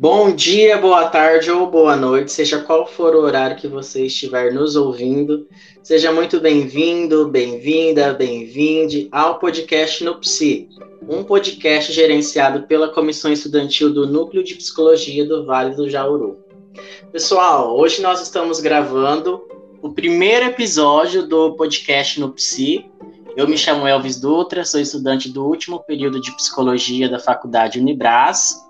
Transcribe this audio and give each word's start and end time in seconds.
Bom 0.00 0.32
dia, 0.32 0.78
boa 0.78 1.08
tarde 1.08 1.50
ou 1.50 1.68
boa 1.68 1.96
noite, 1.96 2.30
seja 2.30 2.60
qual 2.60 2.86
for 2.86 3.16
o 3.16 3.20
horário 3.20 3.56
que 3.56 3.66
você 3.66 4.06
estiver 4.06 4.52
nos 4.52 4.76
ouvindo. 4.76 5.48
Seja 5.82 6.12
muito 6.12 6.38
bem-vindo, 6.38 7.26
bem-vinda, 7.26 8.14
bem-vinde 8.14 9.08
ao 9.10 9.40
podcast 9.40 10.04
no 10.04 10.14
Psi, 10.20 10.68
um 11.08 11.24
podcast 11.24 11.92
gerenciado 11.92 12.62
pela 12.68 12.92
Comissão 12.92 13.32
Estudantil 13.32 13.92
do 13.92 14.06
Núcleo 14.06 14.44
de 14.44 14.54
Psicologia 14.54 15.26
do 15.26 15.44
Vale 15.44 15.74
do 15.74 15.90
Jauru. 15.90 16.38
Pessoal, 17.10 17.76
hoje 17.76 18.00
nós 18.00 18.22
estamos 18.22 18.60
gravando 18.60 19.42
o 19.82 19.92
primeiro 19.92 20.46
episódio 20.46 21.26
do 21.26 21.56
podcast 21.56 22.20
no 22.20 22.30
Psi. 22.34 22.88
Eu 23.36 23.48
me 23.48 23.58
chamo 23.58 23.84
Elvis 23.84 24.20
Dutra, 24.20 24.64
sou 24.64 24.80
estudante 24.80 25.28
do 25.28 25.44
último 25.44 25.80
período 25.80 26.20
de 26.20 26.30
Psicologia 26.36 27.08
da 27.08 27.18
Faculdade 27.18 27.80
Unibras 27.80 28.67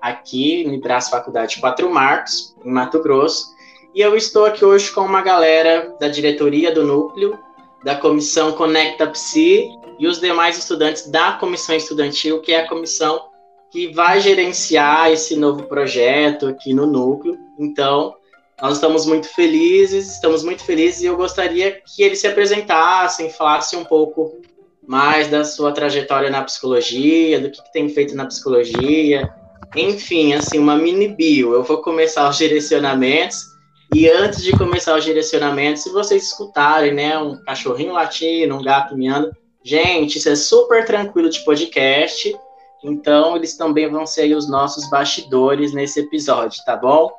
aqui 0.00 0.64
no 0.64 0.78
Braço 0.80 1.10
Faculdade 1.10 1.60
Quatro 1.60 1.90
Marcos, 1.90 2.54
em 2.64 2.70
Mato 2.70 3.02
Grosso, 3.02 3.46
e 3.94 4.00
eu 4.00 4.16
estou 4.16 4.44
aqui 4.44 4.64
hoje 4.64 4.90
com 4.92 5.00
uma 5.00 5.20
galera 5.20 5.96
da 6.00 6.08
diretoria 6.08 6.72
do 6.72 6.84
núcleo, 6.84 7.38
da 7.84 7.96
comissão 7.96 8.52
Conecta 8.52 9.06
Psi 9.06 9.68
e 9.98 10.06
os 10.06 10.20
demais 10.20 10.56
estudantes 10.56 11.08
da 11.08 11.32
comissão 11.32 11.74
estudantil, 11.74 12.40
que 12.40 12.52
é 12.52 12.60
a 12.60 12.68
comissão 12.68 13.30
que 13.70 13.88
vai 13.88 14.20
gerenciar 14.20 15.10
esse 15.10 15.36
novo 15.36 15.64
projeto 15.64 16.46
aqui 16.46 16.72
no 16.74 16.86
núcleo. 16.86 17.38
Então, 17.58 18.14
nós 18.60 18.74
estamos 18.74 19.06
muito 19.06 19.28
felizes, 19.28 20.12
estamos 20.12 20.44
muito 20.44 20.64
felizes 20.64 21.02
e 21.02 21.06
eu 21.06 21.16
gostaria 21.16 21.72
que 21.72 22.02
eles 22.02 22.20
se 22.20 22.26
apresentassem, 22.26 23.30
falassem 23.30 23.78
um 23.78 23.84
pouco 23.84 24.40
mais 24.86 25.28
da 25.28 25.44
sua 25.44 25.72
trajetória 25.72 26.30
na 26.30 26.42
psicologia, 26.42 27.40
do 27.40 27.50
que, 27.50 27.62
que 27.62 27.72
tem 27.72 27.88
feito 27.88 28.14
na 28.14 28.26
psicologia, 28.26 29.32
enfim, 29.76 30.34
assim, 30.34 30.58
uma 30.58 30.76
mini 30.76 31.08
bio. 31.08 31.54
Eu 31.54 31.62
vou 31.62 31.78
começar 31.78 32.28
os 32.28 32.36
direcionamentos. 32.36 33.50
E 33.94 34.08
antes 34.08 34.42
de 34.42 34.52
começar 34.52 34.96
os 34.96 35.04
direcionamentos, 35.04 35.82
se 35.82 35.90
vocês 35.90 36.24
escutarem, 36.24 36.94
né, 36.94 37.18
um 37.18 37.42
cachorrinho 37.42 37.92
latindo, 37.92 38.54
um 38.54 38.62
gato 38.62 38.96
miando, 38.96 39.30
gente, 39.64 40.18
isso 40.18 40.28
é 40.28 40.36
super 40.36 40.84
tranquilo 40.84 41.28
de 41.28 41.44
podcast. 41.44 42.36
Então, 42.84 43.36
eles 43.36 43.56
também 43.56 43.90
vão 43.90 44.06
ser 44.06 44.32
os 44.34 44.48
nossos 44.48 44.88
bastidores 44.88 45.72
nesse 45.72 46.00
episódio, 46.00 46.62
tá 46.64 46.76
bom? 46.76 47.10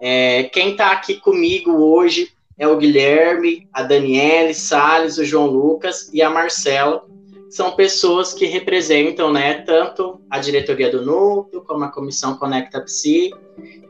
É, 0.00 0.44
quem 0.44 0.74
tá 0.74 0.90
aqui 0.90 1.14
comigo 1.14 1.72
hoje 1.72 2.28
é 2.58 2.66
o 2.66 2.76
Guilherme, 2.76 3.68
a 3.72 3.82
Daniele, 3.82 4.52
Salles, 4.52 5.16
o 5.16 5.24
João 5.24 5.46
Lucas 5.46 6.10
e 6.12 6.20
a 6.20 6.28
Marcela 6.28 7.04
são 7.50 7.72
pessoas 7.72 8.32
que 8.32 8.46
representam, 8.46 9.32
né, 9.32 9.54
tanto 9.62 10.20
a 10.30 10.38
diretoria 10.38 10.88
do 10.88 11.04
núcleo, 11.04 11.62
como 11.62 11.82
a 11.82 11.88
comissão 11.88 12.36
Conecta 12.36 12.80
Psi 12.80 13.32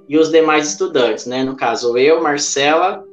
e 0.08 0.19
os 0.19 0.30
demais 0.30 0.70
estudantes, 0.70 1.27
né, 1.27 1.44
no 1.44 1.55
caso 1.55 1.97
eu, 1.98 2.22
Marcela 2.22 3.05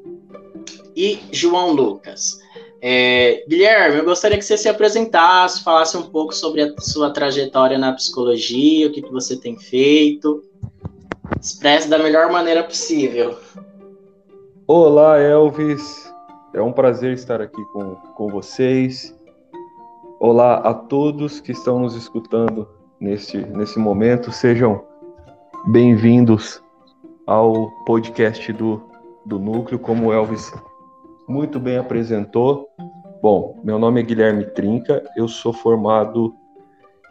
e 0.96 1.20
João 1.34 1.74
Lucas. 1.74 2.40
É, 2.82 3.44
Guilherme, 3.48 3.98
eu 3.98 4.06
gostaria 4.06 4.38
que 4.38 4.46
você 4.46 4.58
se 4.58 4.70
apresentasse, 4.70 5.64
falasse 5.64 5.98
um 5.98 6.04
pouco 6.04 6.34
sobre 6.34 6.62
a 6.62 6.74
sua 6.80 7.12
trajetória 7.12 7.78
na 7.78 7.92
psicologia, 7.92 8.88
o 8.88 8.92
que, 8.92 9.02
que 9.02 9.12
você 9.12 9.36
tem 9.36 9.58
feito, 9.58 10.44
expresse 11.42 11.90
da 11.90 12.00
melhor 12.00 12.32
maneira 12.32 12.64
possível. 12.64 13.38
Olá, 14.66 15.20
Elvis, 15.20 16.10
é 16.54 16.62
um 16.62 16.72
prazer 16.72 17.14
estar 17.14 17.42
aqui 17.42 17.62
com, 17.74 17.96
com 18.16 18.28
vocês. 18.30 19.17
Olá 20.20 20.56
a 20.56 20.74
todos 20.74 21.40
que 21.40 21.52
estão 21.52 21.78
nos 21.78 21.96
escutando 21.96 22.68
nesse, 23.00 23.38
nesse 23.38 23.78
momento, 23.78 24.32
sejam 24.32 24.84
bem-vindos 25.68 26.60
ao 27.28 27.70
podcast 27.86 28.52
do, 28.52 28.82
do 29.24 29.38
Núcleo, 29.38 29.78
como 29.78 30.08
o 30.08 30.14
Elvis 30.14 30.52
muito 31.28 31.60
bem 31.60 31.78
apresentou. 31.78 32.68
Bom, 33.22 33.62
meu 33.64 33.78
nome 33.78 34.00
é 34.00 34.04
Guilherme 34.04 34.44
Trinca, 34.46 35.04
eu 35.16 35.28
sou 35.28 35.54
formado 35.54 36.34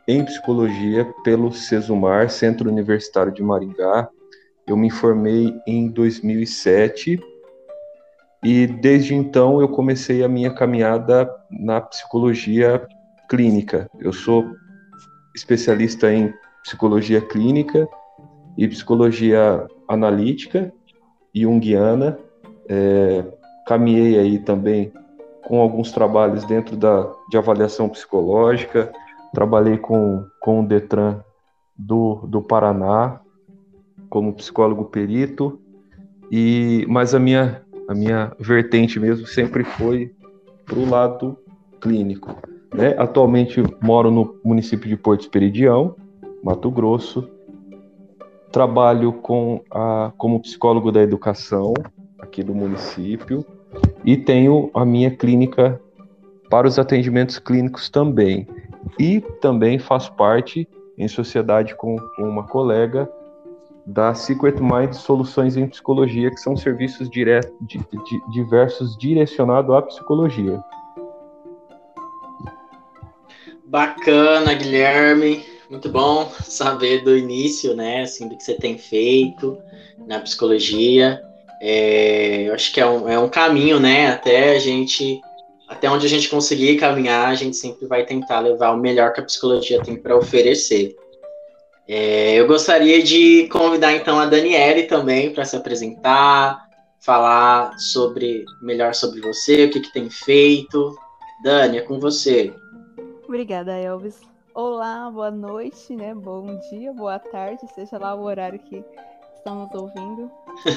em 0.08 0.24
psicologia 0.24 1.04
pelo 1.22 1.52
Cesumar, 1.52 2.28
Centro 2.28 2.68
Universitário 2.68 3.30
de 3.30 3.40
Maringá. 3.40 4.08
Eu 4.66 4.76
me 4.76 4.90
formei 4.90 5.54
em 5.64 5.86
2007 5.86 7.20
e 8.42 8.66
desde 8.66 9.14
então 9.14 9.60
eu 9.60 9.68
comecei 9.68 10.24
a 10.24 10.28
minha 10.28 10.52
caminhada 10.52 11.32
na 11.48 11.80
psicologia 11.80 12.84
clínica. 13.28 13.90
Eu 13.98 14.12
sou 14.12 14.46
especialista 15.34 16.12
em 16.12 16.32
psicologia 16.62 17.20
clínica 17.20 17.88
e 18.56 18.66
psicologia 18.66 19.66
analítica 19.88 20.72
e 21.34 21.42
junguiana. 21.42 22.18
É, 22.68 23.24
caminhei 23.66 24.18
aí 24.18 24.38
também 24.38 24.92
com 25.46 25.60
alguns 25.60 25.92
trabalhos 25.92 26.44
dentro 26.44 26.76
da, 26.76 27.12
de 27.30 27.36
avaliação 27.36 27.88
psicológica, 27.88 28.92
trabalhei 29.32 29.78
com, 29.78 30.26
com 30.40 30.60
o 30.60 30.66
Detran 30.66 31.20
do, 31.76 32.26
do 32.26 32.42
Paraná 32.42 33.20
como 34.08 34.32
psicólogo 34.32 34.84
perito, 34.86 35.60
e 36.30 36.84
mas 36.88 37.14
a 37.14 37.20
minha, 37.20 37.62
a 37.88 37.94
minha 37.94 38.32
vertente 38.40 38.98
mesmo 38.98 39.26
sempre 39.26 39.62
foi 39.62 40.14
para 40.64 40.78
o 40.78 40.88
lado 40.88 41.38
clínico. 41.80 42.36
Né? 42.76 42.94
Atualmente 42.98 43.62
moro 43.82 44.10
no 44.10 44.38
município 44.44 44.86
de 44.86 44.96
Porto 44.96 45.22
Esperidião, 45.22 45.96
Mato 46.44 46.70
Grosso. 46.70 47.26
Trabalho 48.52 49.14
com 49.14 49.62
a, 49.70 50.12
como 50.18 50.40
psicólogo 50.40 50.92
da 50.92 51.02
educação 51.02 51.72
aqui 52.18 52.42
do 52.42 52.54
município 52.54 53.44
e 54.04 54.16
tenho 54.16 54.70
a 54.74 54.84
minha 54.84 55.10
clínica 55.10 55.80
para 56.50 56.68
os 56.68 56.78
atendimentos 56.78 57.38
clínicos 57.38 57.88
também. 57.88 58.46
E 58.98 59.20
também 59.40 59.78
faço 59.78 60.12
parte, 60.12 60.68
em 60.98 61.08
sociedade 61.08 61.74
com, 61.74 61.96
com 62.14 62.22
uma 62.22 62.44
colega, 62.44 63.10
da 63.86 64.14
Secret 64.14 64.60
Mind 64.60 64.92
Soluções 64.92 65.56
em 65.56 65.66
Psicologia, 65.66 66.30
que 66.30 66.38
são 66.38 66.56
serviços 66.56 67.08
di, 67.08 67.24
di, 67.62 67.80
diversos 68.32 68.96
direcionados 68.96 69.74
à 69.74 69.82
psicologia. 69.82 70.62
Bacana, 73.66 74.54
Guilherme. 74.54 75.44
Muito 75.68 75.88
bom 75.88 76.30
saber 76.44 77.02
do 77.02 77.16
início, 77.16 77.74
né, 77.74 78.02
assim, 78.02 78.28
do 78.28 78.36
que 78.36 78.44
você 78.44 78.54
tem 78.54 78.78
feito 78.78 79.58
na 80.06 80.20
psicologia. 80.20 81.20
É, 81.60 82.44
eu 82.48 82.54
acho 82.54 82.72
que 82.72 82.80
é 82.80 82.86
um, 82.86 83.08
é 83.08 83.18
um 83.18 83.28
caminho, 83.28 83.80
né, 83.80 84.08
até 84.08 84.54
a 84.54 84.58
gente, 84.60 85.20
até 85.68 85.90
onde 85.90 86.06
a 86.06 86.08
gente 86.08 86.28
conseguir 86.28 86.76
caminhar, 86.76 87.28
a 87.28 87.34
gente 87.34 87.56
sempre 87.56 87.86
vai 87.86 88.06
tentar 88.06 88.38
levar 88.38 88.70
o 88.70 88.78
melhor 88.78 89.12
que 89.12 89.20
a 89.20 89.24
psicologia 89.24 89.82
tem 89.82 89.96
para 89.96 90.16
oferecer. 90.16 90.94
É, 91.88 92.34
eu 92.34 92.46
gostaria 92.46 93.02
de 93.02 93.48
convidar 93.48 93.92
então 93.94 94.20
a 94.20 94.26
Daniele 94.26 94.84
também 94.84 95.32
para 95.32 95.44
se 95.44 95.56
apresentar, 95.56 96.64
falar 97.00 97.76
sobre 97.78 98.44
melhor 98.62 98.94
sobre 98.94 99.20
você, 99.20 99.64
o 99.64 99.70
que, 99.70 99.80
que 99.80 99.92
tem 99.92 100.08
feito. 100.08 100.96
Dani, 101.42 101.78
é 101.78 101.82
com 101.82 101.98
você. 101.98 102.52
Obrigada, 103.28 103.76
Elvis. 103.76 104.22
Olá, 104.54 105.10
boa 105.10 105.32
noite, 105.32 105.96
né? 105.96 106.14
Bom 106.14 106.60
dia, 106.70 106.92
boa 106.92 107.18
tarde, 107.18 107.66
seja 107.74 107.98
lá 107.98 108.14
o 108.14 108.22
horário 108.22 108.60
que 108.60 108.84
estamos 109.34 109.68
ouvindo. 109.74 110.30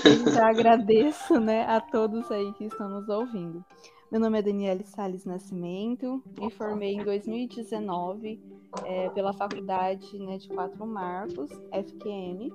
Eu 0.03 0.31
já 0.33 0.49
agradeço, 0.49 1.39
né, 1.39 1.63
a 1.67 1.79
todos 1.79 2.29
aí 2.31 2.51
que 2.53 2.65
estão 2.65 2.89
nos 2.89 3.07
ouvindo. 3.07 3.63
Meu 4.11 4.19
nome 4.19 4.39
é 4.39 4.41
Daniele 4.41 4.83
Sales 4.83 5.25
Nascimento, 5.25 6.23
me 6.39 6.49
formei 6.49 6.95
em 6.95 7.03
2019 7.03 8.41
é, 8.83 9.09
pela 9.09 9.31
Faculdade 9.31 10.17
né, 10.17 10.39
de 10.39 10.49
Quatro 10.49 10.87
Marcos, 10.87 11.51
FQM. 11.71 12.51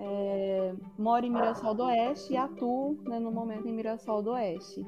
É, 0.00 0.74
moro 0.98 1.24
em 1.24 1.30
Mirassol 1.30 1.74
do 1.74 1.84
Oeste 1.84 2.32
e 2.32 2.36
atuo 2.36 2.98
né, 3.04 3.20
no 3.20 3.30
momento 3.30 3.68
em 3.68 3.72
Mirassol 3.72 4.20
do 4.20 4.32
Oeste. 4.32 4.84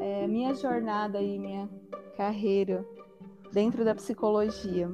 É, 0.00 0.26
minha 0.26 0.54
jornada 0.54 1.20
e 1.20 1.38
minha 1.38 1.68
carreira 2.16 2.84
dentro 3.54 3.84
da 3.84 3.94
psicologia. 3.94 4.90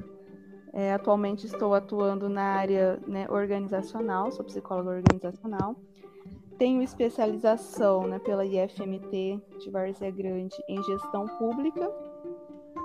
É, 0.71 0.93
atualmente 0.93 1.45
estou 1.45 1.73
atuando 1.73 2.29
na 2.29 2.43
área 2.43 2.97
né, 3.05 3.27
organizacional, 3.29 4.31
sou 4.31 4.45
psicóloga 4.45 4.91
organizacional. 4.91 5.75
Tenho 6.57 6.83
especialização 6.83 8.07
né, 8.07 8.19
pela 8.19 8.45
IFMT 8.45 9.41
de 9.59 9.69
Várzea 9.71 10.11
Grande 10.11 10.55
em 10.69 10.81
gestão 10.83 11.25
pública. 11.25 11.91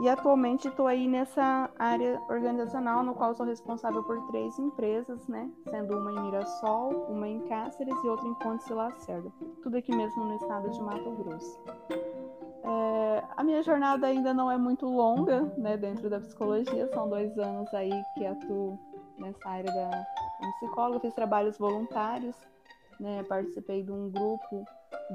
E 0.00 0.08
atualmente 0.08 0.68
estou 0.68 0.86
aí 0.86 1.06
nessa 1.06 1.70
área 1.78 2.20
organizacional, 2.28 3.02
no 3.02 3.14
qual 3.14 3.34
sou 3.34 3.46
responsável 3.46 4.02
por 4.02 4.26
três 4.26 4.58
empresas, 4.58 5.26
né? 5.26 5.50
Sendo 5.70 5.96
uma 5.96 6.12
em 6.12 6.20
Mirassol, 6.20 7.06
uma 7.08 7.26
em 7.26 7.40
Cáceres 7.46 7.94
e 8.04 8.08
outra 8.08 8.28
em 8.28 8.34
Pontes 8.34 8.68
e 8.68 8.74
Lacerda. 8.74 9.32
Tudo 9.62 9.78
aqui 9.78 9.96
mesmo 9.96 10.24
no 10.24 10.34
estado 10.34 10.68
de 10.68 10.82
Mato 10.82 11.10
Grosso. 11.12 11.58
É, 12.66 13.24
a 13.36 13.44
minha 13.44 13.62
jornada 13.62 14.06
ainda 14.06 14.34
não 14.34 14.50
é 14.50 14.58
muito 14.58 14.86
longa, 14.86 15.42
né, 15.56 15.76
dentro 15.76 16.10
da 16.10 16.18
psicologia, 16.18 16.88
são 16.88 17.08
dois 17.08 17.38
anos 17.38 17.72
aí 17.72 17.92
que 18.14 18.26
atuo 18.26 18.78
nessa 19.18 19.48
área 19.48 19.72
da, 19.72 20.06
psicóloga, 20.58 21.00
fiz 21.00 21.14
trabalhos 21.14 21.58
voluntários, 21.58 22.36
né? 23.00 23.22
Participei 23.24 23.82
de 23.82 23.92
um 23.92 24.10
grupo 24.10 24.64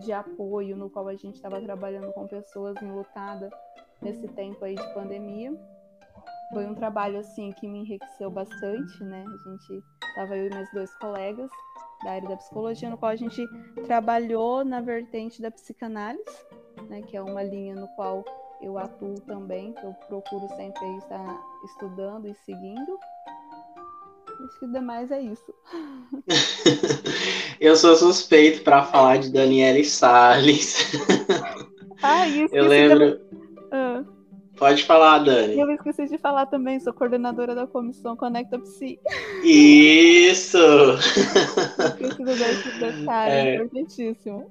de 0.03 0.11
apoio 0.11 0.75
no 0.75 0.89
qual 0.89 1.07
a 1.07 1.15
gente 1.15 1.35
estava 1.35 1.59
trabalhando 1.61 2.11
com 2.13 2.27
pessoas 2.27 2.75
enlutadas 2.81 3.51
nesse 4.01 4.27
tempo 4.29 4.63
aí 4.63 4.75
de 4.75 4.93
pandemia. 4.93 5.53
Foi 6.53 6.65
um 6.65 6.75
trabalho 6.75 7.19
assim 7.19 7.51
que 7.53 7.67
me 7.67 7.79
enriqueceu 7.79 8.29
bastante, 8.29 9.03
né? 9.03 9.23
A 9.25 9.49
gente 9.49 9.83
estava 10.07 10.35
eu 10.35 10.47
e 10.47 10.53
meus 10.53 10.71
dois 10.71 10.93
colegas 10.95 11.49
da 12.03 12.11
área 12.11 12.27
da 12.27 12.37
psicologia, 12.37 12.89
no 12.89 12.97
qual 12.97 13.11
a 13.11 13.15
gente 13.15 13.45
trabalhou 13.85 14.65
na 14.65 14.81
vertente 14.81 15.41
da 15.41 15.51
psicanálise, 15.51 16.23
né, 16.89 17.01
que 17.01 17.15
é 17.15 17.21
uma 17.21 17.43
linha 17.43 17.75
no 17.75 17.87
qual 17.89 18.23
eu 18.61 18.77
atuo 18.77 19.15
também, 19.21 19.73
que 19.73 19.83
eu 19.83 19.93
procuro 20.07 20.47
sempre 20.55 20.97
estar 20.97 21.41
estudando 21.65 22.27
e 22.27 22.35
seguindo. 22.45 22.99
Acho 24.45 24.59
que 24.59 24.67
demais 24.67 25.11
é 25.11 25.21
isso. 25.21 25.53
eu 27.59 27.75
sou 27.75 27.95
suspeito 27.95 28.63
para 28.63 28.83
falar 28.83 29.17
de 29.17 29.31
Daniele 29.31 29.83
Salles. 29.83 30.91
Ah, 32.01 32.27
isso. 32.27 32.55
Eu 32.55 32.67
lembro. 32.67 33.19
Pode 34.61 34.83
falar, 34.83 35.17
Dani. 35.17 35.59
Eu 35.59 35.71
esqueci 35.71 36.07
de 36.07 36.19
falar 36.19 36.45
também, 36.45 36.79
sou 36.79 36.93
coordenadora 36.93 37.55
da 37.55 37.65
comissão 37.65 38.15
Conecta 38.15 38.59
Psi. 38.59 38.99
Isso! 39.43 40.59
Desse 41.97 42.79
detalhe, 42.79 43.31
é. 43.33 43.55
importantíssimo. 43.55 44.45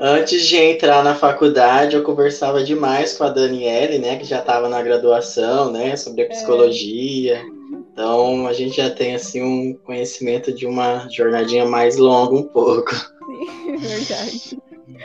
Antes 0.00 0.46
de 0.46 0.56
entrar 0.56 1.04
na 1.04 1.14
faculdade, 1.14 1.94
eu 1.94 2.02
conversava 2.02 2.64
demais 2.64 3.12
com 3.12 3.24
a 3.24 3.28
Daniele, 3.28 3.98
né, 3.98 4.16
que 4.16 4.24
já 4.24 4.38
estava 4.38 4.70
na 4.70 4.80
graduação, 4.80 5.70
né, 5.70 5.96
sobre 5.96 6.22
a 6.22 6.24
é. 6.24 6.28
psicologia. 6.28 7.36
É. 7.36 7.44
Então, 7.92 8.46
a 8.46 8.54
gente 8.54 8.78
já 8.78 8.88
tem, 8.88 9.14
assim, 9.14 9.42
um 9.42 9.74
conhecimento 9.84 10.50
de 10.50 10.66
uma 10.66 11.06
jornadinha 11.10 11.66
mais 11.66 11.98
longa 11.98 12.34
um 12.34 12.42
pouco. 12.42 12.94
Sim, 12.94 13.76
verdade. 13.76 14.58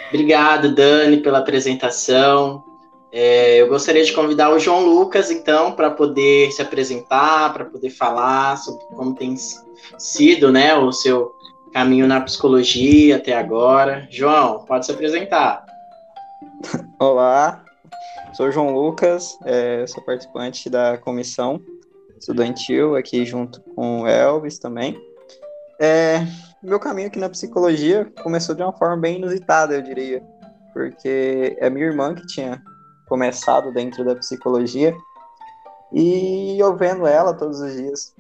Obrigado, 0.08 0.74
Dani, 0.74 1.18
pela 1.18 1.40
apresentação. 1.40 2.64
É, 3.12 3.62
eu 3.62 3.70
gostaria 3.70 4.04
de 4.04 4.12
convidar 4.12 4.50
o 4.50 4.60
João 4.60 4.86
Lucas, 4.86 5.32
então, 5.32 5.72
para 5.72 5.90
poder 5.90 6.52
se 6.52 6.62
apresentar, 6.62 7.54
para 7.54 7.66
poder 7.66 7.90
falar 7.90 8.58
sobre 8.58 8.84
como 8.88 9.16
tem 9.16 9.36
sido 9.98 10.52
né, 10.52 10.76
o 10.76 10.92
seu 10.92 11.32
caminho 11.72 12.08
na 12.08 12.20
psicologia 12.22 13.16
até 13.16 13.34
agora. 13.34 14.08
João, 14.12 14.66
pode 14.66 14.86
se 14.86 14.92
apresentar. 14.92 15.66
Olá, 17.00 17.64
sou 18.34 18.52
João 18.52 18.74
Lucas, 18.74 19.38
é, 19.46 19.86
sou 19.88 20.04
participante 20.04 20.70
da 20.70 20.98
comissão 20.98 21.62
estudantil 22.20 22.96
aqui 22.96 23.26
junto 23.26 23.62
com 23.76 24.02
o 24.02 24.08
Elvis 24.08 24.60
também. 24.60 25.00
É, 25.80 26.26
meu 26.62 26.80
caminho 26.80 27.08
aqui 27.08 27.20
na 27.20 27.30
psicologia 27.30 28.12
começou 28.22 28.56
de 28.56 28.64
uma 28.64 28.74
forma 28.74 28.98
bem 28.98 29.18
inusitada, 29.18 29.76
eu 29.76 29.82
diria, 29.82 30.24
porque 30.74 31.56
é 31.60 31.70
minha 31.70 31.86
irmã 31.86 32.16
que 32.16 32.26
tinha 32.26 32.62
começado 33.08 33.72
dentro 33.72 34.04
da 34.06 34.16
psicologia. 34.16 34.96
E 35.92 36.60
eu 36.60 36.76
vendo 36.76 37.08
ela 37.08 37.34
todos 37.34 37.60
os 37.60 37.74
dias, 37.74 38.16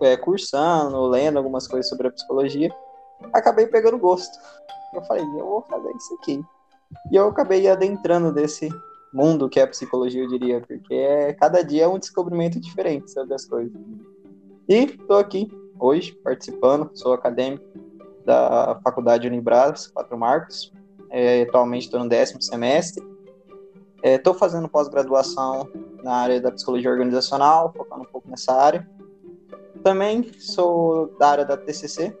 é, 0.00 0.16
cursando, 0.16 1.06
lendo 1.06 1.38
algumas 1.38 1.66
coisas 1.66 1.88
sobre 1.88 2.08
a 2.08 2.12
psicologia, 2.12 2.74
acabei 3.32 3.66
pegando 3.66 3.98
gosto. 3.98 4.36
Eu 4.92 5.02
falei, 5.02 5.22
eu 5.22 5.46
vou 5.46 5.62
fazer 5.62 5.90
isso 5.96 6.14
aqui. 6.14 6.44
E 7.12 7.16
eu 7.16 7.28
acabei 7.28 7.68
adentrando 7.68 8.32
desse 8.32 8.68
mundo 9.12 9.48
que 9.48 9.60
é 9.60 9.62
a 9.62 9.68
psicologia, 9.68 10.22
eu 10.22 10.28
diria, 10.28 10.60
porque 10.60 10.94
é, 10.94 11.32
cada 11.34 11.62
dia 11.62 11.84
é 11.84 11.88
um 11.88 11.98
descobrimento 11.98 12.60
diferente 12.60 13.10
sobre 13.10 13.34
as 13.34 13.44
coisas. 13.44 13.72
E 14.68 14.84
estou 14.84 15.18
aqui 15.18 15.48
hoje 15.78 16.12
participando, 16.24 16.90
sou 16.94 17.12
acadêmico 17.12 17.64
da 18.24 18.80
Faculdade 18.82 19.26
Unibras, 19.26 19.86
Quatro 19.88 20.18
Marcos. 20.18 20.72
É, 21.10 21.42
atualmente 21.42 21.84
estou 21.84 22.00
no 22.00 22.08
décimo 22.08 22.40
semestre 22.40 23.09
Estou 24.02 24.34
é, 24.34 24.38
fazendo 24.38 24.68
pós-graduação 24.68 25.68
na 26.02 26.14
área 26.14 26.40
da 26.40 26.50
psicologia 26.50 26.90
organizacional, 26.90 27.72
focando 27.76 28.02
um 28.02 28.06
pouco 28.06 28.28
nessa 28.28 28.52
área. 28.52 28.88
Também 29.82 30.32
sou 30.38 31.08
da 31.18 31.30
área 31.30 31.44
da 31.44 31.56
TCC, 31.56 32.16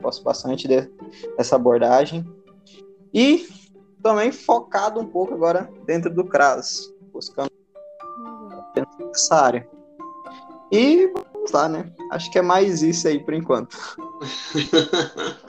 gosto 0.00 0.22
bastante 0.22 0.68
de, 0.68 0.90
dessa 1.36 1.56
abordagem. 1.56 2.24
E 3.12 3.48
também 4.02 4.30
focado 4.30 5.00
um 5.00 5.06
pouco 5.06 5.34
agora 5.34 5.70
dentro 5.84 6.12
do 6.12 6.24
CRAS, 6.24 6.92
buscando 7.12 7.50
dentro 8.74 9.06
dessa 9.08 9.34
área. 9.34 9.68
E 10.70 11.12
vamos 11.46 11.52
lá, 11.52 11.68
né? 11.68 11.86
Acho 12.10 12.30
que 12.30 12.38
é 12.38 12.42
mais 12.42 12.82
isso 12.82 13.06
aí 13.08 13.18
por 13.18 13.34
enquanto. 13.34 13.76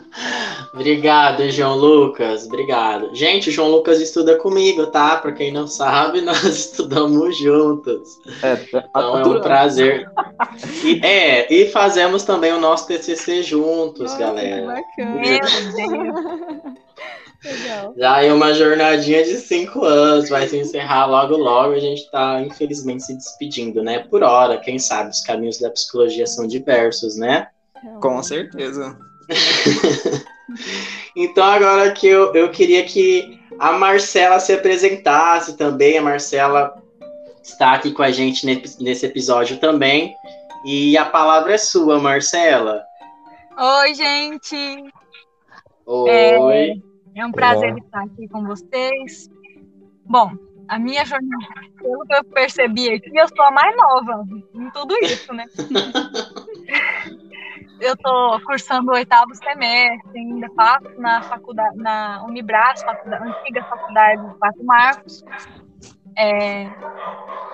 Obrigado, 0.73 1.49
João 1.49 1.77
Lucas. 1.77 2.45
Obrigado. 2.45 3.13
Gente, 3.13 3.49
o 3.49 3.51
João 3.51 3.69
Lucas 3.69 4.01
estuda 4.01 4.37
comigo, 4.37 4.87
tá? 4.87 5.17
Para 5.17 5.31
quem 5.31 5.51
não 5.51 5.67
sabe, 5.67 6.21
nós 6.25 6.43
estudamos 6.43 7.37
juntos. 7.37 8.19
É, 8.41 8.55
tá 8.55 8.83
então 8.89 9.19
é 9.19 9.27
um 9.27 9.41
prazer. 9.41 10.09
E, 10.83 10.99
é, 11.05 11.53
e 11.53 11.69
fazemos 11.69 12.23
também 12.23 12.53
o 12.53 12.59
nosso 12.59 12.87
TCC 12.87 13.43
juntos, 13.43 14.11
Nossa, 14.11 14.17
galera. 14.17 14.81
Que 14.95 15.03
bacana. 15.03 16.73
Legal. 17.43 17.93
Já 17.97 18.23
é 18.23 18.33
uma 18.33 18.53
jornadinha 18.53 19.23
de 19.23 19.37
cinco 19.37 19.83
anos, 19.83 20.29
vai 20.29 20.47
se 20.47 20.57
encerrar 20.57 21.05
logo 21.05 21.37
logo. 21.37 21.73
A 21.73 21.79
gente 21.79 22.01
está, 22.03 22.41
infelizmente, 22.41 23.03
se 23.03 23.15
despedindo, 23.15 23.83
né? 23.83 23.99
Por 23.99 24.23
hora, 24.23 24.57
quem 24.57 24.79
sabe, 24.79 25.11
os 25.11 25.21
caminhos 25.21 25.59
da 25.59 25.69
psicologia 25.69 26.25
são 26.25 26.47
diversos, 26.47 27.15
né? 27.15 27.47
Com 28.01 28.21
certeza. 28.23 28.97
então, 31.15 31.43
agora 31.43 31.91
que 31.91 32.07
eu, 32.07 32.33
eu 32.33 32.49
queria 32.49 32.83
que 32.83 33.39
a 33.59 33.73
Marcela 33.73 34.39
se 34.39 34.53
apresentasse 34.53 35.55
também. 35.55 35.97
A 35.97 36.01
Marcela 36.01 36.73
está 37.43 37.73
aqui 37.73 37.91
com 37.91 38.03
a 38.03 38.11
gente 38.11 38.45
nesse 38.45 39.05
episódio 39.05 39.57
também. 39.57 40.13
E 40.65 40.97
a 40.97 41.05
palavra 41.05 41.53
é 41.53 41.57
sua, 41.57 41.99
Marcela. 41.99 42.83
Oi, 43.57 43.93
gente. 43.93 44.91
Oi. 45.85 46.09
É, 46.09 46.75
é 47.17 47.25
um 47.25 47.31
prazer 47.31 47.71
Olá. 47.71 47.79
estar 47.79 48.03
aqui 48.03 48.27
com 48.27 48.45
vocês. 48.45 49.27
Bom, 50.05 50.31
a 50.67 50.77
minha 50.77 51.03
jornada, 51.03 51.47
pelo 51.79 52.05
que 52.05 52.13
eu 52.13 52.23
percebi 52.25 52.93
aqui, 52.93 53.09
eu 53.15 53.27
sou 53.27 53.43
a 53.43 53.51
mais 53.51 53.75
nova 53.75 54.23
em 54.53 54.69
tudo 54.69 54.95
isso, 55.01 55.33
né? 55.33 55.45
eu 57.81 57.93
estou 57.93 58.39
cursando 58.41 58.91
o 58.91 58.95
oitavo 58.95 59.33
semestre, 59.35 60.19
ainda 60.19 60.47
faço 60.55 60.89
na 60.99 61.23
faculdade, 61.23 61.75
na 61.77 62.23
Unibras, 62.23 62.83
faculdade, 62.83 63.29
antiga 63.29 63.63
faculdade 63.63 64.27
de 64.27 64.35
Quatro 64.35 64.63
Marcos. 64.63 65.25
É, 66.19 66.63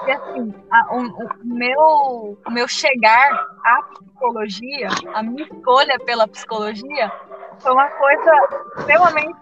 e 0.08 0.12
assim, 0.12 0.54
a, 0.72 0.96
o, 0.96 1.02
o, 1.02 1.30
meu, 1.44 2.38
o 2.46 2.52
meu 2.52 2.68
chegar 2.68 3.48
à 3.64 3.84
psicologia, 3.84 4.90
a 5.14 5.24
minha 5.24 5.44
escolha 5.44 5.98
pela 6.06 6.28
psicologia, 6.28 7.12
foi 7.60 7.72
uma 7.72 7.88
coisa 7.88 8.32
extremamente 8.78 9.38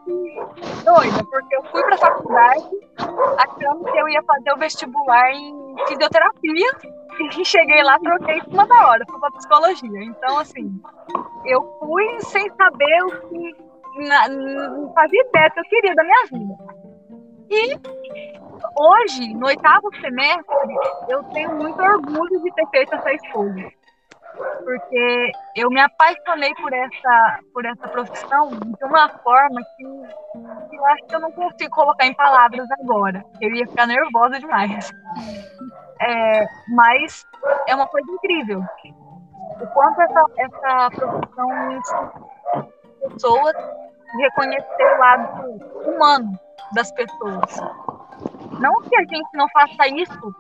doida, 0.84 1.24
porque 1.30 1.56
eu 1.56 1.64
fui 1.64 1.82
para 1.84 1.96
a 1.96 1.98
faculdade 1.98 2.70
achando 3.38 3.84
que 3.92 3.98
eu 3.98 4.10
ia 4.10 4.22
fazer 4.24 4.54
o 4.54 4.58
vestibular 4.58 5.32
em 5.32 5.76
fisioterapia 5.88 6.72
e 7.20 7.46
cheguei 7.46 7.84
lá, 7.84 8.00
troquei 8.00 8.38
em 8.38 8.44
cima 8.44 8.66
da 8.66 8.88
hora, 8.88 9.06
fui 9.10 9.20
para 9.20 9.32
psicologia. 9.32 10.04
Então, 10.04 10.40
assim, 10.40 10.82
eu 11.46 11.78
fui 11.80 12.20
sem 12.22 12.50
saber 12.56 13.04
o 13.04 13.30
que, 13.30 13.56
na, 14.08 14.28
não 14.30 14.94
fazia 14.94 15.22
ideia 15.22 15.50
que 15.52 15.60
eu 15.60 15.64
queria 15.66 15.96
da 15.96 16.04
minha 16.04 16.26
vida. 16.32 16.82
E 17.50 17.80
hoje, 18.80 19.34
no 19.34 19.48
oitavo 19.48 19.90
semestre, 20.00 20.76
eu 21.10 21.24
tenho 21.26 21.54
muito 21.56 21.82
orgulho 21.82 22.42
de 22.42 22.52
ter 22.54 22.68
feito 22.70 22.96
essa 22.96 23.14
escolha 23.14 23.81
porque 24.64 25.32
eu 25.56 25.70
me 25.70 25.82
apaixonei 25.82 26.54
por 26.56 26.74
essa, 26.74 27.40
por 27.54 27.66
essa 27.66 27.88
profissão 27.88 28.50
de 28.50 28.86
uma 28.86 29.10
forma 29.10 29.62
que, 29.76 29.84
que 30.70 30.76
eu 30.76 30.86
acho 30.86 31.04
que 31.06 31.16
eu 31.16 31.20
não 31.20 31.32
consigo 31.32 31.72
colocar 31.72 32.06
em 32.06 32.14
palavras 32.14 32.68
agora. 32.82 33.24
Eu 33.40 33.54
ia 33.54 33.68
ficar 33.68 33.88
nervosa 33.88 34.40
demais. 34.40 34.92
É, 36.02 36.46
mas 36.70 37.26
é 37.68 37.76
uma 37.76 37.88
coisa 37.88 38.10
incrível. 38.12 38.64
O 39.62 39.68
quanto 39.68 40.02
essa, 40.02 40.26
essa 40.38 40.90
profissão 40.92 41.50
pessoas 43.10 43.56
reconhecer 44.20 44.96
o 44.96 44.98
lado 44.98 45.52
humano 45.86 46.40
das 46.74 46.92
pessoas. 46.92 47.58
Não 48.60 48.82
que 48.82 48.96
a 48.96 49.02
gente 49.02 49.30
não 49.34 49.48
faça 49.50 49.88
isso 49.88 50.36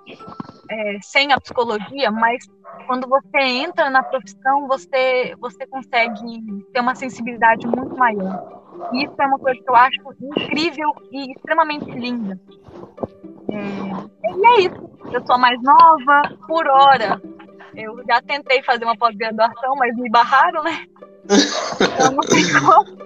é, 0.71 0.97
sem 1.01 1.33
a 1.33 1.39
psicologia, 1.39 2.09
mas 2.09 2.45
quando 2.87 3.07
você 3.07 3.39
entra 3.39 3.89
na 3.89 4.01
profissão, 4.01 4.67
você, 4.67 5.35
você 5.37 5.67
consegue 5.67 6.39
ter 6.73 6.79
uma 6.79 6.95
sensibilidade 6.95 7.67
muito 7.67 7.95
maior. 7.97 8.61
E 8.93 9.03
isso 9.03 9.13
é 9.19 9.25
uma 9.25 9.37
coisa 9.37 9.61
que 9.61 9.69
eu 9.69 9.75
acho 9.75 10.01
incrível 10.21 10.89
e 11.11 11.33
extremamente 11.33 11.91
linda. 11.91 12.39
É, 13.51 14.29
e 14.33 14.45
é 14.47 14.61
isso. 14.61 14.89
Eu 15.11 15.25
sou 15.25 15.37
mais 15.37 15.61
nova, 15.61 16.21
por 16.47 16.65
hora. 16.65 17.21
Eu 17.75 18.01
já 18.07 18.21
tentei 18.21 18.63
fazer 18.63 18.85
uma 18.85 18.97
pós-graduação, 18.97 19.75
mas 19.75 19.93
me 19.97 20.09
barraram, 20.09 20.63
né? 20.63 20.85
Então 21.25 22.11
não 22.11 22.21
tem 22.21 22.43
como. 22.59 22.97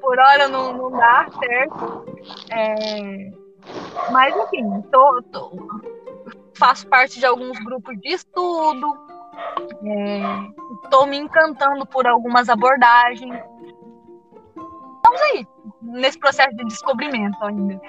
Por 0.00 0.18
hora 0.18 0.48
não, 0.48 0.72
não 0.72 0.90
dá 0.90 1.26
certo. 1.38 2.04
É... 2.50 3.30
Mas, 4.10 4.34
enfim, 4.36 4.80
tô, 4.92 5.22
tô, 5.32 5.50
faço 6.56 6.86
parte 6.88 7.18
de 7.18 7.26
alguns 7.26 7.58
grupos 7.64 7.98
de 8.00 8.08
estudo, 8.08 8.86
estou 10.84 11.04
é, 11.04 11.06
me 11.06 11.16
encantando 11.16 11.86
por 11.86 12.06
algumas 12.06 12.48
abordagens. 12.48 13.34
Estamos 14.96 15.20
aí, 15.32 15.46
nesse 15.82 16.18
processo 16.18 16.56
de 16.56 16.64
descobrimento 16.64 17.36
ainda. 17.44 17.80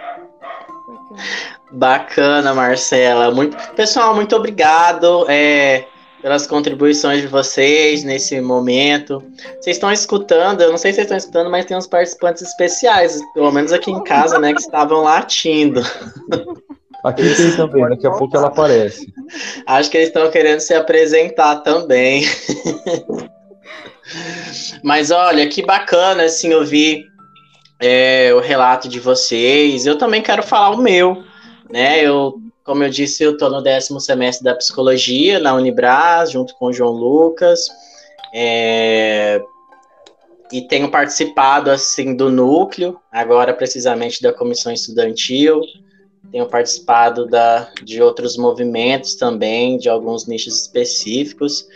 Bacana, 1.71 2.53
Marcela. 2.53 3.33
Muito... 3.33 3.57
Pessoal, 3.73 4.13
muito 4.13 4.35
obrigado 4.35 5.25
é, 5.29 5.87
pelas 6.21 6.45
contribuições 6.45 7.21
de 7.21 7.27
vocês 7.27 8.03
nesse 8.03 8.39
momento. 8.41 9.23
Vocês 9.59 9.77
estão 9.77 9.91
escutando, 9.91 10.61
eu 10.61 10.71
não 10.71 10.77
sei 10.77 10.91
se 10.91 10.97
vocês 10.97 11.05
estão 11.05 11.17
escutando, 11.17 11.49
mas 11.49 11.65
tem 11.65 11.77
uns 11.77 11.87
participantes 11.87 12.43
especiais, 12.43 13.19
pelo 13.33 13.51
menos 13.51 13.71
aqui 13.71 13.91
em 13.91 14.03
casa, 14.03 14.37
né, 14.37 14.53
que 14.53 14.61
estavam 14.61 15.01
latindo. 15.03 15.81
Aqui 17.07 17.35
tem 17.35 17.55
também, 17.55 17.87
daqui 17.87 18.05
a 18.05 18.11
pouco 18.11 18.35
ela 18.35 18.47
aparece. 18.47 19.13
Acho 19.65 19.89
que 19.89 19.95
eles 19.95 20.09
estão 20.09 20.29
querendo 20.29 20.59
se 20.59 20.73
apresentar 20.73 21.57
também. 21.57 22.23
Mas 24.83 25.09
olha, 25.09 25.47
que 25.47 25.65
bacana 25.65 26.23
assim 26.23 26.53
ouvir 26.53 27.05
é, 27.79 28.33
o 28.33 28.41
relato 28.41 28.89
de 28.89 28.99
vocês. 28.99 29.85
Eu 29.85 29.97
também 29.97 30.21
quero 30.21 30.43
falar 30.43 30.71
o 30.71 30.81
meu, 30.81 31.23
né? 31.71 32.01
Eu, 32.01 32.33
como 32.63 32.83
eu 32.83 32.89
disse, 32.89 33.23
eu 33.23 33.31
estou 33.33 33.49
no 33.49 33.61
décimo 33.61 34.01
semestre 34.01 34.43
da 34.43 34.55
psicologia 34.55 35.39
na 35.39 35.53
Unibras, 35.53 36.31
junto 36.31 36.55
com 36.55 36.65
o 36.65 36.73
João 36.73 36.91
Lucas. 36.91 37.69
É, 38.33 39.41
e 40.51 40.61
tenho 40.61 40.91
participado 40.91 41.71
assim 41.71 42.15
do 42.15 42.29
núcleo, 42.29 42.99
agora 43.09 43.53
precisamente 43.53 44.21
da 44.21 44.33
comissão 44.33 44.73
estudantil 44.73 45.61
tenho 46.31 46.47
participado 46.47 47.25
da, 47.25 47.69
de 47.83 48.01
outros 48.01 48.37
movimentos 48.37 49.15
também, 49.15 49.77
de 49.77 49.89
alguns 49.89 50.27
nichos 50.27 50.61
específicos. 50.61 51.67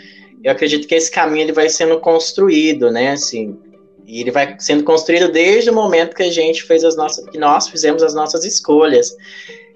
Eu 0.43 0.51
acredito 0.51 0.88
que 0.88 0.96
esse 0.96 1.12
caminho 1.12 1.46
ele 1.46 1.53
vai 1.53 1.70
sendo 1.70 2.00
construído, 2.00 2.91
né? 2.91 3.12
Assim, 3.12 3.58
e 4.05 4.22
ele 4.22 4.31
vai 4.31 4.55
sendo 4.60 4.84
construído 4.84 5.31
desde 5.31 5.70
o 5.70 5.74
momento 5.74 6.15
que 6.15 6.24
a 6.24 6.31
gente 6.31 6.63
fez 6.63 6.84
as 6.84 6.96
nossas, 6.96 7.25
que 7.29 7.38
nós 7.38 7.67
fizemos 7.67 8.03
as 8.03 8.13
nossas 8.13 8.43
escolhas. 8.43 9.15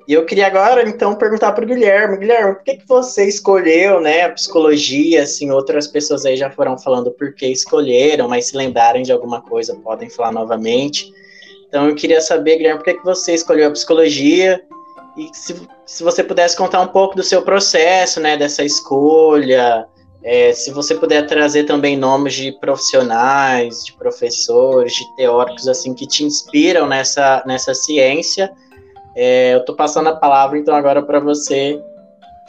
E 0.07 0.13
eu 0.13 0.23
queria 0.25 0.45
agora, 0.45 0.87
então, 0.87 1.15
perguntar 1.15 1.51
para 1.53 1.63
o 1.63 1.67
Guilherme, 1.67 2.17
Guilherme, 2.17 2.55
por 2.55 2.63
que, 2.63 2.77
que 2.77 2.87
você 2.87 3.27
escolheu, 3.27 3.99
né, 3.99 4.21
a 4.21 4.29
psicologia, 4.29 5.23
assim, 5.23 5.49
outras 5.49 5.87
pessoas 5.87 6.25
aí 6.25 6.37
já 6.37 6.51
foram 6.51 6.77
falando 6.77 7.11
por 7.11 7.33
que 7.33 7.47
escolheram, 7.47 8.27
mas 8.27 8.47
se 8.47 8.57
lembrarem 8.57 9.01
de 9.01 9.11
alguma 9.11 9.41
coisa, 9.41 9.75
podem 9.75 10.09
falar 10.09 10.31
novamente. 10.31 11.11
Então 11.67 11.89
eu 11.89 11.95
queria 11.95 12.21
saber, 12.21 12.57
Guilherme, 12.57 12.83
por 12.83 12.93
que, 12.93 13.03
você 13.03 13.33
escolheu 13.33 13.67
a 13.67 13.71
psicologia 13.71 14.61
e 15.17 15.29
se, 15.33 15.67
se 15.85 16.03
você 16.03 16.23
pudesse 16.23 16.57
contar 16.57 16.81
um 16.81 16.87
pouco 16.87 17.15
do 17.15 17.23
seu 17.23 17.41
processo, 17.41 18.19
né, 18.19 18.35
dessa 18.37 18.63
escolha, 18.63 19.87
é, 20.23 20.51
se 20.53 20.71
você 20.71 20.95
puder 20.95 21.27
trazer 21.27 21.65
também 21.65 21.95
nomes 21.95 22.33
de 22.33 22.51
profissionais, 22.53 23.85
de 23.85 23.93
professores, 23.93 24.93
de 24.93 25.15
teóricos, 25.15 25.67
assim, 25.67 25.93
que 25.93 26.07
te 26.07 26.23
inspiram 26.23 26.87
nessa, 26.87 27.43
nessa 27.45 27.73
ciência, 27.73 28.51
é, 29.15 29.53
eu 29.53 29.59
estou 29.59 29.75
passando 29.75 30.09
a 30.09 30.15
palavra, 30.15 30.57
então, 30.57 30.75
agora 30.75 31.01
para 31.01 31.19
você 31.19 31.81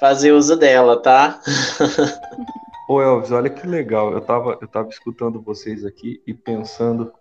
fazer 0.00 0.32
uso 0.32 0.56
dela, 0.56 1.00
tá? 1.00 1.38
Ô 2.88 3.02
Elvis, 3.02 3.30
olha 3.30 3.50
que 3.50 3.66
legal, 3.66 4.12
eu 4.12 4.18
estava 4.18 4.56
eu 4.60 4.68
tava 4.68 4.88
escutando 4.88 5.42
vocês 5.42 5.84
aqui 5.84 6.22
e 6.26 6.32
pensando 6.32 7.12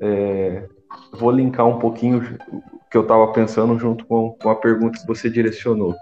é, 0.00 0.64
vou 1.12 1.30
linkar 1.30 1.66
um 1.66 1.78
pouquinho 1.78 2.18
o 2.52 2.90
que 2.90 2.96
eu 2.96 3.02
estava 3.02 3.26
pensando 3.32 3.78
junto 3.78 4.04
com, 4.06 4.36
com, 4.40 4.50
a 4.50 4.56
pergunta 4.56 5.00
que 5.00 5.06
você 5.06 5.28
direcionou. 5.28 5.94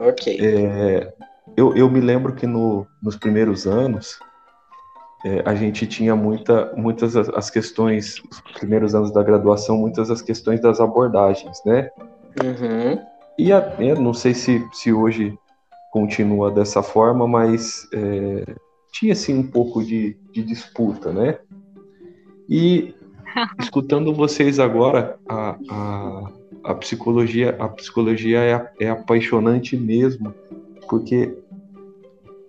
Ok. 0.00 0.38
É, 0.40 1.12
eu, 1.56 1.76
eu 1.76 1.90
me 1.90 2.00
lembro 2.00 2.34
que 2.34 2.46
no, 2.46 2.86
nos 3.02 3.16
primeiros 3.16 3.66
anos 3.66 4.18
é, 5.24 5.42
a 5.44 5.54
gente 5.54 5.86
tinha 5.86 6.16
muita, 6.16 6.72
muitas 6.76 7.16
as, 7.16 7.50
questões, 7.50 8.22
os 8.30 8.40
primeiros 8.58 8.94
anos 8.94 9.12
da 9.12 9.22
graduação, 9.22 9.76
muitas 9.76 10.10
as 10.10 10.22
questões 10.22 10.60
das 10.60 10.80
abordagens, 10.80 11.62
né? 11.64 11.90
Uhum. 12.42 12.98
E 13.38 13.52
a, 13.52 13.76
não 13.98 14.14
sei 14.14 14.34
se, 14.34 14.66
se 14.72 14.92
hoje 14.92 15.38
continua 15.92 16.50
dessa 16.50 16.82
forma, 16.82 17.26
mas 17.26 17.88
é, 17.92 18.54
tinha 18.92 19.12
assim 19.12 19.38
um 19.38 19.46
pouco 19.46 19.84
de, 19.84 20.16
de 20.32 20.42
disputa, 20.42 21.12
né? 21.12 21.38
E 22.48 22.94
escutando 23.58 24.14
vocês 24.14 24.58
agora, 24.58 25.18
a, 25.28 25.56
a, 25.68 26.30
a, 26.64 26.74
psicologia, 26.74 27.56
a 27.58 27.68
psicologia 27.68 28.40
é, 28.40 28.84
é 28.84 28.90
apaixonante 28.90 29.76
mesmo, 29.76 30.34
porque 30.88 31.36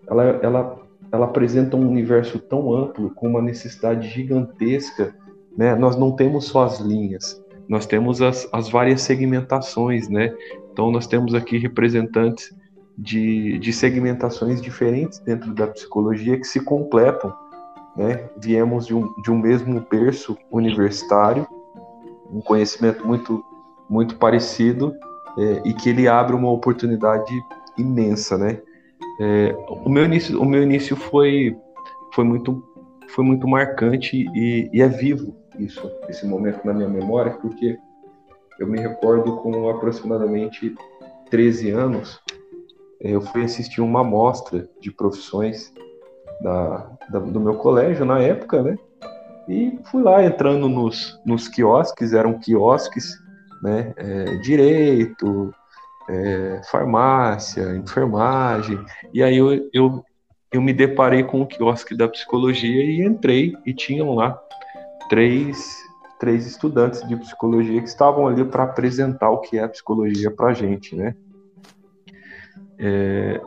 ela, 0.07 0.23
ela, 0.41 0.79
ela 1.11 1.25
apresenta 1.25 1.77
um 1.77 1.89
universo 1.89 2.39
tão 2.39 2.73
amplo, 2.73 3.11
com 3.11 3.27
uma 3.27 3.41
necessidade 3.41 4.09
gigantesca. 4.09 5.15
Né? 5.57 5.75
Nós 5.75 5.95
não 5.95 6.11
temos 6.11 6.45
só 6.45 6.63
as 6.63 6.79
linhas, 6.79 7.41
nós 7.67 7.85
temos 7.85 8.21
as, 8.21 8.47
as 8.51 8.69
várias 8.69 9.01
segmentações, 9.01 10.09
né? 10.09 10.35
Então 10.71 10.91
nós 10.91 11.07
temos 11.07 11.33
aqui 11.33 11.57
representantes 11.57 12.53
de, 12.97 13.57
de 13.59 13.71
segmentações 13.71 14.61
diferentes 14.61 15.19
dentro 15.19 15.53
da 15.53 15.67
psicologia 15.67 16.37
que 16.37 16.45
se 16.45 16.59
completam 16.59 17.33
né? 18.01 18.29
Viemos 18.37 18.87
de 18.87 18.95
um, 18.95 19.13
de 19.21 19.31
um 19.31 19.37
mesmo 19.37 19.85
berço 19.89 20.35
universitário, 20.49 21.47
um 22.31 22.41
conhecimento 22.41 23.05
muito, 23.05 23.43
muito 23.89 24.15
parecido 24.15 24.93
é, 25.37 25.61
e 25.69 25.73
que 25.73 25.89
ele 25.89 26.07
abre 26.07 26.35
uma 26.35 26.49
oportunidade 26.49 27.31
imensa, 27.77 28.37
né? 28.37 28.59
É, 29.19 29.55
o 29.67 29.89
meu 29.89 30.05
início, 30.05 30.41
o 30.41 30.45
meu 30.45 30.63
início 30.63 30.95
foi, 30.95 31.55
foi 32.13 32.23
muito, 32.23 32.63
foi 33.09 33.23
muito 33.23 33.47
marcante 33.47 34.25
e, 34.33 34.69
e 34.73 34.81
é 34.81 34.87
vivo 34.87 35.35
isso, 35.59 35.91
esse 36.09 36.25
momento 36.25 36.65
na 36.65 36.73
minha 36.73 36.89
memória, 36.89 37.33
porque 37.33 37.77
eu 38.59 38.67
me 38.67 38.79
recordo 38.79 39.37
com 39.37 39.69
aproximadamente 39.69 40.73
13 41.29 41.71
anos, 41.71 42.19
é, 42.99 43.11
eu 43.11 43.21
fui 43.21 43.43
assistir 43.43 43.81
uma 43.81 44.03
mostra 44.03 44.67
de 44.79 44.91
profissões 44.91 45.73
da, 46.41 46.89
da, 47.09 47.19
do 47.19 47.39
meu 47.39 47.55
colégio 47.55 48.05
na 48.05 48.19
época, 48.19 48.61
né? 48.61 48.77
E 49.47 49.79
fui 49.85 50.01
lá 50.01 50.23
entrando 50.23 50.69
nos, 50.69 51.19
nos 51.25 51.47
quiosques, 51.47 52.13
eram 52.13 52.39
quiosques, 52.39 53.19
né? 53.61 53.93
É, 53.97 54.35
direito, 54.37 55.53
é, 56.09 56.61
farmácia, 56.69 57.75
enfermagem. 57.75 58.79
E 59.13 59.23
aí 59.23 59.37
eu, 59.37 59.69
eu, 59.73 60.05
eu 60.51 60.61
me 60.61 60.73
deparei 60.73 61.23
com 61.23 61.41
o 61.41 61.47
quiosque 61.47 61.95
da 61.95 62.07
psicologia 62.07 62.83
e 62.83 63.05
entrei 63.05 63.55
e 63.65 63.73
tinham 63.73 64.13
lá 64.15 64.39
três, 65.09 65.83
três 66.19 66.45
estudantes 66.45 67.05
de 67.07 67.15
psicologia 67.15 67.81
que 67.81 67.89
estavam 67.89 68.27
ali 68.27 68.43
para 68.45 68.63
apresentar 68.63 69.29
o 69.29 69.39
que 69.39 69.57
é 69.57 69.63
a 69.63 69.69
psicologia 69.69 70.31
para 70.31 70.47
a 70.47 70.53
gente, 70.53 70.95
né? 70.95 71.15
É, 72.79 73.39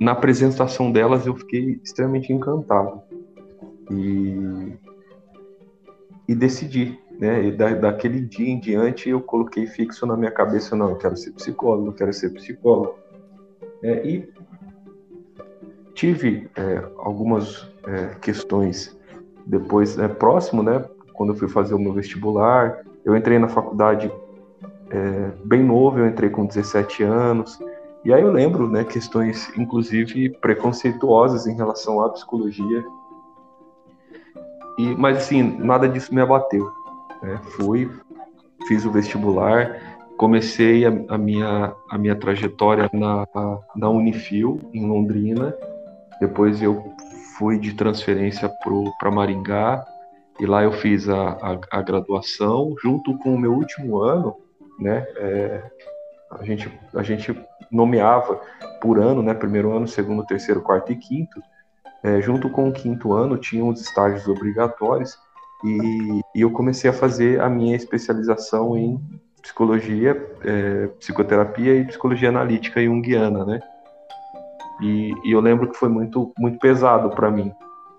na 0.00 0.12
apresentação 0.12 0.92
delas 0.92 1.26
eu 1.26 1.34
fiquei 1.34 1.80
extremamente 1.82 2.32
encantado 2.32 3.02
e, 3.90 4.76
e 6.28 6.34
decidi, 6.34 6.98
né? 7.18 7.46
E 7.46 7.52
da, 7.52 7.74
daquele 7.74 8.20
dia 8.20 8.48
em 8.48 8.58
diante 8.58 9.08
eu 9.08 9.20
coloquei 9.20 9.66
fixo 9.66 10.06
na 10.06 10.16
minha 10.16 10.30
cabeça 10.30 10.76
não, 10.76 10.90
eu 10.90 10.96
quero 10.96 11.16
ser 11.16 11.32
psicólogo, 11.32 11.88
eu 11.88 11.92
quero 11.92 12.12
ser 12.12 12.30
psicólogo. 12.30 12.98
É, 13.82 14.06
e 14.06 14.28
tive 15.94 16.48
é, 16.56 16.84
algumas 16.98 17.66
é, 17.86 18.14
questões 18.20 18.96
depois 19.46 19.98
é, 19.98 20.08
próximo, 20.08 20.62
né? 20.62 20.84
Quando 21.14 21.32
eu 21.32 21.36
fui 21.36 21.48
fazer 21.48 21.74
o 21.74 21.78
meu 21.78 21.92
vestibular, 21.92 22.84
eu 23.04 23.16
entrei 23.16 23.38
na 23.38 23.48
faculdade 23.48 24.12
é, 24.90 25.30
bem 25.44 25.62
novo, 25.62 25.98
eu 25.98 26.06
entrei 26.06 26.28
com 26.28 26.44
17 26.44 27.02
anos. 27.02 27.58
E 28.06 28.14
aí 28.14 28.22
eu 28.22 28.30
lembro, 28.30 28.68
né, 28.68 28.84
questões 28.84 29.52
inclusive 29.58 30.30
preconceituosas 30.38 31.48
em 31.48 31.56
relação 31.56 32.00
à 32.00 32.08
psicologia. 32.10 32.84
E, 34.78 34.94
mas 34.94 35.16
assim, 35.16 35.42
nada 35.42 35.88
disso 35.88 36.14
me 36.14 36.20
abateu. 36.20 36.70
Né? 37.20 37.40
Fui, 37.56 37.90
fiz 38.68 38.84
o 38.84 38.92
vestibular, 38.92 39.98
comecei 40.16 40.86
a, 40.86 40.92
a, 41.08 41.18
minha, 41.18 41.74
a 41.90 41.98
minha 41.98 42.14
trajetória 42.14 42.88
na, 42.92 43.26
na 43.74 43.90
Unifil, 43.90 44.60
em 44.72 44.86
Londrina. 44.86 45.52
Depois 46.20 46.62
eu 46.62 46.94
fui 47.36 47.58
de 47.58 47.74
transferência 47.74 48.48
para 49.00 49.10
Maringá, 49.10 49.84
e 50.38 50.46
lá 50.46 50.62
eu 50.62 50.70
fiz 50.70 51.08
a, 51.08 51.30
a, 51.30 51.58
a, 51.72 51.82
graduação, 51.82 52.72
junto 52.80 53.18
com 53.18 53.34
o 53.34 53.38
meu 53.38 53.52
último 53.52 53.98
ano, 53.98 54.36
né? 54.78 55.04
É, 55.16 55.62
a 56.30 56.44
gente, 56.44 56.70
a 56.94 57.02
gente 57.02 57.38
nomeava 57.70 58.40
por 58.80 58.98
ano, 58.98 59.22
né, 59.22 59.34
primeiro 59.34 59.74
ano, 59.74 59.86
segundo, 59.86 60.26
terceiro, 60.26 60.60
quarto 60.60 60.92
e 60.92 60.96
quinto, 60.96 61.40
é, 62.02 62.20
junto 62.20 62.50
com 62.50 62.68
o 62.68 62.72
quinto 62.72 63.12
ano 63.12 63.36
tinham 63.36 63.68
os 63.68 63.80
estágios 63.80 64.28
obrigatórios 64.28 65.18
e, 65.64 66.20
e, 66.34 66.40
eu 66.40 66.50
comecei 66.50 66.88
a 66.90 66.92
fazer 66.92 67.40
a 67.40 67.48
minha 67.48 67.74
especialização 67.74 68.76
em 68.76 69.00
psicologia, 69.42 70.12
é, 70.44 70.86
psicoterapia 70.98 71.74
e 71.74 71.84
psicologia 71.86 72.28
analítica 72.28 72.82
junguiana, 72.84 73.44
né? 73.44 73.60
E, 74.82 75.12
e 75.24 75.32
eu 75.32 75.40
lembro 75.40 75.70
que 75.70 75.76
foi 75.76 75.88
muito 75.88 76.32
muito 76.38 76.58
pesado 76.58 77.10
para 77.10 77.30
mim. 77.30 77.52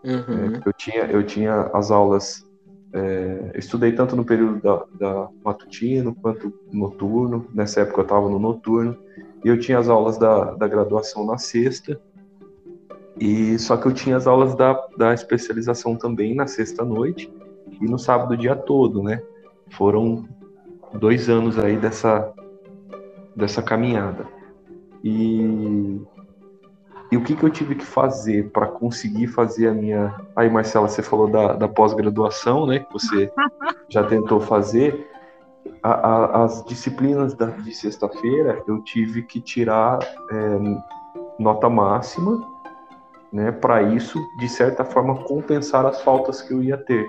Uhum. 0.04 0.56
É, 0.56 0.68
eu 0.68 0.74
tinha 0.74 1.04
eu 1.06 1.24
tinha 1.24 1.72
as 1.74 1.90
aulas 1.90 2.47
é, 2.94 3.52
estudei 3.56 3.92
tanto 3.92 4.16
no 4.16 4.24
período 4.24 4.62
da, 4.62 4.86
da, 5.00 5.30
matutino 5.44 6.16
quanto 6.16 6.54
noturno. 6.72 7.48
Nessa 7.54 7.82
época 7.82 8.02
eu 8.02 8.04
estava 8.04 8.30
no 8.30 8.40
noturno. 8.40 8.98
E 9.44 9.48
eu 9.48 9.60
tinha 9.60 9.78
as 9.78 9.90
aulas 9.90 10.18
da, 10.18 10.54
da 10.54 10.68
graduação 10.68 11.26
na 11.26 11.38
sexta. 11.38 12.00
E 13.20 13.58
só 13.60 13.78
que 13.78 13.88
eu 13.88 13.94
tinha 13.94 14.18
as 14.18 14.28
aulas 14.28 14.56
da, 14.56 14.74
da 14.98 15.14
especialização 15.14 15.96
também 15.96 16.36
na 16.36 16.48
sexta 16.48 16.86
noite 16.86 17.32
e 17.82 17.86
no 17.86 17.98
sábado 17.98 18.38
dia 18.38 18.56
todo, 18.56 19.04
né? 19.04 19.22
Foram 19.72 20.28
dois 20.94 21.30
anos 21.30 21.58
aí 21.60 21.78
dessa, 21.78 22.32
dessa 23.36 23.62
caminhada. 23.62 24.28
E 25.04 26.00
e 27.12 27.18
o 27.18 27.24
que, 27.24 27.36
que 27.36 27.44
eu 27.44 27.50
tive 27.50 27.76
que 27.76 27.86
fazer 27.86 28.50
para 28.52 28.68
conseguir 28.68 29.28
fazer 29.28 29.70
a 29.70 29.74
minha. 29.74 30.14
Aí, 30.36 30.50
Marcela, 30.50 30.88
você 30.88 31.02
falou 31.02 31.30
da, 31.30 31.54
da 31.54 31.68
pós-graduação, 31.68 32.66
né? 32.66 32.80
Que 32.80 32.92
você 32.92 33.32
já 33.90 34.04
tentou 34.04 34.40
fazer. 34.40 35.10
A, 35.82 35.92
a, 35.92 36.44
as 36.44 36.64
disciplinas 36.66 37.34
da, 37.34 37.48
de 37.48 37.74
sexta-feira 37.74 38.64
eu 38.68 38.82
tive 38.84 39.22
que 39.24 39.40
tirar 39.42 40.00
é, 40.32 40.60
nota 41.40 41.70
máxima, 41.70 42.42
né? 43.32 43.52
Para 43.52 43.82
isso, 43.82 44.20
de 44.40 44.50
certa 44.50 44.84
forma, 44.84 45.24
compensar 45.24 45.86
as 45.86 46.02
faltas 46.02 46.42
que 46.42 46.54
eu 46.54 46.62
ia 46.62 46.78
ter. 46.78 47.08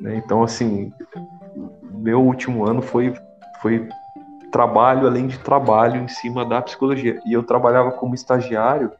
Né? 0.00 0.16
Então, 0.16 0.42
assim, 0.42 0.92
meu 1.92 2.20
último 2.20 2.64
ano 2.64 2.82
foi, 2.82 3.14
foi 3.60 3.88
trabalho 4.52 5.06
além 5.06 5.26
de 5.26 5.38
trabalho 5.38 6.00
em 6.00 6.08
cima 6.08 6.44
da 6.44 6.60
psicologia. 6.60 7.20
E 7.26 7.32
eu 7.32 7.42
trabalhava 7.42 7.90
como 7.90 8.14
estagiário 8.14 8.92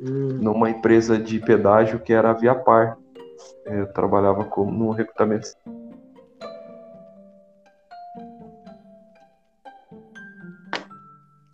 hum. 0.00 0.38
numa 0.40 0.70
empresa 0.70 1.18
de 1.18 1.38
pedágio 1.40 1.98
que 1.98 2.12
era 2.12 2.30
a 2.30 2.32
Viapar. 2.32 2.96
É, 3.66 3.80
eu 3.80 3.92
trabalhava 3.92 4.44
como 4.44 4.70
no 4.70 4.90
recrutamento. 4.92 5.48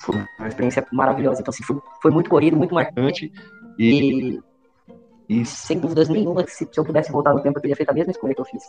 Foi 0.01 0.15
uma 0.39 0.49
experiência 0.49 0.87
maravilhosa. 0.93 1.41
Então, 1.41 1.51
assim, 1.51 1.65
foi, 1.65 1.81
foi 2.03 2.11
muito 2.11 2.29
corrido, 2.29 2.57
muito 2.57 2.75
marcante. 2.75 3.33
E, 3.79 4.41
e 5.29 5.45
sem 5.45 5.79
dúvidas 5.79 6.09
nenhuma, 6.09 6.47
se, 6.47 6.69
se 6.71 6.79
eu 6.79 6.85
pudesse 6.85 7.11
voltar 7.11 7.33
no 7.33 7.41
tempo, 7.41 7.59
eu 7.59 7.63
teria 7.63 7.77
feito 7.77 7.91
a 7.91 7.95
mesma 7.95 8.11
escolha 8.11 8.35
que 8.35 8.41
eu 8.41 8.45
fiz. 8.45 8.63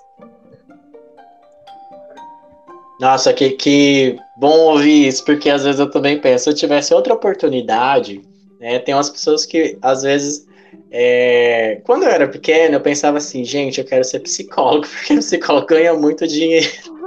Nossa, 3.00 3.34
que, 3.34 3.52
que 3.52 4.20
bom 4.36 4.72
ouvir 4.72 5.08
isso, 5.08 5.24
porque 5.24 5.50
às 5.50 5.64
vezes 5.64 5.80
eu 5.80 5.90
também 5.90 6.20
penso, 6.20 6.44
se 6.44 6.50
eu 6.50 6.54
tivesse 6.54 6.94
outra 6.94 7.14
oportunidade, 7.14 8.22
né, 8.60 8.78
tem 8.80 8.94
umas 8.94 9.10
pessoas 9.10 9.46
que 9.46 9.78
às 9.82 10.04
vezes, 10.04 10.46
é, 10.92 11.80
quando 11.86 12.04
eu 12.04 12.10
era 12.10 12.28
pequeno, 12.28 12.76
eu 12.76 12.82
pensava 12.82 13.18
assim, 13.18 13.46
gente, 13.46 13.80
eu 13.80 13.86
quero 13.86 14.04
ser 14.04 14.20
psicólogo, 14.20 14.86
porque 14.86 15.16
psicólogo 15.16 15.68
ganha 15.68 15.94
muito 15.94 16.28
dinheiro. 16.28 16.68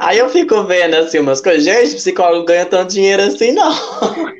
Aí 0.00 0.18
eu 0.18 0.28
fico 0.28 0.62
vendo 0.64 0.94
assim 0.94 1.18
umas 1.18 1.40
coisas, 1.40 1.64
gente, 1.64 1.96
psicólogo 1.96 2.46
ganha 2.46 2.64
tanto 2.64 2.92
dinheiro 2.92 3.22
assim, 3.22 3.50
não. 3.50 3.74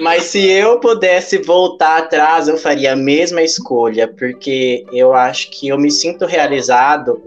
Mas 0.00 0.24
se 0.24 0.50
eu 0.50 0.80
pudesse 0.80 1.38
voltar 1.38 1.98
atrás, 1.98 2.48
eu 2.48 2.56
faria 2.56 2.94
a 2.94 2.96
mesma 2.96 3.42
escolha, 3.42 4.08
porque 4.08 4.84
eu 4.92 5.14
acho 5.14 5.48
que 5.50 5.68
eu 5.68 5.78
me 5.78 5.92
sinto 5.92 6.26
realizado 6.26 7.22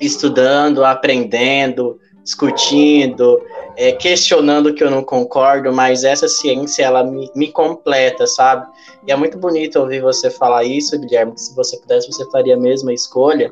estudando, 0.00 0.84
aprendendo, 0.84 1.98
discutindo, 2.22 3.40
é, 3.76 3.92
questionando 3.92 4.74
que 4.74 4.84
eu 4.84 4.90
não 4.90 5.02
concordo, 5.02 5.72
mas 5.72 6.04
essa 6.04 6.28
ciência 6.28 6.84
ela 6.84 7.02
me, 7.02 7.30
me, 7.34 7.50
completa, 7.50 8.26
sabe? 8.26 8.66
E 9.06 9.12
é 9.12 9.16
muito 9.16 9.38
bonito 9.38 9.80
ouvir 9.80 10.00
você 10.00 10.30
falar 10.30 10.64
isso, 10.64 10.98
Guilherme, 10.98 11.32
que 11.32 11.40
se 11.40 11.54
você 11.54 11.78
pudesse, 11.78 12.12
você 12.12 12.28
faria 12.30 12.54
a 12.54 12.60
mesma 12.60 12.92
escolha. 12.92 13.50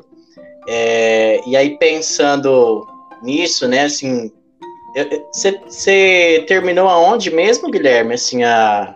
É, 0.67 1.41
e 1.47 1.57
aí, 1.57 1.77
pensando 1.77 2.85
nisso, 3.23 3.67
né, 3.67 3.85
assim, 3.85 4.31
você 5.31 6.43
terminou 6.47 6.87
aonde 6.87 7.31
mesmo, 7.31 7.71
Guilherme, 7.71 8.13
assim, 8.13 8.43
a, 8.43 8.95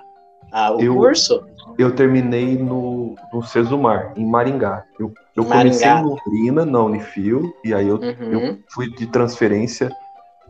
a 0.52 0.72
o 0.72 0.82
eu, 0.82 0.94
curso? 0.94 1.44
Eu 1.78 1.96
terminei 1.96 2.58
no, 2.58 3.16
no 3.34 3.44
Cesumar, 3.44 4.14
em 4.16 4.26
Maringá. 4.26 4.86
Eu 5.36 5.44
eu 5.44 5.50
comecei 5.50 5.88
em 5.88 6.04
Londrina, 6.04 6.66
na 6.66 6.84
Unifil, 6.84 7.54
e 7.64 7.74
aí 7.74 7.88
eu, 7.88 7.96
uhum. 7.96 8.32
eu 8.32 8.60
fui 8.70 8.90
de 8.90 9.08
transferência 9.08 9.92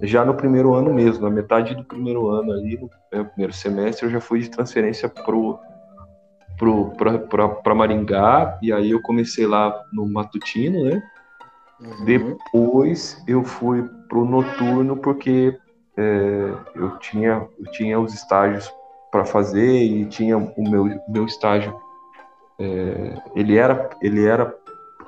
já 0.01 0.25
no 0.25 0.33
primeiro 0.33 0.73
ano 0.73 0.93
mesmo, 0.93 1.23
na 1.23 1.29
metade 1.29 1.75
do 1.75 1.83
primeiro 1.83 2.27
ano 2.29 2.51
ali, 2.51 2.77
no 2.77 2.89
né, 3.11 3.23
primeiro 3.23 3.53
semestre, 3.53 4.05
eu 4.05 4.11
já 4.11 4.19
fui 4.19 4.39
de 4.39 4.49
transferência 4.49 5.07
pro 5.07 5.59
para 6.57 7.75
Maringá, 7.75 8.57
e 8.61 8.71
aí 8.71 8.91
eu 8.91 9.01
comecei 9.01 9.45
lá 9.45 9.73
no 9.91 10.07
matutino, 10.07 10.83
né? 10.83 11.03
Uhum. 11.79 12.05
Depois 12.05 13.21
eu 13.27 13.43
fui 13.43 13.83
pro 14.07 14.23
noturno 14.23 14.95
porque 14.97 15.57
é, 15.97 16.53
eu 16.75 16.97
tinha 16.99 17.47
eu 17.59 17.71
tinha 17.71 17.99
os 17.99 18.13
estágios 18.13 18.71
para 19.11 19.25
fazer 19.25 19.83
e 19.83 20.05
tinha 20.05 20.37
o 20.37 20.69
meu 20.69 20.85
meu 21.09 21.25
estágio 21.25 21.75
é, 22.59 23.21
ele 23.35 23.57
era 23.57 23.89
ele 24.01 24.25
era 24.25 24.55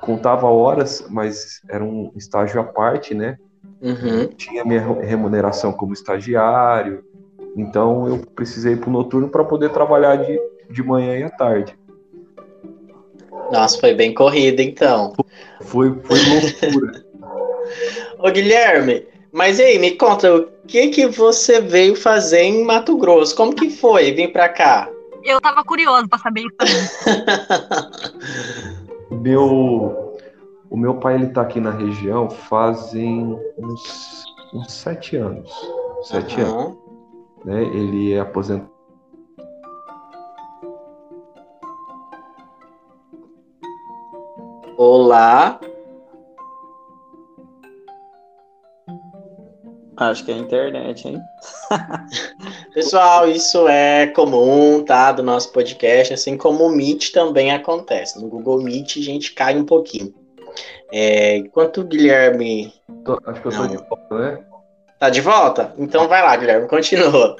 contava 0.06 0.46
horas, 0.46 1.04
mas 1.10 1.60
era 1.68 1.84
um 1.84 2.12
estágio 2.14 2.60
à 2.60 2.64
parte, 2.64 3.12
né? 3.12 3.36
Uhum. 3.82 4.28
Tinha 4.28 4.64
minha 4.64 4.80
remuneração 4.80 5.72
como 5.72 5.92
estagiário, 5.92 7.04
então 7.56 8.08
eu 8.08 8.18
precisei 8.34 8.74
ir 8.74 8.76
para 8.76 8.88
o 8.88 8.92
noturno 8.92 9.28
para 9.28 9.44
poder 9.44 9.70
trabalhar 9.70 10.16
de, 10.16 10.40
de 10.70 10.82
manhã 10.82 11.18
e 11.18 11.24
à 11.24 11.30
tarde. 11.30 11.76
Nossa, 13.50 13.78
foi 13.78 13.94
bem 13.94 14.14
corrida 14.14 14.62
então. 14.62 15.12
Foi, 15.60 15.94
foi 16.02 16.18
loucura. 16.18 17.04
Ô 18.18 18.30
Guilherme, 18.30 19.06
mas 19.32 19.60
aí, 19.60 19.78
me 19.78 19.90
conta, 19.90 20.34
o 20.34 20.46
que 20.66 20.88
que 20.88 21.06
você 21.06 21.60
veio 21.60 21.94
fazer 21.94 22.40
em 22.40 22.64
Mato 22.64 22.96
Grosso? 22.96 23.36
Como 23.36 23.54
que 23.54 23.68
foi 23.68 24.12
vir 24.12 24.32
para 24.32 24.48
cá? 24.48 24.88
Eu 25.22 25.38
tava 25.40 25.62
curioso 25.64 26.08
para 26.08 26.18
saber 26.18 26.42
isso. 26.42 26.56
Meu, 29.26 30.16
o 30.70 30.76
meu 30.76 31.00
pai 31.00 31.16
ele 31.16 31.26
tá 31.26 31.42
aqui 31.42 31.58
na 31.58 31.72
região 31.72 32.30
fazem 32.30 33.36
uns, 33.58 34.24
uns 34.54 34.72
sete 34.72 35.16
anos. 35.16 35.52
Sete 36.02 36.40
uhum. 36.40 36.60
anos. 36.60 36.78
Né? 37.44 37.64
Ele 37.64 38.12
é 38.12 38.20
aposentado. 38.20 38.70
Olá. 44.76 45.58
Acho 49.96 50.24
que 50.24 50.30
é 50.30 50.34
a 50.34 50.38
internet, 50.38 51.08
hein? 51.08 51.20
Pessoal, 52.74 53.28
isso 53.28 53.66
é 53.66 54.06
comum, 54.08 54.84
tá? 54.84 55.10
Do 55.12 55.22
nosso 55.22 55.50
podcast, 55.52 56.12
assim 56.12 56.36
como 56.36 56.64
o 56.64 56.70
Meet 56.70 57.12
também 57.12 57.50
acontece. 57.52 58.20
No 58.20 58.28
Google 58.28 58.62
Meet 58.62 58.98
a 58.98 59.02
gente 59.02 59.32
cai 59.32 59.56
um 59.56 59.64
pouquinho. 59.64 60.14
É, 60.92 61.38
enquanto 61.38 61.80
o 61.80 61.84
Guilherme. 61.84 62.74
Tô, 63.04 63.18
acho 63.26 63.40
que 63.40 63.48
eu 63.48 63.52
Não. 63.52 63.62
tô 63.62 63.66
de 63.68 63.76
volta, 63.76 64.18
né? 64.18 64.44
Tá 64.98 65.10
de 65.10 65.20
volta? 65.20 65.74
Então 65.78 66.08
vai 66.08 66.22
lá, 66.22 66.36
Guilherme, 66.36 66.68
continua. 66.68 67.36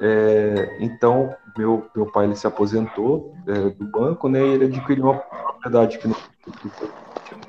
É, 0.00 0.76
então, 0.80 1.34
meu, 1.56 1.86
meu 1.96 2.06
pai 2.12 2.26
ele 2.26 2.36
se 2.36 2.46
aposentou 2.46 3.34
é, 3.48 3.52
do 3.70 3.86
banco, 3.86 4.28
né? 4.28 4.40
E 4.40 4.52
ele 4.52 4.64
adquiriu 4.66 5.04
uma 5.04 5.18
propriedade 5.18 5.98
que 5.98 6.08
não 6.08 6.16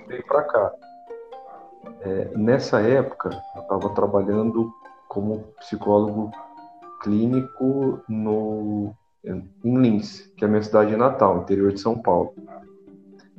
veio 0.08 0.25
para 0.25 0.43
cá. 0.43 0.71
É, 2.01 2.31
nessa 2.37 2.79
época, 2.81 3.29
eu 3.55 3.61
estava 3.61 3.89
trabalhando 3.89 4.73
como 5.07 5.45
psicólogo 5.59 6.31
clínico 7.01 7.99
no, 8.07 8.93
em 9.23 9.77
Lins, 9.81 10.31
que 10.35 10.43
é 10.43 10.47
a 10.47 10.49
minha 10.49 10.61
cidade 10.61 10.95
natal, 10.95 11.39
interior 11.39 11.71
de 11.71 11.79
São 11.79 11.97
Paulo. 11.97 12.33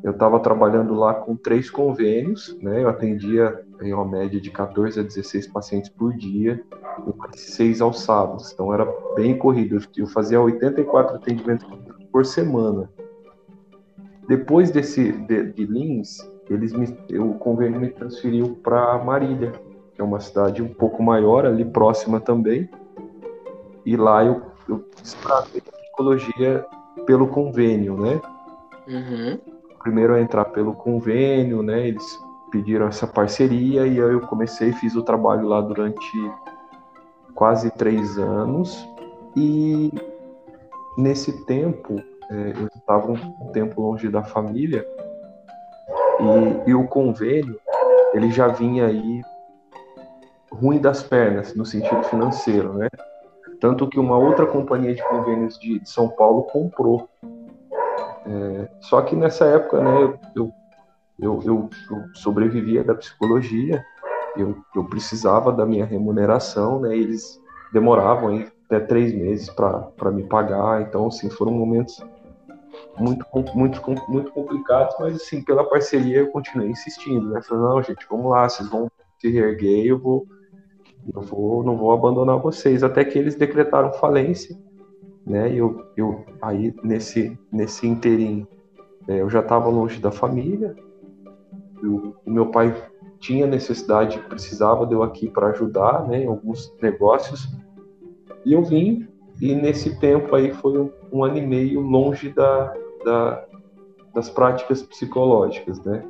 Eu 0.02 0.12
estava 0.12 0.38
trabalhando 0.40 0.94
lá 0.94 1.14
com 1.14 1.34
três 1.34 1.70
convênios, 1.70 2.56
né? 2.62 2.82
Eu 2.82 2.88
atendia 2.88 3.64
em 3.80 3.92
uma 3.92 4.04
média 4.04 4.40
de 4.40 4.50
14 4.50 5.00
a 5.00 5.02
16 5.02 5.48
pacientes 5.48 5.90
por 5.90 6.14
dia, 6.14 6.62
e 7.34 7.38
seis 7.38 7.80
aos 7.80 8.00
sábados. 8.00 8.52
Então 8.52 8.72
era 8.72 8.86
bem 9.14 9.36
corrido. 9.36 9.80
Eu 9.96 10.06
fazia 10.06 10.40
84 10.40 11.16
atendimentos 11.16 11.66
por 12.12 12.24
semana. 12.24 12.90
Depois 14.28 14.70
desse 14.70 15.12
de, 15.12 15.52
de 15.52 15.66
Lins, 15.66 16.18
eles 16.48 16.72
me, 16.72 16.86
o 17.18 17.34
convênio 17.34 17.80
me 17.80 17.90
transferiu 17.90 18.58
para 18.62 18.98
Marília, 18.98 19.52
que 19.94 20.00
é 20.00 20.04
uma 20.04 20.20
cidade 20.20 20.62
um 20.62 20.72
pouco 20.72 21.02
maior, 21.02 21.44
ali 21.44 21.64
próxima 21.64 22.20
também. 22.20 22.68
E 23.84 23.96
lá 23.96 24.24
eu, 24.24 24.42
eu 24.68 24.84
fiz 24.96 25.14
para 25.14 25.42
psicologia 25.42 26.64
pelo 27.04 27.28
convênio, 27.28 27.96
né? 27.96 28.20
Uhum. 28.86 29.38
Primeiro 29.82 30.14
a 30.14 30.20
entrar 30.20 30.44
pelo 30.46 30.72
convênio, 30.74 31.62
né? 31.62 31.88
Eles 31.88 32.18
pediram 32.50 32.86
essa 32.86 33.06
parceria 33.06 33.86
e 33.86 33.96
eu 33.96 34.20
comecei, 34.22 34.72
fiz 34.72 34.94
o 34.94 35.02
trabalho 35.02 35.48
lá 35.48 35.60
durante 35.60 36.32
quase 37.34 37.70
três 37.70 38.18
anos. 38.18 38.86
E 39.36 39.92
nesse 40.96 41.44
tempo, 41.44 41.96
é, 42.30 42.52
eu 42.60 42.66
estava 42.66 43.12
um 43.12 43.52
tempo 43.52 43.80
longe 43.80 44.08
da 44.08 44.22
família 44.22 44.86
e, 46.20 46.70
e 46.70 46.74
o 46.74 46.86
convênio 46.86 47.58
ele 48.14 48.30
já 48.30 48.48
vinha 48.48 48.86
aí 48.86 49.22
ruim 50.50 50.78
das 50.78 51.02
pernas 51.02 51.54
no 51.54 51.64
sentido 51.64 52.02
financeiro, 52.04 52.72
né? 52.74 52.88
Tanto 53.60 53.88
que 53.88 53.98
uma 53.98 54.16
outra 54.16 54.46
companhia 54.46 54.94
de 54.94 55.02
convênios 55.02 55.58
de, 55.58 55.78
de 55.78 55.88
São 55.88 56.08
Paulo 56.08 56.44
comprou. 56.44 57.08
É, 57.22 58.68
só 58.80 59.00
que 59.02 59.14
nessa 59.14 59.44
época, 59.46 59.80
né, 59.80 60.18
eu, 60.34 60.52
eu, 61.20 61.40
eu, 61.44 61.70
eu 61.90 62.04
sobrevivia 62.14 62.82
da 62.82 62.94
psicologia, 62.94 63.84
eu, 64.36 64.56
eu 64.74 64.84
precisava 64.84 65.52
da 65.52 65.64
minha 65.64 65.86
remuneração, 65.86 66.80
né? 66.80 66.96
Eles 66.96 67.40
demoravam 67.72 68.28
aí 68.28 68.48
até 68.66 68.80
três 68.80 69.14
meses 69.14 69.48
para 69.50 70.10
me 70.10 70.24
pagar, 70.24 70.82
então, 70.82 71.06
assim, 71.06 71.30
foram 71.30 71.52
momentos 71.52 72.04
muito, 72.98 73.26
muito, 73.54 73.82
muito 74.08 74.30
complicados, 74.32 74.94
mas 74.98 75.16
assim, 75.16 75.42
pela 75.42 75.68
parceria 75.68 76.18
eu 76.18 76.28
continuei 76.28 76.70
insistindo, 76.70 77.30
né? 77.30 77.42
Falando, 77.42 77.68
não, 77.68 77.82
gente, 77.82 78.06
vamos 78.08 78.30
lá, 78.30 78.48
vocês 78.48 78.68
vão 78.68 78.90
se 79.18 79.30
reerguer, 79.30 79.86
eu 79.86 79.98
vou, 79.98 80.26
eu 81.14 81.20
vou, 81.20 81.62
não 81.62 81.76
vou 81.76 81.92
abandonar 81.92 82.38
vocês, 82.38 82.82
até 82.82 83.04
que 83.04 83.18
eles 83.18 83.34
decretaram 83.34 83.92
falência, 83.92 84.56
né? 85.26 85.52
E 85.52 85.58
eu, 85.58 85.84
eu 85.96 86.24
aí 86.40 86.74
nesse 86.82 87.38
nesse 87.52 87.86
interim, 87.86 88.46
é, 89.08 89.20
eu 89.20 89.28
já 89.28 89.40
estava 89.40 89.68
longe 89.68 90.00
da 90.00 90.10
família, 90.10 90.74
o 91.82 92.14
meu 92.26 92.46
pai 92.46 92.74
tinha 93.20 93.46
necessidade, 93.46 94.18
precisava 94.28 94.86
de 94.86 94.94
eu 94.94 95.02
aqui 95.02 95.28
para 95.28 95.48
ajudar, 95.48 96.06
né? 96.08 96.24
Em 96.24 96.26
alguns 96.26 96.74
negócios, 96.80 97.48
e 98.44 98.52
eu 98.52 98.62
vim 98.62 99.06
e 99.40 99.54
nesse 99.54 99.98
tempo 99.98 100.34
aí 100.34 100.52
foi 100.52 100.78
um, 100.78 100.90
um 101.12 101.24
ano 101.24 101.36
e 101.36 101.46
meio 101.46 101.80
longe 101.80 102.30
da, 102.30 102.74
da, 103.06 103.44
das 104.12 104.28
práticas 104.28 104.82
psicológicas, 104.82 105.80
né? 105.84 106.04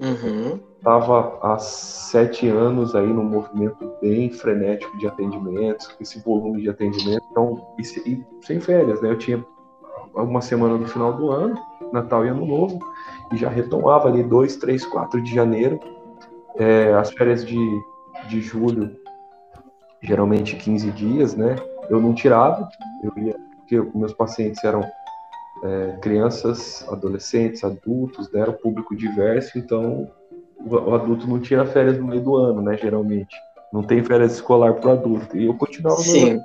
Uhum. 0.00 0.60
Tava 0.82 1.38
há 1.42 1.58
sete 1.58 2.46
anos 2.48 2.94
aí 2.94 3.06
num 3.06 3.24
movimento 3.24 3.92
bem 4.00 4.30
frenético 4.30 4.96
de 4.98 5.08
atendimentos, 5.08 5.96
esse 5.98 6.22
volume 6.22 6.62
de 6.62 6.68
atendimento, 6.68 7.26
então 7.30 7.66
e, 7.78 7.82
e 8.10 8.26
sem 8.42 8.60
férias, 8.60 9.00
né? 9.00 9.10
Eu 9.10 9.18
tinha 9.18 9.44
uma 10.14 10.40
semana 10.40 10.76
no 10.76 10.86
final 10.86 11.14
do 11.14 11.30
ano, 11.30 11.56
Natal 11.92 12.24
e 12.24 12.28
Ano 12.28 12.46
Novo, 12.46 12.78
e 13.32 13.36
já 13.36 13.48
retomava 13.48 14.08
ali 14.08 14.22
2, 14.22 14.56
3, 14.56 14.86
4 14.86 15.22
de 15.22 15.34
janeiro. 15.34 15.80
É, 16.56 16.94
as 16.94 17.10
férias 17.10 17.44
de, 17.44 17.58
de 18.28 18.40
julho, 18.40 18.96
geralmente 20.02 20.56
15 20.56 20.90
dias, 20.92 21.34
né? 21.34 21.56
Eu 21.90 22.00
não 22.00 22.14
tirava, 22.14 22.68
eu 23.02 23.12
ia, 23.22 23.36
porque 23.58 23.80
meus 23.94 24.12
pacientes 24.12 24.62
eram 24.64 24.82
é, 25.62 25.98
crianças, 26.00 26.86
adolescentes, 26.88 27.64
adultos, 27.64 28.30
né? 28.30 28.40
Era 28.40 28.50
um 28.50 28.54
público 28.54 28.94
diverso, 28.94 29.58
então 29.58 30.10
o, 30.58 30.94
adulto 30.94 31.26
não 31.26 31.40
tira 31.40 31.64
férias 31.64 31.98
no 31.98 32.06
meio 32.06 32.22
do 32.22 32.36
ano, 32.36 32.62
né? 32.62 32.76
Geralmente. 32.76 33.34
Não 33.72 33.82
tem 33.82 34.02
férias 34.02 34.34
escolar 34.34 34.74
para 34.74 34.90
o 34.90 34.92
adulto. 34.92 35.36
E 35.36 35.46
eu 35.46 35.54
continuava 35.54 36.00
meu 36.02 36.42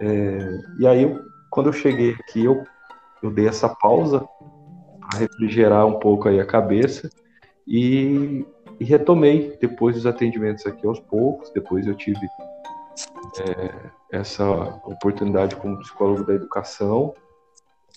é, 0.00 0.58
E 0.78 0.86
aí, 0.86 1.02
eu, 1.02 1.20
quando 1.50 1.66
eu 1.66 1.72
cheguei 1.72 2.14
aqui, 2.14 2.44
eu, 2.44 2.64
eu 3.22 3.30
dei 3.30 3.48
essa 3.48 3.68
pausa 3.68 4.26
para 5.00 5.18
refrigerar 5.18 5.86
um 5.86 5.98
pouco 5.98 6.28
aí 6.28 6.40
a 6.40 6.46
cabeça 6.46 7.10
e, 7.66 8.46
e, 8.78 8.84
retomei 8.84 9.56
depois 9.60 9.96
dos 9.96 10.06
atendimentos 10.06 10.66
aqui 10.66 10.86
aos 10.86 11.00
poucos. 11.00 11.50
Depois 11.50 11.86
eu 11.86 11.94
tive 11.94 12.26
é, 13.40 13.74
essa 14.12 14.48
oportunidade 14.84 15.56
como 15.56 15.78
psicólogo 15.80 16.24
da 16.24 16.34
educação 16.34 17.14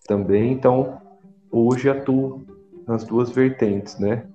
também. 0.06 0.52
Então, 0.52 1.02
hoje 1.52 1.90
atuo 1.90 2.46
nas 2.88 3.04
duas 3.04 3.30
vertentes, 3.32 3.98
né? 4.00 4.26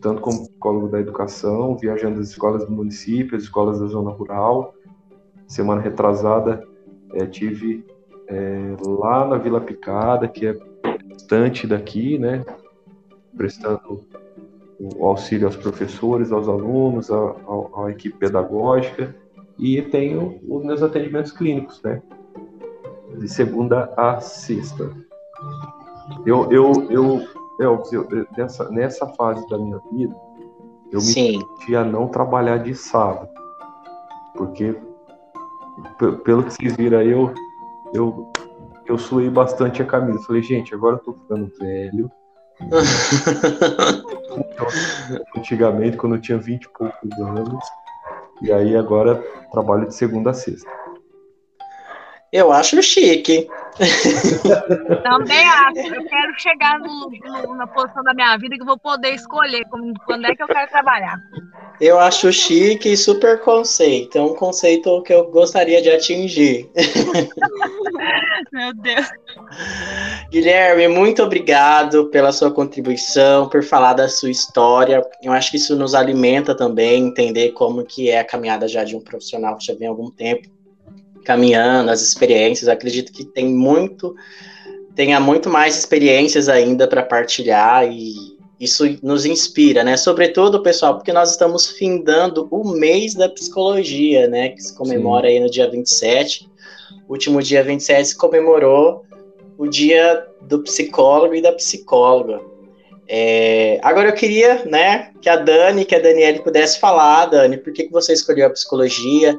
Tanto 0.00 0.20
como 0.20 0.46
psicólogo 0.46 0.88
da 0.88 1.00
educação, 1.00 1.76
viajando 1.76 2.20
as 2.20 2.28
escolas 2.28 2.66
do 2.66 2.72
município, 2.72 3.36
as 3.36 3.44
escolas 3.44 3.80
da 3.80 3.86
zona 3.86 4.10
rural. 4.10 4.74
Semana 5.48 5.80
retrasada 5.80 6.66
é, 7.14 7.24
tive 7.24 7.84
é, 8.28 8.76
lá 8.84 9.26
na 9.26 9.38
Vila 9.38 9.60
Picada, 9.60 10.28
que 10.28 10.46
é 10.46 10.56
distante 11.14 11.66
daqui, 11.66 12.18
né? 12.18 12.44
Prestando 13.36 14.04
o 14.78 15.06
auxílio 15.06 15.46
aos 15.46 15.56
professores, 15.56 16.30
aos 16.30 16.48
alunos, 16.48 17.10
à, 17.10 17.34
à 17.84 17.90
equipe 17.90 18.18
pedagógica 18.18 19.14
e 19.58 19.80
tenho 19.80 20.38
os 20.46 20.64
meus 20.64 20.82
atendimentos 20.82 21.32
clínicos, 21.32 21.82
né? 21.82 22.02
De 23.18 23.28
segunda 23.28 23.92
a 23.96 24.20
sexta. 24.20 25.05
Eu, 26.24 26.50
eu, 26.50 26.86
eu, 26.90 27.28
eu, 27.58 27.82
eu 27.92 28.26
nessa, 28.36 28.68
nessa 28.70 29.06
fase 29.08 29.46
da 29.48 29.58
minha 29.58 29.80
vida, 29.92 30.16
eu 30.92 31.00
me 31.00 31.06
sentia 31.06 31.84
não 31.84 32.08
trabalhar 32.08 32.58
de 32.58 32.74
sábado. 32.74 33.28
Porque, 34.36 34.76
pelo 36.24 36.44
que 36.44 36.52
vocês 36.52 36.76
viram 36.76 36.98
aí, 36.98 37.10
eu, 37.10 37.32
eu, 37.92 38.30
eu 38.86 38.96
suei 38.98 39.30
bastante 39.30 39.82
a 39.82 39.86
camisa. 39.86 40.22
Falei, 40.22 40.42
gente, 40.42 40.74
agora 40.74 40.96
eu 40.96 41.00
tô 41.00 41.14
ficando 41.14 41.50
velho. 41.58 42.10
Antigamente, 45.36 45.96
quando 45.96 46.16
eu 46.16 46.20
tinha 46.20 46.36
20 46.38 46.64
e 46.64 46.68
poucos 46.68 47.12
anos, 47.18 47.64
e 48.42 48.52
aí 48.52 48.76
agora 48.76 49.24
trabalho 49.50 49.88
de 49.88 49.94
segunda 49.94 50.30
a 50.30 50.34
sexta. 50.34 50.70
Eu 52.36 52.52
acho 52.52 52.82
chique. 52.82 53.48
Também 55.02 55.48
acho. 55.48 55.94
Eu 55.94 56.04
quero 56.04 56.34
chegar 56.36 56.78
no, 56.78 57.08
no, 57.10 57.54
na 57.54 57.66
posição 57.66 58.02
da 58.02 58.12
minha 58.12 58.36
vida 58.36 58.56
que 58.56 58.60
eu 58.60 58.66
vou 58.66 58.78
poder 58.78 59.14
escolher 59.14 59.64
como, 59.70 59.94
quando 60.04 60.26
é 60.26 60.36
que 60.36 60.42
eu 60.42 60.46
quero 60.46 60.68
trabalhar. 60.68 61.16
Eu 61.80 61.98
acho 61.98 62.30
chique 62.30 62.92
e 62.92 62.96
super 62.96 63.40
conceito. 63.40 64.18
É 64.18 64.20
um 64.20 64.34
conceito 64.34 65.02
que 65.02 65.14
eu 65.14 65.30
gostaria 65.30 65.80
de 65.80 65.90
atingir. 65.90 66.70
Meu 68.52 68.74
Deus. 68.74 69.08
Guilherme, 70.30 70.88
muito 70.88 71.22
obrigado 71.22 72.10
pela 72.10 72.32
sua 72.32 72.50
contribuição, 72.50 73.48
por 73.48 73.62
falar 73.62 73.94
da 73.94 74.10
sua 74.10 74.30
história. 74.30 75.02
Eu 75.22 75.32
acho 75.32 75.50
que 75.50 75.56
isso 75.56 75.74
nos 75.74 75.94
alimenta 75.94 76.54
também, 76.54 77.06
entender 77.06 77.52
como 77.52 77.82
que 77.82 78.10
é 78.10 78.20
a 78.20 78.24
caminhada 78.24 78.68
já 78.68 78.84
de 78.84 78.94
um 78.94 79.00
profissional 79.00 79.56
que 79.56 79.64
já 79.64 79.74
vem 79.74 79.88
há 79.88 79.90
algum 79.90 80.10
tempo 80.10 80.54
caminhando, 81.26 81.90
as 81.90 82.00
experiências. 82.00 82.68
acredito 82.68 83.12
que 83.12 83.24
tem 83.24 83.48
muito, 83.48 84.14
tenha 84.94 85.18
muito 85.18 85.50
mais 85.50 85.76
experiências 85.76 86.48
ainda 86.48 86.86
para 86.86 87.02
partilhar 87.02 87.90
e 87.90 88.36
isso 88.58 88.84
nos 89.02 89.26
inspira, 89.26 89.84
né? 89.84 89.96
Sobretudo, 89.98 90.62
pessoal, 90.62 90.94
porque 90.94 91.12
nós 91.12 91.32
estamos 91.32 91.68
findando 91.68 92.48
o 92.50 92.66
mês 92.66 93.14
da 93.14 93.28
psicologia, 93.28 94.28
né? 94.28 94.50
Que 94.50 94.62
se 94.62 94.74
comemora 94.74 95.26
Sim. 95.26 95.34
aí 95.34 95.40
no 95.40 95.50
dia 95.50 95.68
27. 95.68 96.48
O 97.06 97.12
último 97.12 97.42
dia 97.42 97.62
27 97.62 98.08
se 98.08 98.16
comemorou 98.16 99.04
o 99.58 99.66
dia 99.66 100.24
do 100.40 100.62
psicólogo 100.62 101.34
e 101.34 101.42
da 101.42 101.52
psicóloga. 101.52 102.40
É, 103.08 103.78
agora 103.82 104.08
eu 104.08 104.14
queria, 104.14 104.64
né, 104.64 105.10
que 105.20 105.28
a 105.28 105.36
Dani, 105.36 105.84
que 105.84 105.94
a 105.94 106.00
Daniele 106.00 106.40
pudesse 106.40 106.80
falar, 106.80 107.26
Dani, 107.26 107.56
por 107.56 107.72
que, 107.72 107.84
que 107.84 107.92
você 107.92 108.12
escolheu 108.12 108.46
a 108.46 108.50
psicologia? 108.50 109.38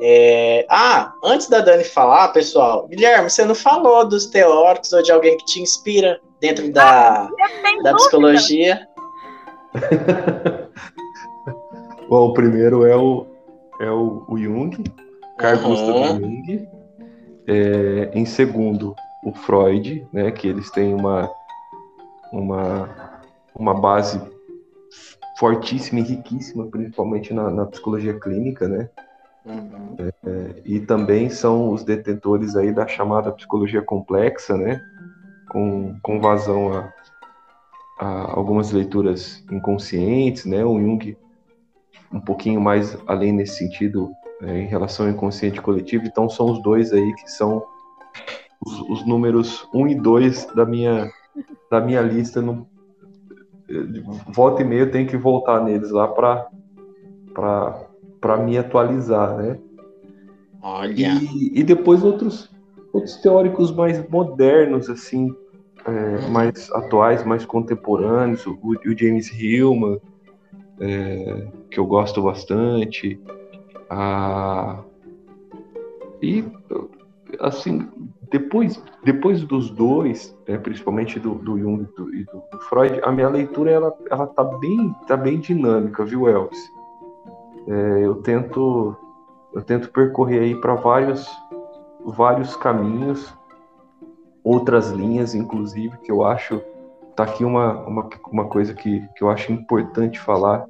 É, 0.00 0.66
ah, 0.68 1.12
antes 1.22 1.48
da 1.48 1.60
Dani 1.60 1.84
falar, 1.84 2.28
pessoal, 2.28 2.88
Guilherme, 2.88 3.30
você 3.30 3.44
não 3.44 3.54
falou 3.54 4.08
dos 4.08 4.26
teóricos 4.26 4.92
ou 4.92 5.02
de 5.02 5.12
alguém 5.12 5.36
que 5.36 5.44
te 5.44 5.60
inspira 5.60 6.20
dentro 6.40 6.72
da, 6.72 7.24
ah, 7.24 7.30
da 7.82 7.94
psicologia? 7.94 8.88
Bom, 12.08 12.28
o 12.28 12.32
primeiro 12.32 12.84
é 12.84 12.96
o, 12.96 13.26
é 13.80 13.90
o, 13.90 14.24
o 14.28 14.36
Jung, 14.36 14.76
Carl 15.38 15.58
uhum. 15.58 15.68
Gustav 15.68 16.20
Jung. 16.20 16.68
É, 17.46 18.10
em 18.14 18.24
segundo, 18.24 18.96
o 19.24 19.32
Freud, 19.32 20.06
né, 20.12 20.30
que 20.30 20.48
eles 20.48 20.70
têm 20.70 20.94
uma, 20.94 21.30
uma, 22.32 23.20
uma 23.54 23.74
base 23.74 24.20
fortíssima 25.38 26.00
e 26.00 26.02
riquíssima, 26.02 26.66
principalmente 26.66 27.34
na, 27.34 27.50
na 27.50 27.66
psicologia 27.66 28.18
clínica, 28.18 28.68
né? 28.68 28.88
Uhum. 29.44 29.96
É, 29.98 30.62
e 30.64 30.80
também 30.80 31.28
são 31.28 31.70
os 31.70 31.84
detentores 31.84 32.56
aí 32.56 32.72
da 32.72 32.86
chamada 32.86 33.30
psicologia 33.32 33.82
complexa, 33.82 34.56
né? 34.56 34.80
Com, 35.50 35.98
com 36.02 36.20
vazão 36.20 36.72
a, 36.72 36.92
a 37.98 38.32
algumas 38.32 38.72
leituras 38.72 39.44
inconscientes, 39.50 40.46
né? 40.46 40.64
O 40.64 40.80
Jung 40.80 41.16
um 42.12 42.20
pouquinho 42.20 42.60
mais 42.60 42.96
além 43.06 43.32
nesse 43.32 43.56
sentido 43.56 44.10
é, 44.42 44.58
em 44.58 44.66
relação 44.66 45.06
ao 45.06 45.12
inconsciente 45.12 45.60
coletivo. 45.60 46.04
Então 46.06 46.28
são 46.28 46.46
os 46.46 46.62
dois 46.62 46.92
aí 46.92 47.14
que 47.14 47.30
são 47.30 47.64
os, 48.64 48.80
os 48.88 49.06
números 49.06 49.68
1 49.74 49.80
um 49.80 49.88
e 49.88 49.94
2 49.94 50.46
da 50.54 50.64
minha, 50.64 51.10
da 51.70 51.80
minha 51.80 52.00
lista. 52.00 52.40
No, 52.40 52.66
volta 54.28 54.62
e 54.62 54.64
meia 54.64 54.80
eu 54.80 54.90
tenho 54.90 55.08
que 55.08 55.16
voltar 55.16 55.62
neles 55.62 55.90
lá 55.90 56.08
para 56.08 56.48
me 58.36 58.58
atualizar, 58.58 59.36
né? 59.36 59.58
Olha. 60.62 60.94
E, 60.94 61.60
e 61.60 61.62
depois 61.62 62.02
outros, 62.02 62.50
outros 62.92 63.16
teóricos 63.16 63.70
mais 63.70 64.08
modernos, 64.08 64.88
assim, 64.88 65.34
é, 65.86 66.28
mais 66.30 66.70
atuais, 66.72 67.24
mais 67.24 67.44
contemporâneos, 67.44 68.46
o, 68.46 68.58
o 68.62 68.98
James 68.98 69.30
Hillman, 69.30 70.00
é, 70.80 71.46
que 71.70 71.78
eu 71.78 71.86
gosto 71.86 72.22
bastante. 72.22 73.20
A... 73.90 74.82
E, 76.22 76.44
assim, 77.40 77.86
depois, 78.30 78.82
depois 79.04 79.42
dos 79.42 79.70
dois, 79.70 80.36
é, 80.46 80.56
principalmente 80.56 81.20
do, 81.20 81.34
do 81.34 81.58
Jung 81.58 81.82
e 81.82 81.86
do, 81.94 82.04
do, 82.06 82.42
do, 82.50 82.58
Freud, 82.60 83.00
a 83.02 83.12
minha 83.12 83.28
leitura 83.28 83.70
ela, 83.70 83.94
ela 84.10 84.26
tá, 84.26 84.42
bem, 84.42 84.94
tá 85.06 85.16
bem 85.16 85.38
dinâmica, 85.38 86.04
viu, 86.04 86.28
Elvis? 86.28 86.58
É, 87.66 88.04
eu 88.04 88.16
tento 88.16 88.96
eu 89.52 89.62
tento 89.62 89.90
percorrer 89.90 90.40
aí 90.40 90.54
para 90.60 90.74
vários 90.74 91.28
vários 92.04 92.54
caminhos, 92.56 93.32
outras 94.42 94.90
linhas, 94.90 95.34
inclusive, 95.34 95.96
que 95.98 96.12
eu 96.12 96.24
acho 96.24 96.60
tá 97.16 97.22
aqui 97.22 97.44
uma, 97.44 97.78
uma, 97.86 98.08
uma 98.30 98.44
coisa 98.46 98.74
que, 98.74 99.00
que 99.16 99.22
eu 99.22 99.30
acho 99.30 99.52
importante 99.52 100.18
falar, 100.18 100.66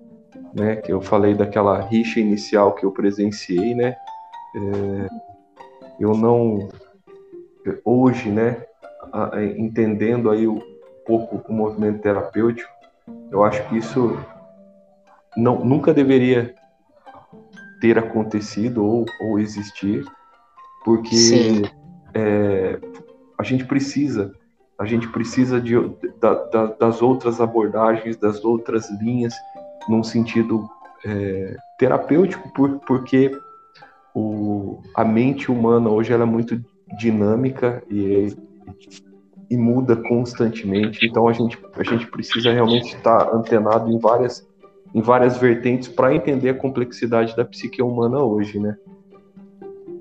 né? 0.54 0.76
Que 0.76 0.92
eu 0.92 1.00
falei 1.00 1.34
daquela 1.34 1.80
rixa 1.80 2.20
inicial 2.20 2.74
que 2.74 2.84
eu 2.84 2.92
presenciei, 2.92 3.74
né? 3.74 3.96
É, 4.54 5.08
eu 5.98 6.14
não 6.14 6.68
hoje, 7.84 8.30
né? 8.30 8.62
Entendendo 9.56 10.30
aí 10.30 10.46
um 10.46 10.60
pouco 11.06 11.40
o 11.48 11.52
movimento 11.52 12.00
terapêutico, 12.00 12.70
eu 13.30 13.42
acho 13.44 13.66
que 13.68 13.78
isso 13.78 14.18
não, 15.36 15.64
nunca 15.64 15.94
deveria 15.94 16.54
ter 17.84 17.98
acontecido 17.98 18.82
ou, 18.82 19.04
ou 19.20 19.38
existir, 19.38 20.06
porque 20.86 21.60
é, 22.14 22.80
a 23.36 23.42
gente 23.42 23.66
precisa 23.66 24.32
a 24.78 24.86
gente 24.86 25.06
precisa 25.08 25.60
de, 25.60 25.74
da, 26.18 26.34
da, 26.46 26.66
das 26.66 27.02
outras 27.02 27.40
abordagens, 27.40 28.16
das 28.16 28.42
outras 28.42 28.90
linhas, 29.00 29.34
num 29.86 30.02
sentido 30.02 30.68
é, 31.04 31.56
terapêutico, 31.78 32.52
por, 32.54 32.80
porque 32.80 33.30
o, 34.14 34.80
a 34.96 35.04
mente 35.04 35.52
humana 35.52 35.90
hoje 35.90 36.12
ela 36.12 36.24
é 36.24 36.26
muito 36.26 36.60
dinâmica 36.98 37.84
e, 37.88 38.34
e 39.48 39.56
muda 39.56 39.94
constantemente, 39.94 41.06
então 41.06 41.28
a 41.28 41.32
gente, 41.34 41.56
a 41.76 41.84
gente 41.84 42.06
precisa 42.08 42.50
realmente 42.50 42.96
estar 42.96 43.32
antenado 43.32 43.92
em 43.92 43.98
várias, 43.98 44.44
em 44.94 45.02
várias 45.02 45.36
vertentes 45.36 45.88
para 45.88 46.14
entender 46.14 46.50
a 46.50 46.54
complexidade 46.54 47.34
da 47.34 47.44
psique 47.44 47.82
humana 47.82 48.22
hoje, 48.22 48.58
né? 48.58 48.76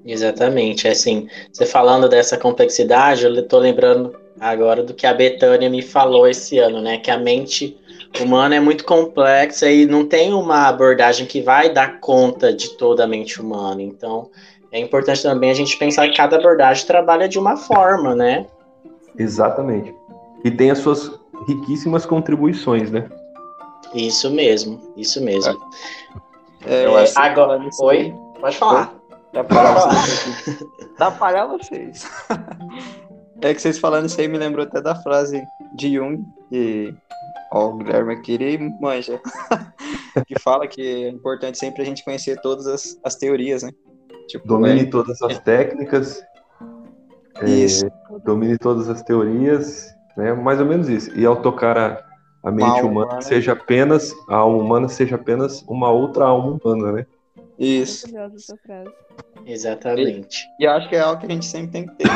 Exatamente, 0.06 0.88
assim, 0.88 1.28
você 1.52 1.66
falando 1.66 2.08
dessa 2.08 2.38
complexidade, 2.38 3.26
eu 3.26 3.34
estou 3.34 3.60
lembrando 3.60 4.14
agora 4.40 4.84
do 4.84 4.94
que 4.94 5.08
a 5.08 5.14
Betânia 5.14 5.70
me 5.70 5.82
falou 5.82 6.28
esse 6.28 6.60
ano, 6.60 6.82
né? 6.82 6.98
Que 6.98 7.10
a 7.10 7.18
mente 7.18 7.78
humana 8.22 8.56
é 8.56 8.60
muito 8.60 8.84
complexa 8.84 9.70
e 9.72 9.86
não 9.86 10.06
tem 10.06 10.34
uma 10.34 10.68
abordagem 10.68 11.26
que 11.26 11.42
vai 11.42 11.72
dar 11.72 12.00
conta 12.00 12.54
de 12.54 12.78
toda 12.78 13.06
a 13.06 13.08
mente 13.08 13.42
humana. 13.42 13.82
Então, 13.82 14.30
é 14.72 14.80
importante 14.80 15.24
também 15.24 15.50
a 15.50 15.56
gente 15.56 15.78
pensar 15.78 16.08
que 16.10 16.18
cada 16.18 16.36
abordagem 16.36 16.86
trabalha 16.86 17.28
de 17.28 17.40
uma 17.40 17.56
forma, 17.56 18.14
né? 18.14 18.46
Exatamente. 19.18 19.94
E 20.44 20.52
tem 20.52 20.70
as 20.70 20.80
suas 20.80 21.10
riquíssimas 21.48 22.06
contribuições, 22.06 22.92
né? 22.92 23.10
Isso 23.94 24.32
mesmo, 24.32 24.94
isso 24.98 25.24
mesmo. 25.24 25.58
É, 26.66 26.86
eu 26.86 26.98
acho 26.98 27.18
agora, 27.20 27.62
oi, 27.80 28.14
pode 28.40 28.58
falar. 28.58 28.96
Dá 29.34 29.44
para 29.44 29.74
vocês. 29.74 30.64
Dá 30.98 31.12
para 31.12 31.46
vocês. 31.46 32.08
É 33.42 33.54
que 33.54 33.62
vocês 33.62 33.78
falando 33.78 34.06
isso 34.06 34.22
aí 34.22 34.28
me 34.28 34.38
lembrou 34.38 34.66
até 34.66 34.82
da 34.82 34.96
frase 34.96 35.44
de 35.76 35.96
Jung, 35.96 36.24
que 36.50 36.96
ó, 37.52 37.70
o 37.70 37.78
Guilherme 37.78 38.14
aqui 38.14 38.58
manja, 38.80 39.20
que 40.26 40.40
fala 40.40 40.68
que 40.68 40.82
é 40.82 41.10
importante 41.10 41.58
sempre 41.58 41.82
a 41.82 41.86
gente 41.86 42.06
conhecer 42.06 42.40
todas 42.42 42.68
as, 42.68 42.98
as 43.04 43.16
teorias, 43.16 43.64
né? 43.64 43.72
Tipo, 44.28 44.48
domine 44.48 44.82
é... 44.82 44.86
todas 44.86 45.22
as 45.22 45.38
técnicas, 45.40 46.24
isso. 47.46 47.86
É, 47.86 47.92
domine 48.24 48.58
todas 48.58 48.88
as 48.88 49.02
teorias, 49.02 49.94
né? 50.16 50.34
Mais 50.34 50.60
ou 50.60 50.66
menos 50.66 50.88
isso. 50.88 51.12
E 51.18 51.26
ao 51.26 51.42
tocar 51.42 51.78
a, 51.78 52.04
a 52.44 52.52
mente 52.52 52.82
humana, 52.82 53.06
humana, 53.08 53.22
seja 53.22 53.54
apenas 53.54 54.14
a 54.28 54.36
alma 54.36 54.58
humana 54.58 54.90
seja 54.90 55.16
apenas 55.16 55.64
uma 55.68 55.90
outra 55.90 56.26
alma 56.26 56.60
humana, 56.62 56.92
né? 56.92 57.06
Isso. 57.58 58.08
Exatamente. 59.46 60.46
E, 60.60 60.64
e 60.64 60.68
acho 60.68 60.90
que 60.90 60.96
é 60.96 61.00
algo 61.00 61.22
que 61.22 61.28
a 61.28 61.30
gente 61.30 61.46
sempre 61.46 61.72
tem 61.72 61.88
que 61.88 61.96
ter, 61.96 62.10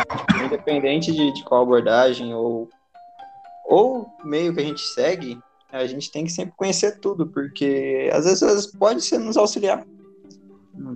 independente 0.43 1.11
de, 1.13 1.31
de 1.31 1.43
qual 1.43 1.63
abordagem 1.63 2.33
ou, 2.33 2.69
ou 3.65 4.07
meio 4.23 4.53
que 4.53 4.59
a 4.59 4.65
gente 4.65 4.81
segue, 4.81 5.39
a 5.71 5.85
gente 5.85 6.11
tem 6.11 6.25
que 6.25 6.31
sempre 6.31 6.53
conhecer 6.57 6.99
tudo, 6.99 7.27
porque 7.27 8.09
às 8.11 8.25
vezes 8.25 8.67
pode 8.67 9.01
ser 9.01 9.19
nos 9.19 9.37
auxiliar 9.37 9.85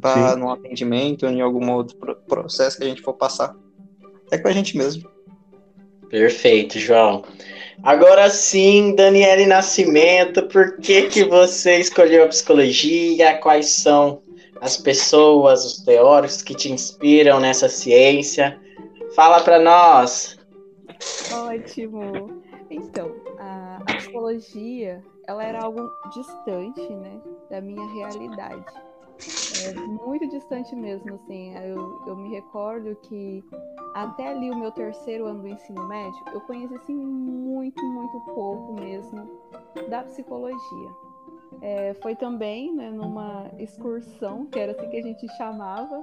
para 0.01 0.35
no 0.35 0.49
atendimento 0.49 1.25
ou 1.25 1.31
em 1.31 1.41
algum 1.41 1.71
outro 1.71 1.97
processo 2.27 2.77
que 2.77 2.83
a 2.83 2.87
gente 2.87 3.01
for 3.01 3.13
passar. 3.13 3.55
É 4.31 4.37
com 4.37 4.47
a 4.47 4.51
gente 4.51 4.77
mesmo. 4.77 5.09
Perfeito, 6.09 6.79
João. 6.79 7.23
Agora 7.83 8.29
sim, 8.29 8.95
Daniele 8.95 9.45
Nascimento, 9.45 10.43
por 10.47 10.77
que, 10.77 11.03
que 11.09 11.23
você 11.23 11.77
escolheu 11.77 12.23
a 12.23 12.27
psicologia? 12.27 13.37
Quais 13.39 13.71
são 13.71 14.21
as 14.61 14.77
pessoas, 14.77 15.65
os 15.65 15.83
teóricos 15.83 16.43
que 16.43 16.53
te 16.53 16.71
inspiram 16.71 17.39
nessa 17.39 17.67
ciência. 17.67 18.61
Fala 19.15 19.41
para 19.41 19.59
nós. 19.59 20.37
Ótimo. 21.33 22.43
Então, 22.69 23.11
a, 23.39 23.77
a, 23.77 23.95
psicologia, 23.95 25.03
ela 25.27 25.43
era 25.43 25.63
algo 25.63 25.89
distante, 26.13 26.87
né, 26.93 27.19
da 27.49 27.59
minha 27.59 27.85
realidade. 27.93 28.63
É 29.51 29.73
muito 29.73 30.27
distante 30.27 30.75
mesmo, 30.75 31.15
assim. 31.15 31.53
Eu, 31.55 32.03
eu 32.07 32.15
me 32.15 32.29
recordo 32.29 32.95
que 33.03 33.43
até 33.93 34.29
ali 34.29 34.49
o 34.49 34.57
meu 34.57 34.71
terceiro 34.71 35.25
ano 35.25 35.41
do 35.41 35.47
ensino 35.47 35.87
médio, 35.87 36.23
eu 36.33 36.41
conheci 36.41 36.73
assim, 36.75 36.95
muito, 36.95 37.83
muito 37.83 38.19
pouco 38.21 38.73
mesmo 38.73 39.29
da 39.89 40.03
psicologia. 40.03 40.89
É, 41.61 41.93
foi 41.95 42.15
também 42.15 42.73
né, 42.73 42.89
numa 42.89 43.51
excursão, 43.59 44.45
que 44.45 44.57
era 44.57 44.71
assim 44.71 44.89
que 44.89 44.97
a 44.97 45.01
gente 45.01 45.27
chamava. 45.35 45.99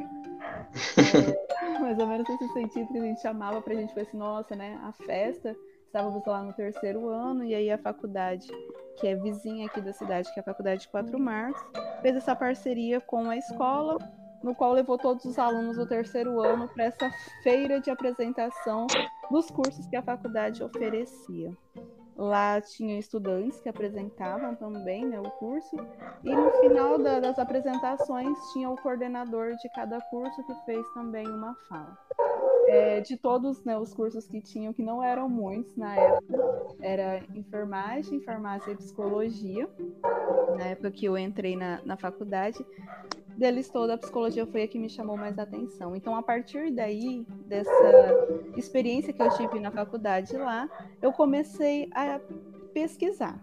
É, 0.96 1.78
mais 1.80 1.98
ou 1.98 2.06
menos 2.06 2.28
nesse 2.28 2.48
sentido 2.52 2.88
que 2.88 2.98
a 2.98 3.02
gente 3.02 3.20
chamava 3.20 3.60
para 3.62 3.72
a 3.72 3.76
gente, 3.76 3.92
foi 3.94 4.02
assim, 4.02 4.16
nossa, 4.16 4.54
né, 4.54 4.78
a 4.82 4.92
festa. 4.92 5.56
Estávamos 5.86 6.24
lá 6.26 6.42
no 6.42 6.52
terceiro 6.52 7.08
ano, 7.08 7.44
e 7.44 7.54
aí 7.54 7.70
a 7.70 7.78
faculdade, 7.78 8.46
que 8.98 9.06
é 9.06 9.14
vizinha 9.14 9.66
aqui 9.66 9.80
da 9.80 9.92
cidade, 9.92 10.32
que 10.32 10.38
é 10.38 10.42
a 10.42 10.44
Faculdade 10.44 10.82
de 10.82 10.88
Quatro 10.88 11.18
Marcos, 11.18 11.62
fez 12.02 12.16
essa 12.16 12.34
parceria 12.34 13.00
com 13.00 13.28
a 13.30 13.36
escola, 13.36 13.98
no 14.42 14.54
qual 14.54 14.72
levou 14.72 14.98
todos 14.98 15.24
os 15.24 15.38
alunos 15.38 15.76
do 15.76 15.86
terceiro 15.86 16.40
ano 16.40 16.68
para 16.68 16.84
essa 16.84 17.10
feira 17.42 17.80
de 17.80 17.90
apresentação 17.90 18.86
dos 19.30 19.50
cursos 19.50 19.86
que 19.86 19.96
a 19.96 20.02
faculdade 20.02 20.62
oferecia. 20.62 21.52
Lá 22.16 22.60
tinha 22.60 22.98
estudantes 22.98 23.60
que 23.60 23.68
apresentavam 23.68 24.56
também 24.56 25.06
né, 25.06 25.20
o 25.20 25.30
curso, 25.30 25.76
e 26.24 26.34
no 26.34 26.50
final 26.60 26.98
da, 26.98 27.20
das 27.20 27.38
apresentações 27.38 28.36
tinha 28.52 28.68
o 28.68 28.76
coordenador 28.76 29.54
de 29.54 29.68
cada 29.72 30.00
curso 30.00 30.44
que 30.44 30.54
fez 30.64 30.84
também 30.94 31.28
uma 31.28 31.54
fala. 31.68 31.96
É, 32.70 33.00
de 33.00 33.16
todos 33.16 33.64
né, 33.64 33.78
os 33.78 33.94
cursos 33.94 34.26
que 34.26 34.42
tinham, 34.42 34.74
que 34.74 34.82
não 34.82 35.02
eram 35.02 35.28
muitos 35.28 35.74
na 35.74 35.96
época, 35.96 36.76
era 36.80 37.22
enfermagem, 37.34 38.20
farmácia 38.20 38.72
e 38.72 38.76
psicologia, 38.76 39.66
na 40.56 40.66
época 40.66 40.90
que 40.90 41.06
eu 41.06 41.16
entrei 41.16 41.56
na, 41.56 41.80
na 41.84 41.96
faculdade, 41.96 42.64
deles 43.38 43.70
toda, 43.70 43.94
a 43.94 43.98
psicologia 43.98 44.44
foi 44.46 44.64
a 44.64 44.68
que 44.68 44.78
me 44.78 44.90
chamou 44.90 45.16
mais 45.16 45.38
atenção. 45.38 45.96
Então, 45.96 46.14
a 46.14 46.22
partir 46.22 46.70
daí, 46.72 47.24
dessa 47.46 48.12
experiência 48.56 49.12
que 49.12 49.22
eu 49.22 49.30
tive 49.30 49.60
na 49.60 49.70
faculdade 49.70 50.36
lá, 50.36 50.68
eu 51.00 51.12
comecei 51.12 51.88
a 51.94 52.20
pesquisar 52.74 53.40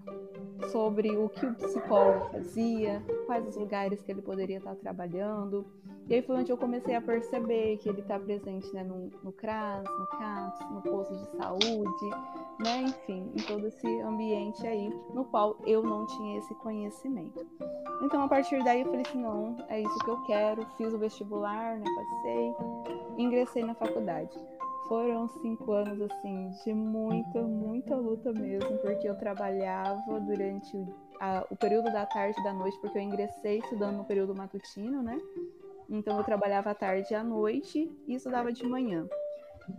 sobre 0.71 1.15
o 1.15 1.29
que 1.29 1.45
o 1.45 1.53
psicólogo 1.55 2.29
fazia, 2.31 3.01
quais 3.25 3.47
os 3.47 3.55
lugares 3.55 4.01
que 4.01 4.11
ele 4.11 4.21
poderia 4.21 4.57
estar 4.57 4.75
trabalhando. 4.75 5.65
E 6.07 6.13
aí 6.13 6.21
foi 6.21 6.35
onde 6.35 6.51
eu 6.51 6.57
comecei 6.57 6.93
a 6.93 7.01
perceber 7.01 7.77
que 7.77 7.89
ele 7.89 8.01
está 8.01 8.19
presente 8.19 8.71
né, 8.73 8.83
no, 8.83 9.09
no 9.23 9.31
CRAS, 9.31 9.83
no 9.83 10.05
CAPS, 10.07 10.71
no 10.71 10.81
posto 10.81 11.15
de 11.15 11.25
saúde, 11.37 12.09
né, 12.59 12.83
enfim, 12.83 13.31
em 13.35 13.41
todo 13.43 13.65
esse 13.67 13.87
ambiente 14.01 14.65
aí 14.67 14.87
no 15.13 15.25
qual 15.25 15.57
eu 15.65 15.81
não 15.81 16.05
tinha 16.05 16.37
esse 16.37 16.53
conhecimento. 16.55 17.43
Então, 18.03 18.21
a 18.21 18.27
partir 18.27 18.63
daí, 18.63 18.81
eu 18.81 18.85
falei 18.85 19.01
assim: 19.01 19.21
não, 19.21 19.55
é 19.67 19.81
isso 19.81 19.97
que 19.99 20.09
eu 20.09 20.21
quero. 20.23 20.65
Fiz 20.77 20.93
o 20.93 20.99
vestibular, 20.99 21.77
né, 21.77 21.85
passei, 21.95 22.55
ingressei 23.17 23.63
na 23.63 23.73
faculdade. 23.73 24.37
Foram 24.87 25.27
cinco 25.41 25.71
anos, 25.71 25.99
assim, 25.99 26.51
de 26.63 26.71
muita, 26.71 27.41
muita 27.41 27.95
luta 27.95 28.31
mesmo, 28.31 28.77
porque 28.77 29.09
eu 29.09 29.17
trabalhava 29.17 30.19
durante 30.19 30.77
a, 31.19 31.43
o 31.49 31.55
período 31.55 31.91
da 31.91 32.05
tarde 32.05 32.39
e 32.39 32.43
da 32.43 32.53
noite, 32.53 32.77
porque 32.79 32.99
eu 32.99 33.01
ingressei 33.01 33.57
estudando 33.57 33.97
no 33.97 34.05
período 34.05 34.35
matutino, 34.35 35.01
né? 35.01 35.19
Então 35.89 36.17
eu 36.17 36.23
trabalhava 36.23 36.71
à 36.71 36.75
tarde 36.75 37.07
e 37.11 37.15
à 37.15 37.23
noite 37.23 37.91
e 38.07 38.15
estudava 38.15 38.51
de 38.51 38.65
manhã. 38.65 39.07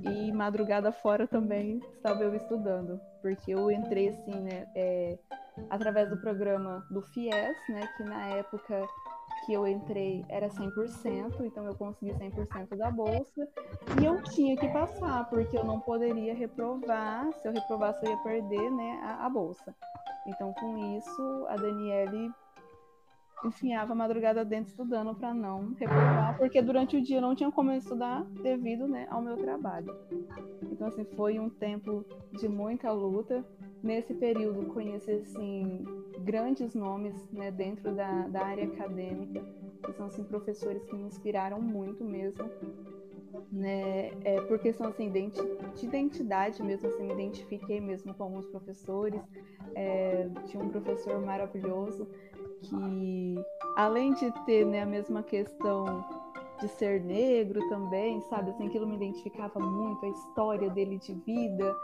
E 0.01 0.33
madrugada 0.33 0.90
fora 0.90 1.27
também 1.27 1.81
estava 1.97 2.23
eu 2.23 2.35
estudando, 2.35 3.01
porque 3.23 3.53
eu 3.53 3.71
entrei 3.71 4.09
assim, 4.09 4.35
né, 4.40 4.66
é, 4.75 5.16
através 5.71 6.11
do 6.11 6.16
programa 6.16 6.85
do 6.90 7.01
FIES, 7.01 7.57
né, 7.69 7.88
que 7.97 8.03
na 8.03 8.27
época 8.31 8.85
que 9.45 9.53
eu 9.53 9.66
entrei 9.66 10.25
era 10.29 10.49
100%, 10.49 11.40
então 11.45 11.64
eu 11.66 11.75
consegui 11.77 12.12
100% 12.12 12.77
da 12.77 12.90
bolsa, 12.90 13.49
e 14.01 14.05
eu 14.05 14.21
tinha 14.25 14.57
que 14.57 14.69
passar, 14.71 15.29
porque 15.31 15.57
eu 15.57 15.64
não 15.64 15.79
poderia 15.79 16.35
reprovar, 16.35 17.33
se 17.35 17.47
eu 17.47 17.53
reprovasse 17.53 18.05
eu 18.05 18.11
ia 18.11 18.19
perder, 18.19 18.71
né, 18.73 19.01
a, 19.05 19.27
a 19.27 19.31
bolsa. 19.31 19.73
Então 20.27 20.53
com 20.55 20.97
isso, 20.99 21.47
a 21.49 21.55
Daniele 21.55 22.33
enfiava 23.44 23.92
a 23.92 23.96
madrugada 23.96 24.44
dentro 24.44 24.70
estudando 24.70 25.14
para 25.14 25.35
não 25.35 25.75
reprovar, 25.75 26.37
porque 26.38 26.62
durante 26.62 26.96
o 26.96 27.03
dia 27.03 27.20
não 27.20 27.35
tinha 27.35 27.51
como 27.51 27.70
estudar 27.72 28.25
devido 28.42 28.88
né, 28.88 29.07
ao 29.11 29.20
meu 29.20 29.37
trabalho. 29.37 29.94
Então, 30.62 30.88
assim, 30.88 31.05
foi 31.16 31.38
um 31.38 31.51
tempo 31.51 32.05
de 32.33 32.49
muita 32.49 32.90
luta. 32.92 33.44
Nesse 33.83 34.14
período, 34.14 34.66
conheci, 34.72 35.11
assim, 35.12 35.85
grandes 36.20 36.75
nomes 36.75 37.14
né, 37.31 37.51
dentro 37.51 37.94
da, 37.94 38.27
da 38.29 38.44
área 38.44 38.64
acadêmica, 38.64 39.44
que 39.85 39.92
são, 39.92 40.07
assim, 40.07 40.25
professores 40.25 40.83
que 40.85 40.96
me 40.96 41.05
inspiraram 41.05 41.61
muito 41.61 42.03
mesmo. 42.05 42.51
Né, 43.53 44.12
é, 44.25 44.40
por 44.42 44.59
questão 44.59 44.88
assim, 44.88 45.11
de 45.11 45.87
identidade 45.87 46.62
mesmo, 46.62 46.88
assim, 46.88 47.05
me 47.05 47.12
identifiquei 47.12 47.81
mesmo 47.81 48.14
com 48.14 48.25
alguns 48.25 48.46
professores. 48.46 49.20
É, 49.75 50.27
tinha 50.46 50.62
um 50.62 50.70
professor 50.70 51.20
maravilhoso 51.20 52.09
que 52.62 53.45
além 53.77 54.14
de 54.14 54.31
ter 54.45 54.64
né, 54.64 54.83
a 54.83 54.87
mesma 54.87 55.23
questão 55.23 56.05
de 56.61 56.69
ser 56.69 57.03
negro 57.03 57.61
também, 57.69 58.21
sabe? 58.23 58.51
Assim, 58.51 58.66
aquilo 58.66 58.87
me 58.87 58.97
identificava 58.97 59.59
muito, 59.61 60.05
a 60.05 60.09
história 60.09 60.71
dele 60.71 60.99
de 60.99 61.12
vida. 61.12 61.75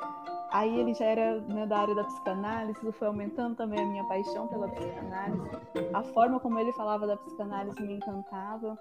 Aí 0.51 0.79
ele 0.79 0.93
já 0.93 1.07
era 1.07 1.41
né, 1.41 1.67
da 1.67 1.79
área 1.79 1.95
da 1.95 2.05
psicanálise, 2.05 2.79
isso 2.79 2.93
foi 2.93 3.09
aumentando 3.09 3.57
também 3.57 3.81
a 3.81 3.87
minha 3.87 4.05
paixão 4.05 4.47
pela 4.49 4.69
psicanálise. 4.69 5.51
A 5.95 6.03
forma 6.03 6.39
como 6.41 6.59
ele 6.59 6.73
falava 6.73 7.07
da 7.07 7.17
psicanálise 7.17 7.83
me 7.83 7.95
encantava. 7.95 8.79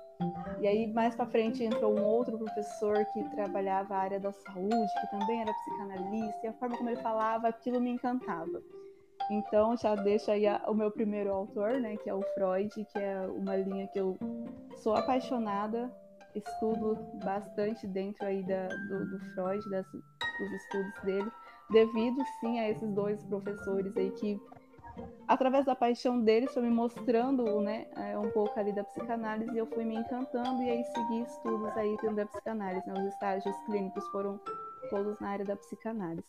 E 0.60 0.68
aí 0.68 0.92
mais 0.92 1.16
para 1.16 1.26
frente 1.28 1.64
entrou 1.64 1.98
um 1.98 2.04
outro 2.04 2.38
professor 2.38 3.06
que 3.14 3.24
trabalhava 3.30 3.96
a 3.96 4.00
área 4.00 4.20
da 4.20 4.34
saúde, 4.34 4.92
que 5.00 5.12
também 5.12 5.42
era 5.42 5.54
psicanalista, 5.54 6.40
e 6.44 6.48
a 6.48 6.54
forma 6.54 6.78
como 6.78 6.90
ele 6.90 7.02
falava, 7.02 7.48
aquilo 7.48 7.80
me 7.80 7.92
encantava. 7.92 8.62
Então, 9.30 9.78
já 9.78 9.96
deixo 9.96 10.32
aí 10.32 10.48
a, 10.48 10.62
o 10.68 10.74
meu 10.74 10.92
primeiro 10.92 11.32
autor, 11.32 11.80
né, 11.80 11.96
que 11.98 12.10
é 12.10 12.14
o 12.14 12.22
Freud, 12.34 12.70
que 12.70 13.00
é 13.00 13.22
uma 13.28 13.56
linha 13.56 13.88
que 13.88 14.00
eu 14.00 14.18
sou 14.78 14.96
apaixonada, 14.96 15.92
estudo 16.36 16.98
bastante 17.24 17.88
dentro 17.88 18.26
aí 18.26 18.44
da, 18.44 18.68
do, 18.68 19.06
do 19.12 19.20
Freud, 19.34 19.70
das, 19.70 19.86
dos 19.92 20.52
estudos 20.52 20.94
dele, 21.04 21.32
devido 21.70 22.24
sim 22.40 22.60
a 22.60 22.70
esses 22.70 22.90
dois 22.94 23.24
professores 23.26 23.96
aí 23.96 24.12
que 24.12 24.40
através 25.28 25.66
da 25.66 25.76
paixão 25.76 26.20
deles 26.22 26.54
foi 26.54 26.64
me 26.64 26.70
mostrando 26.70 27.62
né, 27.62 27.88
é, 27.96 28.18
um 28.18 28.30
pouco 28.32 28.60
ali 28.60 28.74
da 28.74 28.84
psicanálise 28.84 29.54
e 29.54 29.58
eu 29.58 29.66
fui 29.66 29.86
me 29.86 29.96
encantando 29.96 30.62
e 30.62 30.70
aí 30.70 30.84
segui 30.84 31.22
estudos 31.22 31.76
aí 31.78 31.96
dentro 32.02 32.16
da 32.16 32.26
psicanálise. 32.26 32.88
Né? 32.88 32.94
Os 33.00 33.14
estágios 33.14 33.56
clínicos 33.66 34.06
foram 34.10 34.40
todos 34.92 35.18
na 35.20 35.30
área 35.30 35.46
da 35.46 35.56
psicanálise. 35.56 36.28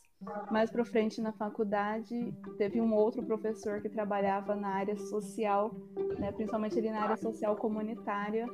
Mais 0.51 0.71
para 0.71 0.85
frente 0.85 1.21
na 1.21 1.33
faculdade, 1.33 2.33
teve 2.57 2.81
um 2.81 2.95
outro 2.95 3.23
professor 3.25 3.83
que 3.83 3.89
trabalhava 3.89 4.55
na 4.55 4.69
área 4.69 4.97
social, 4.97 5.75
né, 6.19 6.31
principalmente 6.31 6.79
ali 6.79 6.91
na 6.91 7.03
área 7.03 7.17
social 7.17 7.57
comunitária, 7.57 8.47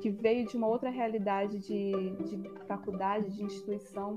que 0.00 0.10
veio 0.10 0.46
de 0.46 0.56
uma 0.56 0.66
outra 0.66 0.88
realidade 0.88 1.58
de, 1.58 2.16
de 2.24 2.50
faculdade, 2.66 3.30
de 3.36 3.44
instituição. 3.44 4.16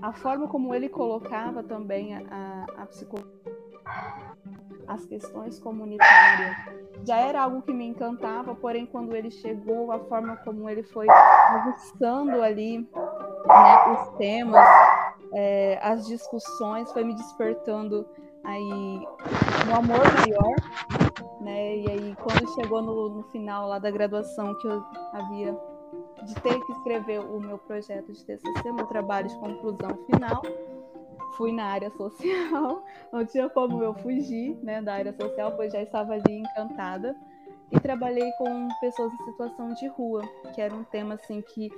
A 0.00 0.12
forma 0.12 0.46
como 0.46 0.72
ele 0.72 0.88
colocava 0.88 1.64
também 1.64 2.14
a, 2.14 2.64
a 2.76 2.86
psicologia, 2.86 3.32
as 4.86 5.04
questões 5.04 5.58
comunitárias, 5.58 6.56
já 7.04 7.16
era 7.18 7.42
algo 7.42 7.62
que 7.62 7.72
me 7.72 7.86
encantava, 7.86 8.54
porém, 8.54 8.86
quando 8.86 9.14
ele 9.14 9.30
chegou, 9.30 9.90
a 9.90 9.98
forma 10.00 10.36
como 10.38 10.68
ele 10.68 10.82
foi 10.82 11.06
ajustando 11.08 12.42
ali 12.42 12.88
né, 13.46 13.92
os 13.92 14.08
temas, 14.16 14.68
é, 15.32 15.78
as 15.82 16.06
discussões, 16.06 16.92
foi 16.92 17.04
me 17.04 17.14
despertando 17.14 18.06
aí 18.44 19.06
um 19.68 19.74
amor 19.74 20.00
maior, 20.14 21.40
né? 21.40 21.76
E 21.76 21.90
aí 21.90 22.16
quando 22.16 22.54
chegou 22.54 22.82
no, 22.82 23.08
no 23.08 23.22
final 23.24 23.68
lá 23.68 23.78
da 23.78 23.90
graduação 23.90 24.54
que 24.58 24.66
eu 24.66 24.82
havia 25.12 25.56
de 26.24 26.34
ter 26.36 26.58
que 26.64 26.72
escrever 26.72 27.20
o 27.20 27.40
meu 27.40 27.58
projeto 27.58 28.12
de 28.12 28.24
TCC, 28.24 28.72
meu 28.72 28.86
trabalho 28.86 29.28
de 29.28 29.38
conclusão 29.38 29.90
final, 30.06 30.42
fui 31.36 31.52
na 31.52 31.66
área 31.66 31.90
social, 31.90 32.84
não 33.12 33.24
tinha 33.24 33.48
como 33.48 33.82
eu 33.82 33.94
fugir, 33.94 34.56
né, 34.62 34.80
da 34.80 34.94
área 34.94 35.12
social, 35.12 35.52
pois 35.52 35.72
já 35.72 35.82
estava 35.82 36.14
ali 36.14 36.38
encantada 36.38 37.14
e 37.70 37.80
trabalhei 37.80 38.30
com 38.38 38.68
pessoas 38.80 39.12
em 39.12 39.24
situação 39.24 39.72
de 39.74 39.86
rua, 39.88 40.22
que 40.54 40.60
era 40.60 40.74
um 40.74 40.84
tema 40.84 41.14
assim 41.14 41.42
que 41.42 41.70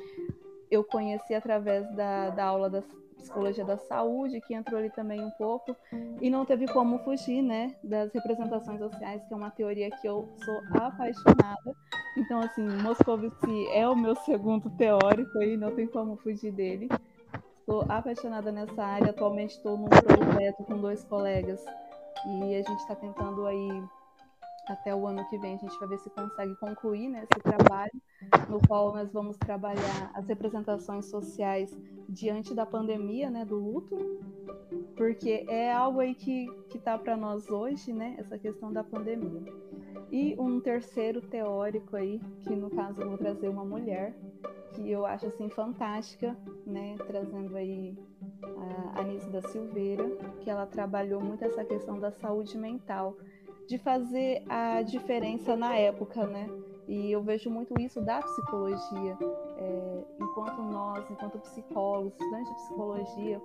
eu 0.70 0.84
conheci 0.84 1.34
através 1.34 1.88
da, 1.94 2.30
da 2.30 2.44
aula 2.44 2.68
da 2.68 2.82
psicologia 3.16 3.64
da 3.64 3.76
saúde, 3.76 4.40
que 4.40 4.54
entrou 4.54 4.78
ali 4.78 4.90
também 4.90 5.20
um 5.20 5.30
pouco, 5.32 5.76
e 6.20 6.30
não 6.30 6.44
teve 6.44 6.66
como 6.68 6.98
fugir, 7.00 7.42
né, 7.42 7.74
das 7.82 8.12
representações 8.12 8.78
sociais, 8.78 9.22
que 9.26 9.34
é 9.34 9.36
uma 9.36 9.50
teoria 9.50 9.90
que 9.90 10.06
eu 10.06 10.28
sou 10.44 10.60
apaixonada. 10.80 11.74
Então, 12.16 12.40
assim, 12.40 12.62
Moscovici 12.82 13.68
é 13.72 13.88
o 13.88 13.96
meu 13.96 14.14
segundo 14.16 14.70
teórico 14.70 15.42
e 15.42 15.56
não 15.56 15.74
tem 15.74 15.86
como 15.86 16.16
fugir 16.16 16.52
dele. 16.52 16.88
Sou 17.64 17.84
apaixonada 17.88 18.50
nessa 18.50 18.82
área, 18.82 19.10
atualmente 19.10 19.56
estou 19.56 19.76
num 19.76 19.88
projeto 19.88 20.64
com 20.64 20.80
dois 20.80 21.04
colegas 21.04 21.62
e 22.26 22.54
a 22.54 22.62
gente 22.62 22.80
está 22.80 22.94
tentando 22.94 23.46
aí 23.46 23.82
até 24.72 24.94
o 24.94 25.06
ano 25.06 25.24
que 25.28 25.38
vem 25.38 25.54
a 25.54 25.58
gente 25.58 25.78
vai 25.78 25.88
ver 25.88 25.98
se 25.98 26.10
consegue 26.10 26.54
concluir 26.56 27.08
né, 27.08 27.24
esse 27.30 27.42
trabalho, 27.42 27.92
no 28.48 28.60
qual 28.66 28.92
nós 28.92 29.12
vamos 29.12 29.36
trabalhar 29.36 30.10
as 30.14 30.26
representações 30.26 31.06
sociais 31.06 31.76
diante 32.08 32.54
da 32.54 32.66
pandemia, 32.66 33.30
né, 33.30 33.44
do 33.44 33.56
luto, 33.56 33.96
porque 34.96 35.44
é 35.48 35.72
algo 35.72 36.00
aí 36.00 36.14
que 36.14 36.48
está 36.74 36.98
para 36.98 37.16
nós 37.16 37.48
hoje, 37.50 37.92
né, 37.92 38.16
essa 38.18 38.38
questão 38.38 38.72
da 38.72 38.82
pandemia. 38.82 39.52
E 40.10 40.34
um 40.38 40.60
terceiro 40.60 41.20
teórico 41.20 41.96
aí, 41.96 42.20
que 42.40 42.54
no 42.54 42.70
caso 42.70 43.00
eu 43.00 43.08
vou 43.08 43.18
trazer 43.18 43.48
uma 43.48 43.64
mulher, 43.64 44.14
que 44.72 44.90
eu 44.90 45.04
acho 45.04 45.26
assim 45.26 45.48
fantástica, 45.50 46.36
né, 46.66 46.96
trazendo 47.06 47.56
aí 47.56 47.96
a 48.94 49.00
Anise 49.00 49.28
da 49.30 49.42
Silveira, 49.42 50.08
que 50.40 50.48
ela 50.48 50.66
trabalhou 50.66 51.20
muito 51.20 51.44
essa 51.44 51.64
questão 51.64 51.98
da 51.98 52.10
saúde 52.10 52.56
mental 52.56 53.16
de 53.68 53.76
fazer 53.76 54.42
a 54.48 54.80
diferença 54.80 55.54
na 55.54 55.76
época, 55.76 56.26
né? 56.26 56.48
E 56.88 57.12
eu 57.12 57.22
vejo 57.22 57.50
muito 57.50 57.78
isso 57.78 58.00
da 58.00 58.22
psicologia. 58.22 59.16
É, 59.58 60.04
enquanto 60.18 60.62
nós, 60.62 61.08
enquanto 61.10 61.38
psicólogos, 61.40 62.14
estudantes 62.14 62.48
de 62.48 62.54
psicologia, 62.54 63.42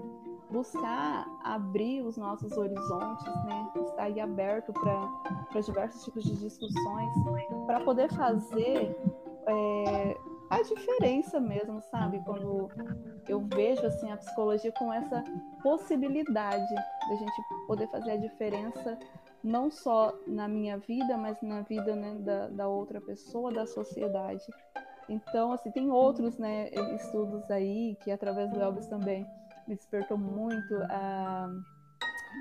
buscar 0.49 1.27
abrir 1.43 2.01
os 2.03 2.15
nossos 2.15 2.53
horizontes, 2.53 3.25
né? 3.45 3.69
Estar 3.75 4.03
aí 4.03 4.21
aberto 4.21 4.71
para 4.71 5.59
diversos 5.59 6.05
tipos 6.05 6.23
de 6.23 6.38
discussões, 6.38 7.12
para 7.65 7.82
poder 7.82 8.09
fazer 8.13 8.95
é, 9.45 10.17
a 10.49 10.61
diferença 10.61 11.38
mesmo, 11.38 11.82
sabe? 11.91 12.21
Quando 12.24 12.69
eu 13.28 13.41
vejo 13.53 13.86
assim 13.86 14.09
a 14.09 14.15
psicologia 14.15 14.71
com 14.71 14.93
essa 14.93 15.21
possibilidade 15.61 16.76
da 17.09 17.15
gente 17.15 17.41
poder 17.67 17.88
fazer 17.88 18.11
a 18.11 18.17
diferença 18.17 18.97
não 19.43 19.69
só 19.69 20.17
na 20.25 20.47
minha 20.47 20.77
vida, 20.77 21.17
mas 21.17 21.41
na 21.41 21.61
vida 21.61 21.95
né, 21.95 22.15
da, 22.19 22.47
da 22.47 22.67
outra 22.67 23.01
pessoa, 23.01 23.51
da 23.51 23.65
sociedade. 23.65 24.45
Então, 25.09 25.51
assim, 25.51 25.69
tem 25.69 25.91
outros 25.91 26.37
né, 26.37 26.69
estudos 26.95 27.49
aí 27.51 27.97
que, 28.03 28.11
através 28.11 28.49
do 28.51 28.61
Elvis 28.61 28.87
também, 28.87 29.25
me 29.67 29.75
despertou 29.75 30.17
muito. 30.17 30.75
A 30.89 31.49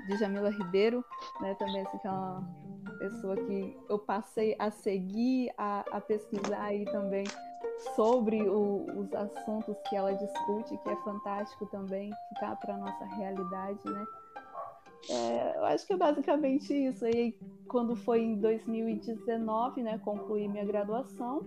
de 0.07 0.17
Jamila 0.17 0.49
Ribeiro, 0.49 1.03
né, 1.39 1.55
também, 1.55 1.81
assim, 1.81 1.97
que 1.97 2.07
é 2.07 2.11
uma 2.11 2.43
pessoa 2.99 3.35
que 3.35 3.77
eu 3.89 3.99
passei 3.99 4.55
a 4.59 4.69
seguir, 4.71 5.51
a, 5.57 5.81
a 5.91 6.01
pesquisar 6.01 6.73
e 6.73 6.85
também 6.85 7.23
sobre 7.95 8.41
o, 8.41 8.85
os 8.97 9.13
assuntos 9.13 9.75
que 9.87 9.95
ela 9.95 10.13
discute, 10.13 10.77
que 10.77 10.89
é 10.89 10.95
fantástico 11.03 11.65
também, 11.67 12.09
que 12.09 12.35
tá 12.39 12.55
para 12.55 12.77
nossa 12.77 13.05
realidade, 13.05 13.79
né? 13.85 14.05
É, 15.09 15.57
eu 15.57 15.65
acho 15.65 15.85
que 15.85 15.93
é 15.93 15.97
basicamente 15.97 16.73
isso. 16.73 17.05
E 17.05 17.35
quando 17.67 17.95
foi 17.95 18.21
em 18.21 18.35
2019, 18.35 19.83
né, 19.83 19.99
concluí 20.03 20.47
minha 20.47 20.65
graduação. 20.65 21.43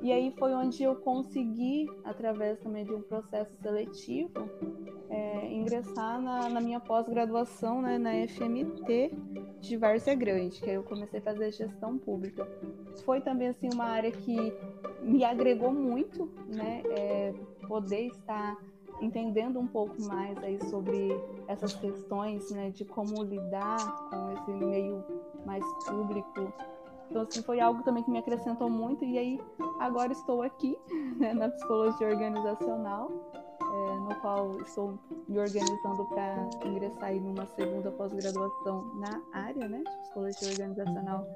E 0.00 0.12
aí 0.12 0.34
foi 0.38 0.52
onde 0.52 0.82
eu 0.82 0.96
consegui, 0.96 1.88
através 2.04 2.58
também 2.60 2.84
de 2.84 2.92
um 2.92 3.00
processo 3.00 3.56
seletivo, 3.62 4.50
é, 5.08 5.52
ingressar 5.52 6.20
na, 6.20 6.48
na 6.48 6.60
minha 6.60 6.78
pós-graduação 6.80 7.80
né, 7.80 7.96
na 7.96 8.10
FMT 8.28 9.12
de 9.60 9.76
Várzea 9.78 10.14
Grande, 10.14 10.60
que 10.60 10.68
aí 10.68 10.76
eu 10.76 10.82
comecei 10.82 11.20
a 11.20 11.22
fazer 11.22 11.50
gestão 11.52 11.96
pública. 11.96 12.46
Foi 13.04 13.20
também 13.20 13.48
assim 13.48 13.70
uma 13.72 13.86
área 13.86 14.10
que 14.10 14.52
me 15.00 15.24
agregou 15.24 15.72
muito, 15.72 16.30
né, 16.48 16.82
é, 16.90 17.34
poder 17.66 18.06
estar 18.08 18.58
entendendo 19.04 19.58
um 19.60 19.66
pouco 19.66 20.00
mais 20.02 20.36
aí 20.42 20.58
sobre 20.70 21.10
essas 21.46 21.74
questões, 21.74 22.50
né, 22.50 22.70
de 22.70 22.84
como 22.84 23.22
lidar 23.22 23.78
com 24.10 24.32
esse 24.32 24.50
meio 24.52 25.04
mais 25.44 25.64
público. 25.86 26.52
Então, 27.10 27.22
assim, 27.22 27.42
foi 27.42 27.60
algo 27.60 27.82
também 27.82 28.02
que 28.02 28.10
me 28.10 28.18
acrescentou 28.18 28.68
muito 28.68 29.04
e 29.04 29.18
aí 29.18 29.40
agora 29.78 30.12
estou 30.12 30.42
aqui 30.42 30.76
né, 31.18 31.34
na 31.34 31.48
psicologia 31.48 32.08
organizacional, 32.08 33.10
é, 33.60 33.94
no 33.98 34.14
qual 34.20 34.60
estou 34.62 34.98
me 35.28 35.38
organizando 35.38 36.04
para 36.06 36.48
ingressar 36.64 37.04
aí 37.04 37.20
numa 37.20 37.46
segunda 37.46 37.90
pós-graduação 37.92 38.84
na 38.96 39.22
área, 39.32 39.68
né, 39.68 39.78
de 39.78 40.00
psicologia 40.00 40.48
organizacional, 40.48 41.26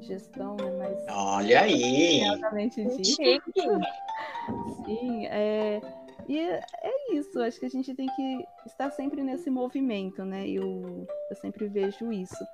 gestão, 0.00 0.56
né, 0.56 0.76
mas 0.78 1.16
Olha 1.16 1.62
aí. 1.62 2.22
exatamente 2.22 2.84
disso. 2.84 3.16
Sim, 4.86 5.26
é, 5.26 5.80
e 6.28 6.38
é 6.40 7.14
isso, 7.14 7.40
acho 7.40 7.60
que 7.60 7.66
a 7.66 7.70
gente 7.70 7.94
tem 7.94 8.06
que 8.06 8.44
estar 8.66 8.90
sempre 8.90 9.22
nesse 9.22 9.50
movimento, 9.50 10.24
né? 10.24 10.48
Eu, 10.48 11.06
eu 11.30 11.36
sempre 11.36 11.68
vejo 11.68 12.12
isso. 12.12 12.44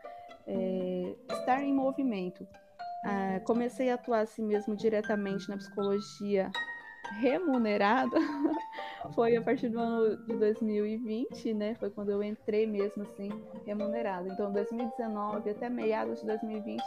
É, 0.47 1.15
estar 1.31 1.63
em 1.63 1.73
movimento. 1.73 2.47
Ah, 3.05 3.41
comecei 3.45 3.91
a 3.91 3.95
atuar 3.95 4.21
assim 4.21 4.45
mesmo 4.45 4.77
diretamente 4.77 5.49
na 5.49 5.57
psicologia 5.57 6.51
remunerada 7.21 8.17
foi 9.11 9.37
a 9.37 9.43
partir 9.43 9.69
do 9.69 9.79
ano 9.79 10.17
de 10.25 10.35
2020, 10.37 11.55
né? 11.55 11.75
Foi 11.75 11.91
quando 11.91 12.11
eu 12.11 12.23
entrei 12.23 12.67
mesmo 12.67 13.03
assim 13.03 13.31
remunerada. 13.67 14.29
Então, 14.29 14.53
2019 14.53 15.51
até 15.51 15.69
meados 15.69 16.21
de 16.21 16.27
2020, 16.27 16.81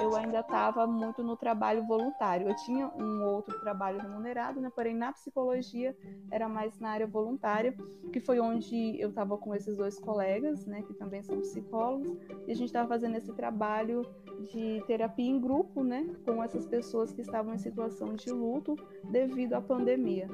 eu 0.00 0.14
ainda 0.16 0.40
estava 0.40 0.86
muito 0.86 1.22
no 1.22 1.36
trabalho 1.36 1.84
voluntário. 1.86 2.48
Eu 2.48 2.56
tinha 2.56 2.88
um 2.88 3.24
outro 3.24 3.58
trabalho 3.60 4.00
remunerado, 4.00 4.60
né? 4.60 4.70
Porém, 4.74 4.94
na 4.94 5.12
psicologia 5.12 5.96
era 6.30 6.48
mais 6.48 6.78
na 6.78 6.90
área 6.90 7.06
voluntária, 7.06 7.74
que 8.12 8.20
foi 8.20 8.40
onde 8.40 9.00
eu 9.00 9.10
estava 9.10 9.36
com 9.36 9.54
esses 9.54 9.76
dois 9.76 9.98
colegas, 9.98 10.66
né? 10.66 10.82
Que 10.82 10.94
também 10.94 11.22
são 11.22 11.40
psicólogos, 11.40 12.16
e 12.46 12.52
a 12.52 12.54
gente 12.54 12.66
estava 12.66 12.88
fazendo 12.88 13.16
esse 13.16 13.32
trabalho 13.32 14.06
de 14.40 14.82
terapia 14.86 15.30
em 15.30 15.40
grupo, 15.40 15.82
né? 15.82 16.06
Com 16.24 16.42
essas 16.42 16.66
pessoas 16.66 17.12
que 17.12 17.20
estavam 17.20 17.54
em 17.54 17.58
situação 17.58 18.14
de 18.14 18.30
luto 18.30 18.76
devido 19.04 19.54
à 19.54 19.60
pandemia. 19.60 20.28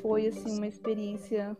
Foi 0.00 0.26
assim 0.26 0.56
uma 0.56 0.66
experiência 0.70 1.56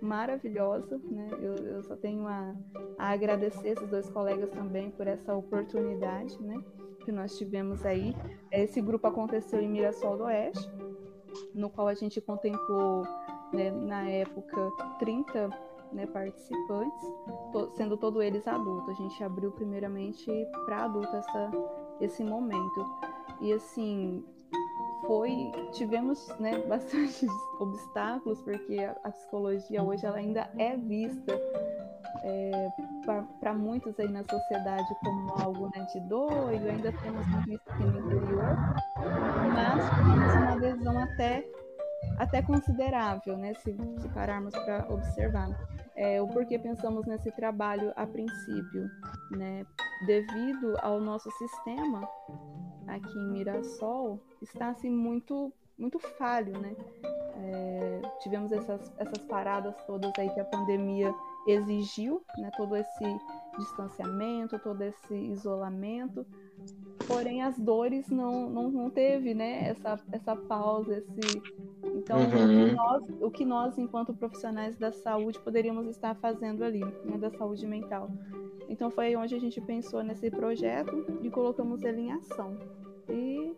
maravilhosa, 0.00 0.98
né? 1.10 1.28
Eu, 1.40 1.54
eu 1.54 1.82
só 1.82 1.94
tenho 1.96 2.26
a, 2.26 2.54
a 2.98 3.10
agradecer 3.10 3.68
esses 3.68 3.88
dois 3.88 4.08
colegas 4.08 4.50
também 4.50 4.90
por 4.90 5.06
essa 5.06 5.34
oportunidade, 5.34 6.40
né? 6.42 6.62
Que 7.04 7.12
nós 7.12 7.36
tivemos 7.36 7.84
aí. 7.84 8.14
Esse 8.50 8.80
grupo 8.80 9.06
aconteceu 9.06 9.60
em 9.60 9.68
Mirassol 9.68 10.16
do 10.16 10.24
Oeste, 10.24 10.70
no 11.54 11.70
qual 11.70 11.88
a 11.88 11.94
gente 11.94 12.20
contemplou, 12.20 13.02
né, 13.52 13.70
na 13.70 14.08
época, 14.08 14.70
30 14.98 15.50
né, 15.92 16.06
participantes, 16.06 17.02
to 17.52 17.70
sendo 17.74 17.96
todos 17.96 18.22
eles 18.22 18.46
adultos. 18.46 18.88
A 18.88 18.94
gente 18.94 19.22
abriu 19.22 19.52
primeiramente 19.52 20.30
para 20.64 20.84
adulto 20.84 21.14
essa, 21.14 21.50
esse 22.00 22.24
momento. 22.24 22.86
E 23.40 23.52
assim, 23.52 24.24
foi 25.06 25.52
tivemos 25.72 26.28
né, 26.38 26.58
bastante 26.68 27.26
obstáculos 27.60 28.40
porque 28.42 28.78
a, 28.78 28.96
a, 29.04 29.10
psicologia 29.10 29.82
hoje 29.82 30.04
ela 30.04 30.16
ainda 30.16 30.50
é 30.58 30.76
vista 30.76 31.32
é, 32.24 32.68
para 33.40 33.54
muitos 33.54 33.98
aí 33.98 34.08
na 34.08 34.22
sociedade 34.24 34.86
como 35.00 35.42
algo 35.42 35.70
né, 35.74 35.86
de 35.92 36.00
doido 36.00 36.68
ainda 36.68 36.92
temos 36.92 37.26
muito 37.28 37.52
isso 37.52 37.62
aqui 37.70 37.84
no 37.84 37.98
interior 37.98 38.56
mas 39.52 39.90
temos 39.90 40.34
uma 40.34 40.52
adesão 40.52 40.98
até 40.98 41.44
até 42.18 42.42
considerável 42.42 43.36
né 43.36 43.54
se, 43.54 43.76
se 44.00 44.08
pararmos 44.10 44.54
para 44.54 44.86
observar 44.88 45.48
é, 45.96 46.20
o 46.22 46.28
porquê 46.28 46.58
pensamos 46.58 47.06
nesse 47.06 47.30
trabalho 47.32 47.92
a 47.96 48.06
princípio 48.06 48.90
né 49.32 49.64
devido 50.06 50.76
ao 50.82 51.00
nosso 51.00 51.30
sistema 51.32 52.08
aqui 52.86 53.18
em 53.18 53.30
Mirassol 53.30 54.18
está 54.40 54.68
assim 54.68 54.90
muito 54.90 55.52
muito 55.78 55.98
falho, 55.98 56.52
né? 56.58 56.76
É, 57.34 58.02
tivemos 58.20 58.52
essas, 58.52 58.92
essas 58.98 59.24
paradas 59.24 59.74
todas 59.86 60.12
aí 60.18 60.30
que 60.30 60.38
a 60.38 60.44
pandemia 60.44 61.12
exigiu, 61.46 62.22
né? 62.38 62.50
Todo 62.56 62.76
esse 62.76 63.04
distanciamento, 63.58 64.58
todo 64.58 64.82
esse 64.82 65.14
isolamento. 65.14 66.24
Porém, 67.06 67.42
as 67.42 67.58
dores 67.58 68.08
não, 68.10 68.48
não, 68.48 68.70
não 68.70 68.90
teve, 68.90 69.34
né? 69.34 69.70
Essa, 69.70 69.98
essa 70.12 70.36
pausa, 70.36 70.98
esse... 70.98 71.42
Então, 71.94 72.18
uhum. 72.18 72.24
o, 72.24 72.68
que 72.68 72.74
nós, 72.74 73.08
o 73.22 73.30
que 73.30 73.44
nós, 73.44 73.78
enquanto 73.78 74.14
profissionais 74.14 74.76
da 74.76 74.92
saúde, 74.92 75.40
poderíamos 75.40 75.88
estar 75.88 76.14
fazendo 76.14 76.62
ali, 76.62 76.80
né? 76.80 77.18
Da 77.18 77.30
saúde 77.30 77.66
mental. 77.66 78.08
Então, 78.72 78.90
foi 78.90 79.14
onde 79.14 79.34
a 79.34 79.38
gente 79.38 79.60
pensou 79.60 80.02
nesse 80.02 80.30
projeto 80.30 81.04
e 81.20 81.28
colocamos 81.28 81.82
ele 81.82 82.00
em 82.00 82.12
ação. 82.12 82.56
E 83.06 83.52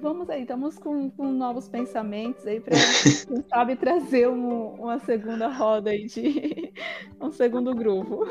vamos 0.00 0.30
aí, 0.30 0.42
estamos 0.42 0.78
com, 0.78 1.10
com 1.10 1.32
novos 1.32 1.68
pensamentos 1.68 2.46
aí 2.46 2.60
para, 2.60 2.76
quem 3.26 3.44
sabe, 3.48 3.74
trazer 3.74 4.28
um, 4.28 4.74
uma 4.74 5.00
segunda 5.00 5.48
roda 5.48 5.90
aí 5.90 6.06
de 6.06 6.72
um 7.20 7.32
segundo 7.32 7.74
grupo. 7.74 8.24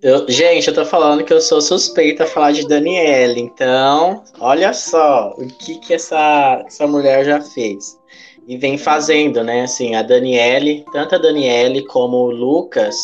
Eu, 0.00 0.26
gente, 0.30 0.68
eu 0.68 0.74
tô 0.74 0.86
falando 0.86 1.22
que 1.22 1.34
eu 1.34 1.40
sou 1.40 1.60
suspeita 1.60 2.24
a 2.24 2.26
falar 2.26 2.52
de 2.52 2.66
Daniela, 2.66 3.38
então, 3.38 4.24
olha 4.40 4.72
só 4.72 5.34
o 5.36 5.46
que 5.46 5.78
que 5.78 5.92
essa, 5.92 6.64
essa 6.66 6.86
mulher 6.86 7.26
já 7.26 7.40
fez. 7.42 8.00
E 8.48 8.56
vem 8.56 8.78
fazendo, 8.78 9.44
né? 9.44 9.62
Assim, 9.62 9.94
a 9.94 10.02
Daniele, 10.02 10.84
tanto 10.90 11.14
a 11.14 11.18
Daniele 11.18 11.84
como 11.84 12.16
o 12.16 12.30
Lucas, 12.30 12.96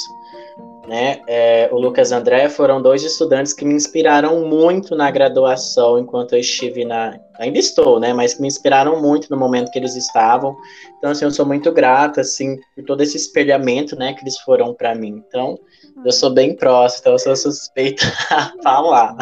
né? 0.88 1.20
É, 1.26 1.68
o 1.70 1.78
Lucas 1.78 2.12
André 2.12 2.48
foram 2.48 2.80
dois 2.80 3.04
estudantes 3.04 3.52
que 3.52 3.64
me 3.64 3.74
inspiraram 3.74 4.46
muito 4.46 4.96
na 4.96 5.10
graduação 5.10 5.98
enquanto 5.98 6.32
eu 6.32 6.40
estive 6.40 6.84
na. 6.84 7.20
Ainda 7.38 7.58
estou, 7.58 8.00
né? 8.00 8.14
Mas 8.14 8.34
que 8.34 8.40
me 8.40 8.48
inspiraram 8.48 9.00
muito 9.00 9.30
no 9.30 9.36
momento 9.36 9.70
que 9.70 9.78
eles 9.78 9.94
estavam. 9.94 10.56
Então, 10.96 11.10
assim, 11.10 11.26
eu 11.26 11.30
sou 11.30 11.44
muito 11.44 11.70
grata, 11.70 12.22
assim, 12.22 12.58
por 12.74 12.84
todo 12.84 13.02
esse 13.02 13.16
espelhamento, 13.16 13.94
né, 13.94 14.14
que 14.14 14.22
eles 14.22 14.38
foram 14.38 14.74
para 14.74 14.94
mim. 14.94 15.22
Então, 15.28 15.58
eu 16.04 16.10
sou 16.10 16.30
bem 16.30 16.56
próximo, 16.56 17.00
então 17.02 17.12
eu 17.12 17.18
sou 17.18 17.36
suspeita 17.36 18.04
a 18.30 18.52
falar. 18.62 19.16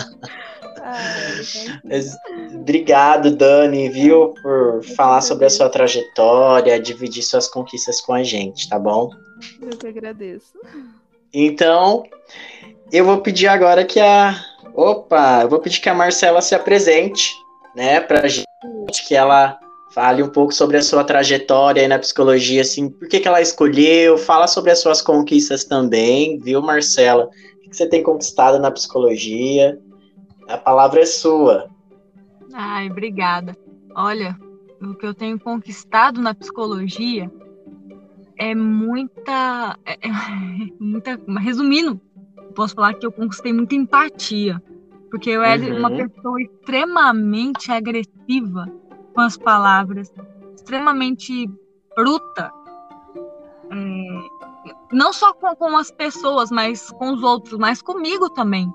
Mas, 1.84 2.16
obrigado, 2.54 3.34
Dani, 3.34 3.88
viu, 3.90 4.32
por 4.40 4.82
falar 4.96 5.20
sobre 5.20 5.46
a 5.46 5.50
sua 5.50 5.68
trajetória, 5.68 6.80
dividir 6.80 7.24
suas 7.24 7.48
conquistas 7.48 8.00
com 8.00 8.14
a 8.14 8.22
gente, 8.22 8.68
tá 8.68 8.78
bom? 8.78 9.10
Eu 9.60 9.76
que 9.76 9.88
agradeço. 9.88 10.52
Então, 11.38 12.04
eu 12.90 13.04
vou 13.04 13.18
pedir 13.20 13.46
agora 13.46 13.84
que 13.84 14.00
a. 14.00 14.42
Opa, 14.72 15.42
eu 15.42 15.50
vou 15.50 15.58
pedir 15.58 15.82
que 15.82 15.88
a 15.90 15.94
Marcela 15.94 16.40
se 16.40 16.54
apresente, 16.54 17.34
né, 17.74 18.00
pra 18.00 18.26
gente, 18.26 18.46
que 19.06 19.14
ela 19.14 19.58
fale 19.90 20.22
um 20.22 20.30
pouco 20.30 20.54
sobre 20.54 20.78
a 20.78 20.82
sua 20.82 21.04
trajetória 21.04 21.86
na 21.86 21.98
psicologia, 21.98 22.62
assim, 22.62 22.88
por 22.88 23.06
que, 23.06 23.20
que 23.20 23.28
ela 23.28 23.42
escolheu, 23.42 24.16
fala 24.16 24.46
sobre 24.46 24.70
as 24.70 24.78
suas 24.78 25.02
conquistas 25.02 25.62
também, 25.62 26.38
viu, 26.38 26.62
Marcela? 26.62 27.26
O 27.26 27.68
que 27.68 27.76
você 27.76 27.86
tem 27.86 28.02
conquistado 28.02 28.58
na 28.58 28.70
psicologia? 28.70 29.78
A 30.48 30.56
palavra 30.56 31.02
é 31.02 31.06
sua. 31.06 31.68
Ai, 32.54 32.90
obrigada. 32.90 33.54
Olha, 33.94 34.38
o 34.80 34.94
que 34.94 35.04
eu 35.04 35.12
tenho 35.12 35.38
conquistado 35.38 36.18
na 36.18 36.34
psicologia 36.34 37.30
é 38.36 38.54
muita, 38.54 39.78
é, 39.84 39.94
é 39.94 40.10
muita, 40.78 41.20
resumindo, 41.40 42.00
posso 42.54 42.74
falar 42.74 42.94
que 42.94 43.06
eu 43.06 43.12
conquistei 43.12 43.52
muita 43.52 43.74
empatia, 43.74 44.62
porque 45.10 45.30
eu 45.30 45.42
era 45.42 45.62
uhum. 45.62 45.78
uma 45.78 45.90
pessoa 45.90 46.40
extremamente 46.40 47.70
agressiva 47.70 48.66
com 49.14 49.20
as 49.20 49.36
palavras, 49.36 50.12
extremamente 50.54 51.50
bruta, 51.96 52.52
é, 53.70 54.74
não 54.92 55.12
só 55.12 55.32
com, 55.32 55.54
com 55.56 55.76
as 55.76 55.90
pessoas, 55.90 56.50
mas 56.50 56.90
com 56.92 57.12
os 57.12 57.22
outros, 57.22 57.58
mas 57.58 57.80
comigo 57.82 58.28
também. 58.30 58.72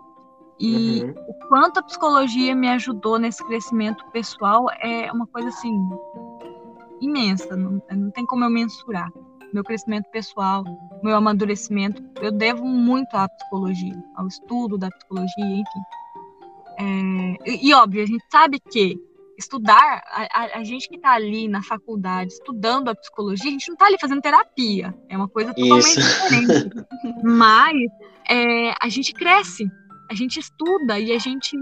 E 0.59 1.03
Uhum. 1.03 1.13
o 1.27 1.47
quanto 1.47 1.79
a 1.79 1.83
psicologia 1.83 2.55
me 2.55 2.69
ajudou 2.69 3.17
nesse 3.17 3.43
crescimento 3.43 4.05
pessoal 4.11 4.67
é 4.79 5.11
uma 5.11 5.25
coisa 5.25 5.49
assim 5.49 5.73
imensa, 7.01 7.55
não, 7.55 7.81
não 7.89 8.11
tem 8.11 8.25
como 8.27 8.43
eu 8.43 8.49
mensurar. 8.49 9.11
Meu 9.53 9.63
crescimento 9.63 10.09
pessoal, 10.11 10.63
meu 11.03 11.15
amadurecimento, 11.15 12.01
eu 12.21 12.31
devo 12.31 12.65
muito 12.65 13.15
à 13.15 13.27
psicologia, 13.27 14.01
ao 14.15 14.27
estudo 14.27 14.77
da 14.77 14.89
psicologia, 14.89 15.45
enfim. 15.45 15.79
É, 16.79 17.49
e, 17.51 17.69
e, 17.69 17.73
óbvio, 17.73 18.01
a 18.01 18.05
gente 18.05 18.23
sabe 18.31 18.59
que 18.59 18.97
estudar, 19.37 20.03
a, 20.07 20.59
a, 20.59 20.63
gente 20.63 20.87
que 20.87 20.95
está 20.95 21.13
ali 21.13 21.47
na 21.47 21.61
faculdade 21.63 22.33
estudando 22.33 22.89
a 22.89 22.95
psicologia, 22.95 23.49
a 23.49 23.51
gente 23.51 23.67
não 23.67 23.73
está 23.73 23.87
ali 23.87 23.97
fazendo 23.99 24.21
terapia, 24.21 24.95
é 25.09 25.17
uma 25.17 25.27
coisa 25.27 25.53
totalmente 25.53 25.99
Isso. 25.99 26.23
diferente. 26.23 26.75
Mas 27.23 27.75
é, 28.29 28.73
a 28.79 28.87
gente 28.87 29.13
cresce, 29.13 29.69
a 30.09 30.15
gente 30.15 30.39
estuda 30.39 30.99
e 30.99 31.11
a 31.11 31.17
gente, 31.17 31.57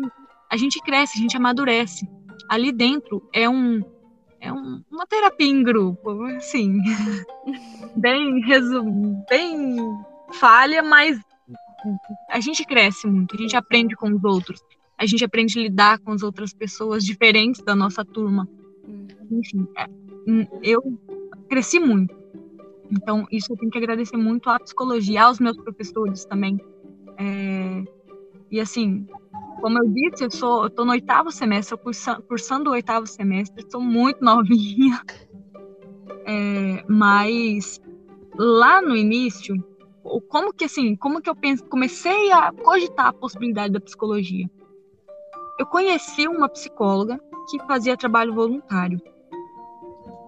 a 0.52 0.58
gente 0.58 0.80
cresce, 0.82 1.18
a 1.18 1.22
gente 1.22 1.36
amadurece. 1.36 2.08
Ali 2.50 2.72
dentro 2.72 3.28
é 3.34 3.48
um 3.50 3.82
é 4.42 4.52
um, 4.52 4.82
uma 4.90 5.06
terapia 5.06 5.48
em 5.48 5.64
grupo, 5.64 6.24
assim, 6.36 6.78
bem 7.96 8.40
resum, 8.42 9.24
bem 9.30 9.78
falha, 10.34 10.82
mas 10.82 11.20
a 12.30 12.40
gente 12.40 12.66
cresce 12.66 13.08
muito, 13.08 13.36
a 13.36 13.40
gente 13.40 13.56
aprende 13.56 13.96
com 13.96 14.10
os 14.10 14.24
outros, 14.24 14.62
a 14.98 15.06
gente 15.06 15.24
aprende 15.24 15.60
a 15.60 15.64
lidar 15.64 16.00
com 16.00 16.12
as 16.12 16.24
outras 16.24 16.54
pessoas 16.54 17.04
diferentes 17.04 17.62
da 17.62 17.76
nossa 17.76 18.04
turma. 18.04 18.48
Enfim, 19.32 19.68
é, 19.78 19.86
hum, 20.28 20.46
eu 20.62 20.82
cresci 21.50 21.80
muito. 21.80 22.18
Então, 22.92 23.26
isso 23.32 23.54
eu 23.54 23.58
tenho 23.58 23.72
que 23.72 23.78
agradecer 23.78 24.18
muito 24.18 24.50
à 24.50 24.60
psicologia, 24.60 25.24
aos 25.24 25.40
meus 25.40 25.56
professores 25.58 26.26
também. 26.26 26.60
É, 27.18 27.84
e 28.50 28.60
assim, 28.60 29.08
como 29.60 29.80
eu 29.80 29.90
disse, 29.90 30.24
eu 30.24 30.32
sou, 30.32 30.64
eu 30.64 30.70
tô 30.70 30.86
no 30.86 30.92
oitavo 30.92 31.32
semestre, 31.32 31.74
eu 31.74 31.78
cursando, 31.78 32.22
cursando 32.24 32.70
o 32.70 32.74
oitavo 32.74 33.06
semestre, 33.06 33.66
sou 33.70 33.82
muito 33.82 34.24
novinha. 34.24 35.02
É, 36.26 36.84
mas 36.88 37.82
lá 38.36 38.82
no 38.82 38.96
início, 38.96 39.56
como 40.30 40.54
que 40.54 40.66
assim, 40.66 40.96
como 40.96 41.22
que 41.22 41.30
eu 41.30 41.36
pense, 41.36 41.64
comecei 41.64 42.32
a 42.32 42.52
cogitar 42.52 43.08
a 43.08 43.14
possibilidade 43.14 43.74
da 43.74 43.80
psicologia? 43.80 44.50
Eu 45.60 45.66
conheci 45.66 46.28
uma 46.28 46.48
psicóloga 46.48 47.20
que 47.50 47.60
fazia 47.66 47.98
trabalho 47.98 48.34
voluntário. 48.34 49.02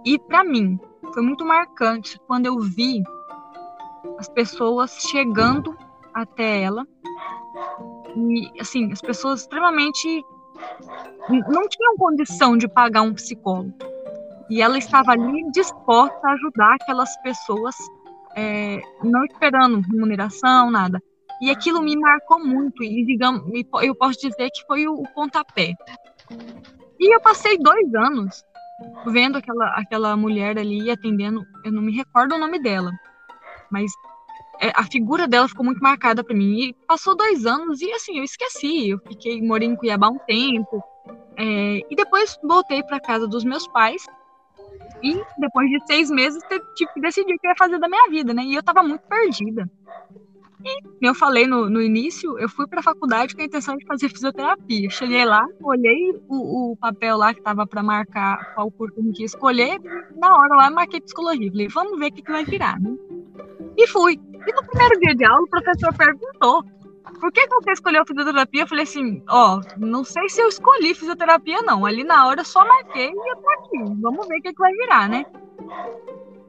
E 0.05 0.17
para 0.19 0.43
mim, 0.43 0.79
foi 1.13 1.21
muito 1.21 1.45
marcante 1.45 2.19
quando 2.27 2.47
eu 2.47 2.59
vi 2.59 3.01
as 4.17 4.27
pessoas 4.27 4.91
chegando 5.09 5.75
até 6.13 6.61
ela 6.61 6.86
e, 8.15 8.59
assim, 8.59 8.91
as 8.91 9.01
pessoas 9.01 9.41
extremamente 9.41 10.23
não 11.29 11.67
tinham 11.67 11.95
condição 11.97 12.57
de 12.57 12.67
pagar 12.67 13.01
um 13.01 13.13
psicólogo. 13.13 13.73
E 14.49 14.61
ela 14.61 14.77
estava 14.77 15.11
ali 15.11 15.49
disposta 15.51 16.19
a 16.27 16.33
ajudar 16.33 16.75
aquelas 16.75 17.15
pessoas, 17.21 17.75
é, 18.35 18.81
não 19.03 19.23
esperando 19.25 19.81
remuneração, 19.81 20.69
nada. 20.69 21.01
E 21.41 21.49
aquilo 21.49 21.81
me 21.81 21.95
marcou 21.97 22.39
muito, 22.39 22.83
e 22.83 23.05
digamos, 23.05 23.43
eu 23.81 23.95
posso 23.95 24.19
dizer 24.19 24.49
que 24.51 24.65
foi 24.67 24.87
o, 24.87 24.93
o 24.93 25.07
pontapé. 25.13 25.73
E 26.99 27.15
eu 27.15 27.19
passei 27.21 27.57
dois 27.57 27.95
anos 27.95 28.43
vendo 29.07 29.37
aquela, 29.37 29.67
aquela 29.77 30.17
mulher 30.17 30.57
ali 30.57 30.89
atendendo, 30.91 31.45
eu 31.63 31.71
não 31.71 31.81
me 31.81 31.95
recordo 31.95 32.35
o 32.35 32.37
nome 32.37 32.59
dela, 32.59 32.91
mas 33.71 33.91
a 34.76 34.84
figura 34.84 35.28
dela 35.28 35.47
ficou 35.47 35.66
muito 35.66 35.82
marcada 35.82 36.24
para 36.24 36.36
mim. 36.36 36.59
E 36.59 36.74
passou 36.88 37.16
dois 37.16 37.45
anos 37.45 37.82
e 37.82 37.91
assim, 37.91 38.18
eu 38.18 38.24
esqueci. 38.24 38.89
Eu 38.89 38.99
fiquei, 38.99 39.41
morei 39.41 39.68
em 39.68 39.76
Cuiabá 39.76 40.09
um 40.09 40.20
tempo. 40.20 40.84
É, 41.38 41.82
e 41.89 41.95
depois 41.95 42.38
voltei 42.43 42.84
para 42.84 42.99
casa 42.99 43.28
dos 43.28 43.43
meus 43.43 43.68
pais. 43.68 44.05
E 45.01 45.20
depois 45.38 45.70
de 45.70 45.86
seis 45.88 46.12
meses 46.12 46.41
tive 46.76 46.93
que 46.93 47.01
decidir 47.01 47.34
o 47.34 47.39
que 47.39 47.47
ia 47.47 47.55
fazer 47.57 47.80
da 47.80 47.89
minha 47.89 48.09
vida, 48.09 48.34
né? 48.34 48.43
E 48.43 48.53
eu 48.53 48.62
tava 48.62 48.84
muito 48.84 49.01
perdida. 49.07 49.70
E 50.64 51.05
eu 51.05 51.16
falei 51.16 51.47
no, 51.47 51.70
no 51.70 51.82
início, 51.82 52.38
eu 52.39 52.47
fui 52.47 52.68
para 52.68 52.80
a 52.80 52.84
faculdade 52.84 53.36
com 53.36 53.41
a 53.41 53.45
intenção 53.45 53.76
de 53.76 53.86
fazer 53.86 54.09
fisioterapia. 54.09 54.89
Cheguei 54.89 55.26
lá, 55.26 55.45
olhei 55.64 56.12
o, 56.28 56.72
o 56.72 56.78
papel 56.78 57.18
lá 57.18 57.34
que 57.34 57.41
tava 57.41 57.66
para 57.66 57.82
marcar 57.82 58.53
qual 58.53 58.70
curso 58.72 58.99
eu 58.99 59.03
queria 59.05 59.26
escolher. 59.26 59.80
Na 60.18 60.36
hora 60.38 60.55
lá, 60.55 60.70
marquei 60.70 61.01
psicologia. 61.01 61.49
Falei, 61.51 61.68
vamos 61.68 61.99
ver 61.99 62.07
o 62.07 62.14
que, 62.14 62.22
que 62.22 62.32
vai 62.32 62.45
virar, 62.45 62.80
né? 62.80 62.95
E 63.78 63.88
fui. 63.88 64.14
E 64.14 64.53
no 64.53 64.64
primeiro 64.68 64.99
dia 64.99 65.16
de 65.16 65.26
aula, 65.26 65.43
o 65.43 65.49
professor 65.49 65.93
perguntou 65.95 66.64
por 67.20 67.32
que, 67.32 67.47
que 67.47 67.53
você 67.53 67.72
escolheu 67.72 68.05
fisioterapia? 68.05 68.64
Eu 68.64 68.68
falei 68.68 68.84
assim, 68.84 69.24
ó, 69.30 69.59
oh, 69.59 69.80
não 69.80 70.03
sei 70.03 70.28
se 70.30 70.41
eu 70.41 70.47
escolhi 70.47 70.93
fisioterapia, 70.93 71.62
não. 71.62 71.86
Ali 71.86 72.03
na 72.03 72.28
hora 72.28 72.41
eu 72.41 72.45
só 72.45 72.66
marquei 72.66 73.09
e 73.09 73.32
eu 73.32 73.36
tô 73.38 73.49
aqui. 73.51 74.01
Vamos 74.01 74.28
ver 74.28 74.39
o 74.39 74.41
que, 74.41 74.53
que 74.53 74.59
vai 74.59 74.74
virar, 74.74 75.09
né? 75.09 75.26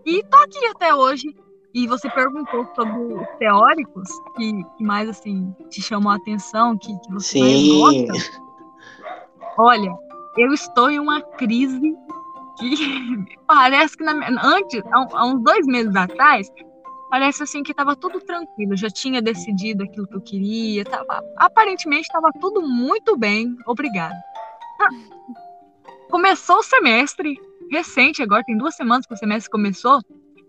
E 0.05 0.23
tô 0.25 0.37
aqui 0.39 0.67
até 0.67 0.95
hoje. 0.95 1.35
E 1.75 1.87
você 1.87 2.09
perguntou 2.11 2.67
sobre 2.75 3.15
os 3.15 3.27
teóricos 3.39 4.09
que, 4.37 4.65
que 4.77 4.85
mais, 4.85 5.09
assim, 5.09 5.55
te 5.71 5.81
chamou 5.81 6.13
a 6.13 6.17
atenção, 6.17 6.77
que, 6.77 6.93
que 7.01 7.13
você 7.13 7.39
Sim. 7.39 7.41
mais 7.41 8.05
gosta. 8.09 8.41
Olha, 9.57 9.95
eu 10.37 10.53
estou 10.53 10.91
em 10.91 10.99
uma 10.99 11.21
crise 11.21 11.95
que 12.59 13.37
parece 13.47 13.97
que 13.97 14.05
na, 14.05 14.13
antes, 14.45 14.83
há, 14.93 15.07
há 15.13 15.27
uns 15.27 15.43
dois 15.43 15.67
meses 15.67 15.95
atrás, 15.97 16.51
parece 17.11 17.43
assim 17.43 17.63
que 17.63 17.73
estava 17.73 17.97
tudo 17.97 18.21
tranquilo, 18.21 18.77
já 18.77 18.89
tinha 18.89 19.21
decidido 19.21 19.85
aquilo 19.85 20.07
que 20.07 20.17
eu 20.17 20.21
queria, 20.21 20.85
tava, 20.85 21.23
aparentemente 21.37 22.03
estava 22.03 22.31
tudo 22.41 22.63
muito 22.63 23.17
bem, 23.17 23.57
obrigada. 23.67 24.17
Começou 26.11 26.59
o 26.59 26.63
semestre, 26.63 27.39
recente 27.71 28.23
agora, 28.23 28.43
tem 28.45 28.57
duas 28.57 28.75
semanas 28.75 29.07
que 29.07 29.15
o 29.15 29.17
semestre 29.17 29.51
começou, 29.51 30.01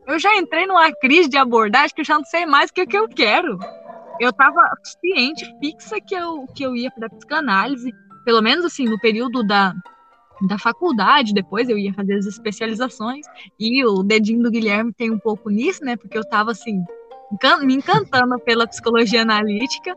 eu 0.07 0.19
já 0.19 0.35
entrei 0.35 0.65
numa 0.65 0.91
crise 0.91 1.29
de 1.29 1.37
abordagem 1.37 1.95
que 1.95 2.01
eu 2.01 2.05
já 2.05 2.17
não 2.17 2.25
sei 2.25 2.45
mais 2.45 2.69
o 2.69 2.73
que, 2.73 2.85
que 2.85 2.97
eu 2.97 3.07
quero. 3.07 3.57
Eu 4.19 4.29
estava 4.29 4.61
ciente, 5.01 5.45
fixa 5.59 5.99
que 5.99 6.15
eu, 6.15 6.45
que 6.55 6.63
eu 6.63 6.75
ia 6.75 6.91
para 6.91 7.09
psicanálise, 7.09 7.91
pelo 8.23 8.41
menos 8.41 8.65
assim, 8.65 8.85
no 8.85 8.99
período 8.99 9.43
da, 9.43 9.73
da 10.47 10.57
faculdade, 10.57 11.33
depois 11.33 11.69
eu 11.69 11.77
ia 11.77 11.93
fazer 11.93 12.15
as 12.15 12.25
especializações, 12.25 13.25
e 13.59 13.83
o 13.85 14.03
dedinho 14.03 14.43
do 14.43 14.51
Guilherme 14.51 14.93
tem 14.93 15.11
um 15.11 15.19
pouco 15.19 15.49
nisso, 15.49 15.83
né? 15.83 15.95
Porque 15.95 16.17
eu 16.17 16.27
tava 16.27 16.51
assim, 16.51 16.83
me 17.61 17.75
encantando 17.75 18.39
pela 18.39 18.67
psicologia 18.67 19.21
analítica, 19.21 19.95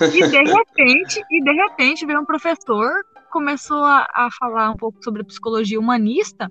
e 0.00 0.28
de 0.28 0.42
repente, 0.42 1.22
e 1.30 1.42
de 1.42 1.52
repente 1.52 2.06
veio 2.06 2.20
um 2.20 2.24
professor, 2.24 2.90
começou 3.30 3.84
a, 3.84 4.06
a 4.12 4.28
falar 4.38 4.70
um 4.70 4.76
pouco 4.76 5.02
sobre 5.02 5.22
a 5.22 5.24
psicologia 5.24 5.78
humanista, 5.78 6.50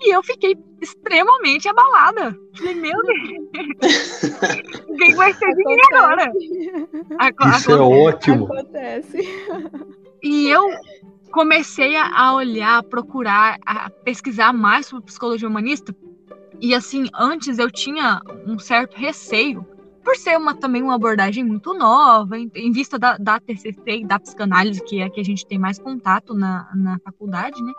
e 0.00 0.14
eu 0.14 0.22
fiquei 0.22 0.56
extremamente 0.80 1.68
abalada. 1.68 2.36
Falei, 2.56 2.74
meu 2.74 2.96
Deus, 3.04 4.22
o 4.88 4.96
que 4.96 5.14
vai 5.14 5.32
ser 5.34 5.54
de 5.54 5.64
mim 5.64 5.76
agora? 5.92 6.32
Isso 7.56 7.72
é 7.72 7.76
ótimo. 7.76 8.44
Acontece. 8.46 9.18
E 10.22 10.48
eu 10.48 10.70
comecei 11.30 11.96
a 11.96 12.34
olhar, 12.34 12.78
a 12.78 12.82
procurar, 12.82 13.58
a 13.64 13.90
pesquisar 13.90 14.52
mais 14.52 14.86
sobre 14.86 15.06
psicologia 15.06 15.48
humanista. 15.48 15.94
E 16.60 16.74
assim, 16.74 17.06
antes 17.14 17.58
eu 17.58 17.70
tinha 17.70 18.20
um 18.46 18.58
certo 18.58 18.96
receio, 18.96 19.64
por 20.04 20.16
ser 20.16 20.36
uma, 20.36 20.54
também 20.54 20.82
uma 20.82 20.94
abordagem 20.94 21.44
muito 21.44 21.72
nova, 21.74 22.38
em, 22.38 22.50
em 22.54 22.72
vista 22.72 22.98
da, 22.98 23.16
da 23.16 23.38
TCC 23.38 23.80
e 23.86 24.04
da 24.04 24.18
psicanálise, 24.18 24.82
que 24.84 25.00
é 25.00 25.04
a 25.04 25.10
que 25.10 25.20
a 25.20 25.24
gente 25.24 25.46
tem 25.46 25.58
mais 25.58 25.78
contato 25.78 26.34
na, 26.34 26.68
na 26.74 26.98
faculdade, 27.04 27.62
né? 27.62 27.72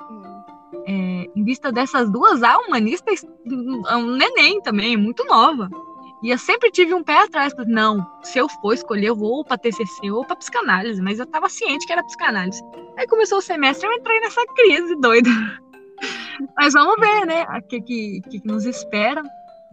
É, 0.87 1.27
em 1.35 1.43
vista 1.43 1.71
dessas 1.71 2.09
duas, 2.09 2.41
a 2.43 2.57
humanista 2.57 3.11
é 3.11 3.95
um 3.95 4.15
neném 4.15 4.61
também, 4.61 4.97
muito 4.97 5.23
nova. 5.25 5.69
E 6.23 6.29
eu 6.29 6.37
sempre 6.37 6.69
tive 6.69 6.93
um 6.93 7.03
pé 7.03 7.23
atrás, 7.23 7.51
não, 7.67 8.05
se 8.21 8.37
eu 8.37 8.47
for 8.47 8.73
escolher, 8.73 9.07
eu 9.07 9.15
vou 9.15 9.43
para 9.43 9.57
TCC 9.57 10.11
ou 10.11 10.23
para 10.23 10.35
psicanálise, 10.35 11.01
mas 11.01 11.17
eu 11.17 11.25
estava 11.25 11.49
ciente 11.49 11.85
que 11.85 11.91
era 11.91 12.03
psicanálise. 12.03 12.61
Aí 12.95 13.07
começou 13.07 13.39
o 13.39 13.41
semestre, 13.41 13.87
eu 13.87 13.93
entrei 13.93 14.19
nessa 14.19 14.45
crise 14.55 14.95
doida. 14.97 15.29
Mas 16.57 16.73
vamos 16.73 16.95
ver, 16.99 17.25
né, 17.25 17.43
o 17.43 17.61
que, 17.67 17.81
que, 17.81 18.21
que 18.21 18.41
nos 18.45 18.65
espera. 18.65 19.21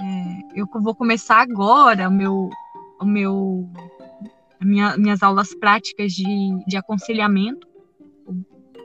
É, 0.00 0.60
eu 0.60 0.66
vou 0.74 0.94
começar 0.94 1.40
agora 1.40 2.08
o 2.08 2.12
meu, 2.12 2.50
o 3.00 3.04
meu, 3.04 3.68
minha, 4.60 4.96
minhas 4.96 5.22
aulas 5.22 5.54
práticas 5.54 6.12
de, 6.12 6.24
de 6.66 6.76
aconselhamento. 6.76 7.66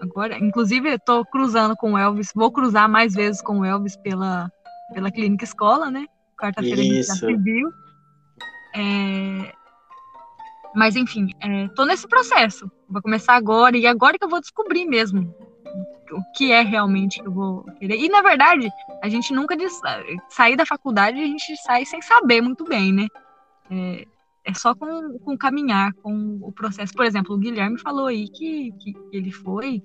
Agora, 0.03 0.37
inclusive, 0.37 0.89
estou 0.89 1.25
cruzando 1.25 1.77
com 1.77 1.93
o 1.93 1.97
Elvis, 1.97 2.33
vou 2.35 2.51
cruzar 2.51 2.89
mais 2.89 3.13
vezes 3.13 3.41
com 3.41 3.59
o 3.59 3.65
Elvis 3.65 3.95
pela, 3.95 4.51
pela 4.93 5.09
clínica 5.09 5.45
escola, 5.45 5.89
né? 5.89 6.05
Quarta-feira 6.37 6.81
a 6.81 6.83
gente 6.83 7.03
já 7.03 7.13
se 7.13 7.37
viu. 7.37 7.69
É... 8.75 9.53
Mas, 10.75 10.97
enfim, 10.97 11.29
é, 11.39 11.69
tô 11.69 11.85
nesse 11.85 12.05
processo. 12.05 12.69
Vai 12.89 13.01
começar 13.01 13.35
agora, 13.35 13.77
e 13.77 13.87
agora 13.87 14.17
que 14.17 14.25
eu 14.25 14.29
vou 14.29 14.41
descobrir 14.41 14.85
mesmo 14.85 15.33
o 16.11 16.21
que 16.35 16.51
é 16.51 16.61
realmente 16.61 17.21
que 17.21 17.27
eu 17.27 17.31
vou 17.31 17.63
querer. 17.79 17.95
E, 17.95 18.09
na 18.09 18.21
verdade, 18.21 18.69
a 19.01 19.07
gente 19.07 19.33
nunca 19.33 19.55
diz, 19.55 19.79
sair 20.27 20.57
da 20.57 20.65
faculdade, 20.65 21.17
a 21.17 21.25
gente 21.25 21.55
sai 21.63 21.85
sem 21.85 22.01
saber 22.01 22.41
muito 22.41 22.65
bem, 22.65 22.91
né? 22.91 23.07
É, 23.71 24.05
é 24.43 24.53
só 24.53 24.75
com, 24.75 25.17
com 25.19 25.37
caminhar, 25.37 25.93
com 25.93 26.39
o 26.41 26.51
processo. 26.51 26.93
Por 26.93 27.05
exemplo, 27.05 27.33
o 27.33 27.37
Guilherme 27.37 27.79
falou 27.79 28.07
aí 28.07 28.27
que, 28.27 28.73
que 28.73 28.93
ele 29.13 29.31
foi 29.31 29.81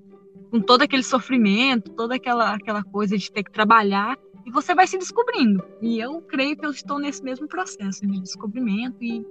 com 0.51 0.61
todo 0.61 0.83
aquele 0.83 1.03
sofrimento, 1.03 1.91
toda 1.93 2.15
aquela, 2.15 2.55
aquela 2.55 2.83
coisa 2.83 3.17
de 3.17 3.31
ter 3.31 3.43
que 3.43 3.53
trabalhar, 3.53 4.17
e 4.49 4.51
você 4.51 4.75
vai 4.75 4.87
se 4.87 4.97
descobrindo. 4.97 5.63
E 5.83 6.01
eu 6.01 6.23
creio 6.23 6.57
que 6.57 6.65
eu 6.65 6.71
estou 6.71 6.99
nesse 6.99 7.23
mesmo 7.23 7.47
processo 7.47 8.07
de 8.07 8.21
descobrimento 8.21 8.97
e, 9.03 9.23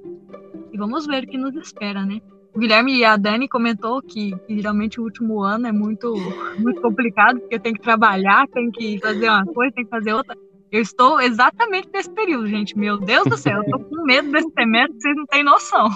e 0.71 0.77
vamos 0.77 1.07
ver 1.07 1.23
o 1.23 1.27
que 1.27 1.37
nos 1.37 1.55
espera, 1.55 2.05
né? 2.05 2.21
O 2.53 2.59
Guilherme 2.59 2.95
e 2.95 3.05
a 3.05 3.17
Dani 3.17 3.47
comentou 3.47 4.01
que, 4.01 4.35
que, 4.45 4.55
geralmente 4.55 4.99
o 4.99 5.03
último 5.03 5.41
ano 5.41 5.67
é 5.67 5.71
muito, 5.71 6.13
muito 6.59 6.81
complicado, 6.81 7.39
porque 7.39 7.59
tem 7.59 7.73
que 7.73 7.81
trabalhar, 7.81 8.47
tem 8.49 8.69
que 8.69 8.99
fazer 8.99 9.29
uma 9.29 9.45
coisa, 9.45 9.73
tem 9.73 9.83
que 9.83 9.89
fazer 9.89 10.13
outra. 10.13 10.37
Eu 10.71 10.81
estou 10.81 11.19
exatamente 11.19 11.89
nesse 11.93 12.09
período, 12.11 12.47
gente. 12.47 12.77
Meu 12.77 12.97
Deus 12.97 13.25
do 13.25 13.37
céu, 13.37 13.57
eu 13.57 13.71
tô 13.71 13.79
com 13.79 14.03
medo 14.03 14.31
desse 14.31 14.51
semestre, 14.51 15.01
vocês 15.01 15.15
não 15.15 15.25
têm 15.25 15.43
noção. 15.43 15.89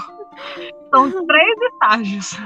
São 0.90 1.26
três 1.28 1.62
estágios. 1.74 2.38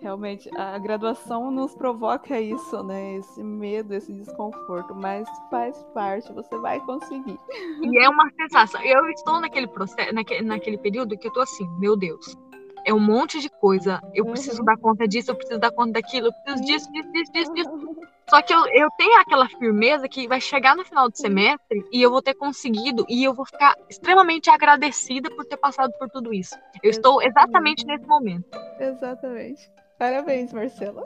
Realmente, 0.00 0.50
a 0.56 0.78
graduação 0.78 1.50
nos 1.50 1.74
provoca 1.74 2.38
isso, 2.38 2.82
né? 2.82 3.16
Esse 3.16 3.42
medo, 3.42 3.94
esse 3.94 4.12
desconforto, 4.12 4.94
mas 4.94 5.26
faz 5.50 5.82
parte, 5.94 6.30
você 6.32 6.56
vai 6.58 6.78
conseguir. 6.80 7.38
E 7.80 7.98
é 7.98 8.08
uma 8.08 8.30
sensação. 8.38 8.80
Eu 8.82 9.08
estou 9.10 9.40
naquele 9.40 9.66
processo, 9.66 10.14
naquele, 10.14 10.42
naquele 10.42 10.78
período 10.78 11.16
que 11.16 11.26
eu 11.26 11.32
tô 11.32 11.40
assim, 11.40 11.66
meu 11.78 11.96
Deus, 11.96 12.36
é 12.84 12.94
um 12.94 13.00
monte 13.00 13.40
de 13.40 13.48
coisa. 13.48 14.00
Eu 14.14 14.26
preciso 14.26 14.60
uhum. 14.60 14.64
dar 14.64 14.76
conta 14.76 15.08
disso, 15.08 15.30
eu 15.30 15.34
preciso 15.34 15.58
dar 15.58 15.72
conta 15.72 15.92
daquilo, 15.92 16.28
eu 16.28 16.32
preciso 16.32 16.64
disso, 16.64 16.92
disso, 16.92 17.12
disso, 17.12 17.32
disso, 17.32 17.54
disso. 17.54 17.70
Só 18.28 18.42
que 18.42 18.52
eu, 18.52 18.58
eu 18.66 18.88
tenho 18.98 19.20
aquela 19.20 19.48
firmeza 19.48 20.08
que 20.08 20.26
vai 20.26 20.40
chegar 20.40 20.76
no 20.76 20.84
final 20.84 21.08
do 21.08 21.16
semestre 21.16 21.84
e 21.92 22.02
eu 22.02 22.10
vou 22.10 22.20
ter 22.20 22.34
conseguido 22.34 23.04
e 23.08 23.22
eu 23.22 23.32
vou 23.32 23.46
ficar 23.46 23.74
extremamente 23.88 24.50
agradecida 24.50 25.30
por 25.30 25.44
ter 25.44 25.56
passado 25.56 25.92
por 25.98 26.08
tudo 26.10 26.34
isso. 26.34 26.54
Eu 26.82 26.90
estou 26.90 27.22
exatamente 27.22 27.86
nesse 27.86 28.04
momento. 28.04 28.44
Exatamente. 28.80 29.70
Parabéns, 29.98 30.52
Marcela. 30.52 31.04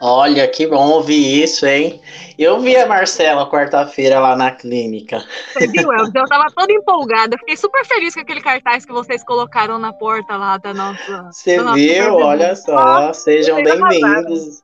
Olha, 0.00 0.46
que 0.46 0.64
bom 0.64 0.90
ouvir 0.90 1.42
isso, 1.42 1.66
hein? 1.66 2.00
Eu 2.38 2.60
vi 2.60 2.76
a 2.76 2.86
Marcela 2.86 3.50
quarta-feira 3.50 4.20
lá 4.20 4.36
na 4.36 4.52
clínica. 4.52 5.24
Você 5.52 5.66
viu, 5.66 5.92
Elvis? 5.92 6.14
Eu 6.14 6.24
tava 6.26 6.46
toda 6.54 6.72
empolgada. 6.72 7.36
Fiquei 7.38 7.56
super 7.56 7.84
feliz 7.84 8.14
com 8.14 8.20
aquele 8.20 8.40
cartaz 8.40 8.86
que 8.86 8.92
vocês 8.92 9.24
colocaram 9.24 9.76
na 9.76 9.92
porta 9.92 10.36
lá 10.36 10.56
da 10.56 10.72
nossa. 10.72 11.24
Você 11.32 11.58
viu? 11.74 12.14
Olha 12.14 12.54
só, 12.54 13.12
sejam 13.12 13.60
bem-vindos. 13.60 14.62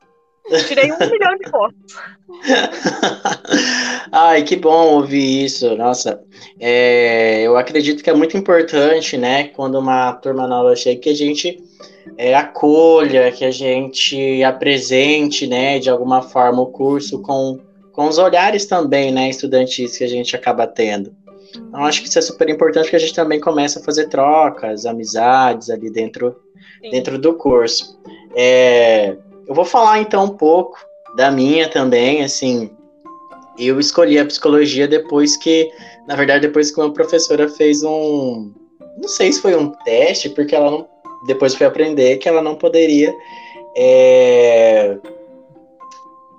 Tirei 0.67 0.91
um 0.91 0.97
milhão 0.97 1.35
de 1.37 1.49
fotos. 1.49 1.95
Ai, 4.11 4.43
que 4.43 4.55
bom 4.55 4.95
ouvir 4.95 5.45
isso. 5.45 5.75
Nossa, 5.75 6.21
é, 6.59 7.41
eu 7.41 7.57
acredito 7.57 8.03
que 8.03 8.09
é 8.09 8.13
muito 8.13 8.37
importante, 8.37 9.17
né, 9.17 9.45
quando 9.49 9.79
uma 9.79 10.13
turma 10.13 10.47
nova 10.47 10.75
chega, 10.75 11.01
que 11.01 11.09
a 11.09 11.15
gente 11.15 11.57
é, 12.17 12.35
acolha, 12.35 13.31
que 13.31 13.43
a 13.43 13.51
gente 13.51 14.43
apresente, 14.43 15.47
né, 15.47 15.79
de 15.79 15.89
alguma 15.89 16.21
forma 16.21 16.61
o 16.61 16.67
curso 16.67 17.21
com, 17.21 17.59
com 17.91 18.07
os 18.07 18.17
olhares 18.17 18.65
também, 18.65 19.11
né, 19.11 19.29
estudantis 19.29 19.97
que 19.97 20.03
a 20.03 20.09
gente 20.09 20.35
acaba 20.35 20.67
tendo. 20.67 21.15
Então, 21.55 21.85
acho 21.85 22.01
que 22.01 22.07
isso 22.07 22.19
é 22.19 22.21
super 22.21 22.49
importante 22.49 22.89
que 22.89 22.95
a 22.95 22.99
gente 22.99 23.13
também 23.13 23.39
começa 23.39 23.79
a 23.79 23.83
fazer 23.83 24.09
trocas, 24.09 24.85
amizades 24.85 25.69
ali 25.69 25.89
dentro, 25.89 26.35
dentro 26.91 27.17
do 27.17 27.33
curso. 27.35 27.97
É, 28.35 29.15
eu 29.47 29.55
vou 29.55 29.65
falar 29.65 29.99
então 29.99 30.25
um 30.25 30.37
pouco 30.37 30.77
da 31.15 31.31
minha 31.31 31.69
também, 31.69 32.23
assim, 32.23 32.69
eu 33.57 33.79
escolhi 33.79 34.19
a 34.19 34.25
psicologia 34.25 34.87
depois 34.87 35.37
que, 35.37 35.71
na 36.07 36.15
verdade, 36.15 36.47
depois 36.47 36.71
que 36.71 36.79
uma 36.79 36.93
professora 36.93 37.47
fez 37.47 37.83
um, 37.83 38.51
não 38.97 39.07
sei 39.07 39.31
se 39.31 39.41
foi 39.41 39.55
um 39.55 39.71
teste, 39.83 40.29
porque 40.29 40.55
ela 40.55 40.71
não, 40.71 40.87
depois 41.27 41.55
foi 41.55 41.67
aprender 41.67 42.17
que 42.17 42.29
ela 42.29 42.41
não 42.41 42.55
poderia 42.55 43.15
é, 43.75 44.97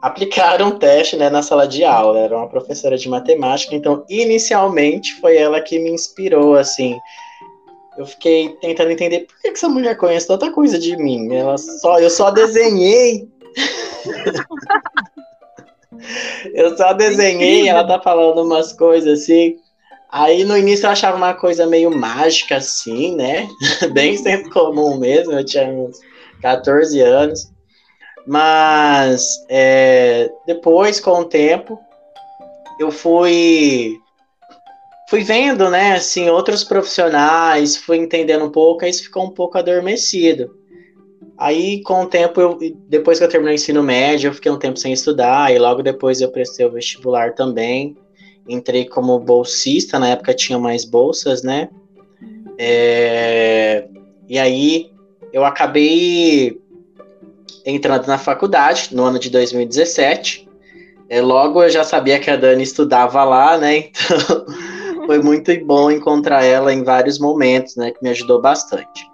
aplicar 0.00 0.62
um 0.62 0.78
teste 0.78 1.16
né, 1.16 1.28
na 1.28 1.42
sala 1.42 1.66
de 1.66 1.84
aula. 1.84 2.20
Era 2.20 2.36
uma 2.36 2.48
professora 2.48 2.96
de 2.96 3.08
matemática, 3.08 3.74
então 3.74 4.04
inicialmente 4.08 5.14
foi 5.20 5.36
ela 5.36 5.60
que 5.60 5.78
me 5.78 5.90
inspirou, 5.90 6.56
assim. 6.56 6.96
Eu 7.96 8.06
fiquei 8.06 8.50
tentando 8.60 8.90
entender 8.90 9.20
por 9.20 9.40
que 9.40 9.48
essa 9.48 9.68
mulher 9.68 9.96
conhece 9.96 10.26
tanta 10.26 10.50
coisa 10.50 10.78
de 10.78 10.96
mim. 10.96 11.34
Ela 11.34 11.56
só, 11.56 11.98
eu 11.98 12.10
só 12.10 12.30
desenhei. 12.30 13.28
eu 16.52 16.76
só 16.76 16.92
desenhei, 16.92 17.68
ela 17.68 17.86
tá 17.86 18.00
falando 18.00 18.42
umas 18.42 18.72
coisas 18.72 19.22
assim. 19.22 19.56
Aí 20.10 20.44
no 20.44 20.56
início 20.56 20.86
eu 20.86 20.90
achava 20.90 21.16
uma 21.16 21.34
coisa 21.34 21.66
meio 21.66 21.90
mágica, 21.90 22.56
assim, 22.56 23.16
né? 23.16 23.48
Bem 23.92 24.16
senso 24.16 24.50
comum 24.50 24.98
mesmo, 24.98 25.32
eu 25.32 25.44
tinha 25.44 25.68
uns 25.68 25.98
14 26.42 27.00
anos. 27.00 27.50
Mas 28.26 29.44
é, 29.48 30.30
depois, 30.46 31.00
com 31.00 31.20
o 31.20 31.24
tempo, 31.24 31.78
eu 32.78 32.90
fui 32.90 33.98
fui 35.08 35.22
vendo, 35.22 35.70
né, 35.70 35.94
assim, 35.94 36.28
outros 36.28 36.64
profissionais, 36.64 37.76
fui 37.76 37.96
entendendo 37.96 38.44
um 38.44 38.50
pouco, 38.50 38.84
aí 38.84 38.90
isso 38.90 39.04
ficou 39.04 39.24
um 39.24 39.30
pouco 39.30 39.56
adormecido. 39.56 40.56
Aí, 41.38 41.82
com 41.82 42.02
o 42.02 42.06
tempo, 42.06 42.40
eu, 42.40 42.58
depois 42.88 43.18
que 43.18 43.24
eu 43.24 43.28
terminei 43.28 43.54
o 43.54 43.56
ensino 43.56 43.82
médio, 43.82 44.28
eu 44.28 44.34
fiquei 44.34 44.50
um 44.50 44.58
tempo 44.58 44.78
sem 44.78 44.92
estudar, 44.92 45.52
e 45.52 45.58
logo 45.58 45.82
depois 45.82 46.20
eu 46.20 46.30
prestei 46.30 46.64
o 46.64 46.72
vestibular 46.72 47.34
também. 47.34 47.96
Entrei 48.48 48.86
como 48.86 49.18
bolsista, 49.18 49.98
na 49.98 50.08
época 50.08 50.32
tinha 50.34 50.58
mais 50.58 50.84
bolsas, 50.84 51.42
né? 51.42 51.68
É, 52.58 53.86
e 54.28 54.38
aí, 54.38 54.90
eu 55.32 55.44
acabei 55.44 56.58
entrando 57.66 58.06
na 58.06 58.16
faculdade 58.16 58.88
no 58.92 59.04
ano 59.04 59.18
de 59.18 59.28
2017. 59.28 60.48
É, 61.08 61.20
logo 61.20 61.62
eu 61.62 61.68
já 61.68 61.84
sabia 61.84 62.18
que 62.18 62.30
a 62.30 62.36
Dani 62.36 62.62
estudava 62.62 63.22
lá, 63.24 63.58
né? 63.58 63.90
Então 64.28 64.75
foi 65.06 65.22
muito 65.22 65.52
bom 65.64 65.90
encontrar 65.90 66.44
ela 66.44 66.72
em 66.72 66.82
vários 66.82 67.18
momentos, 67.18 67.76
né? 67.76 67.92
Que 67.92 68.02
me 68.02 68.10
ajudou 68.10 68.40
bastante. 68.40 69.10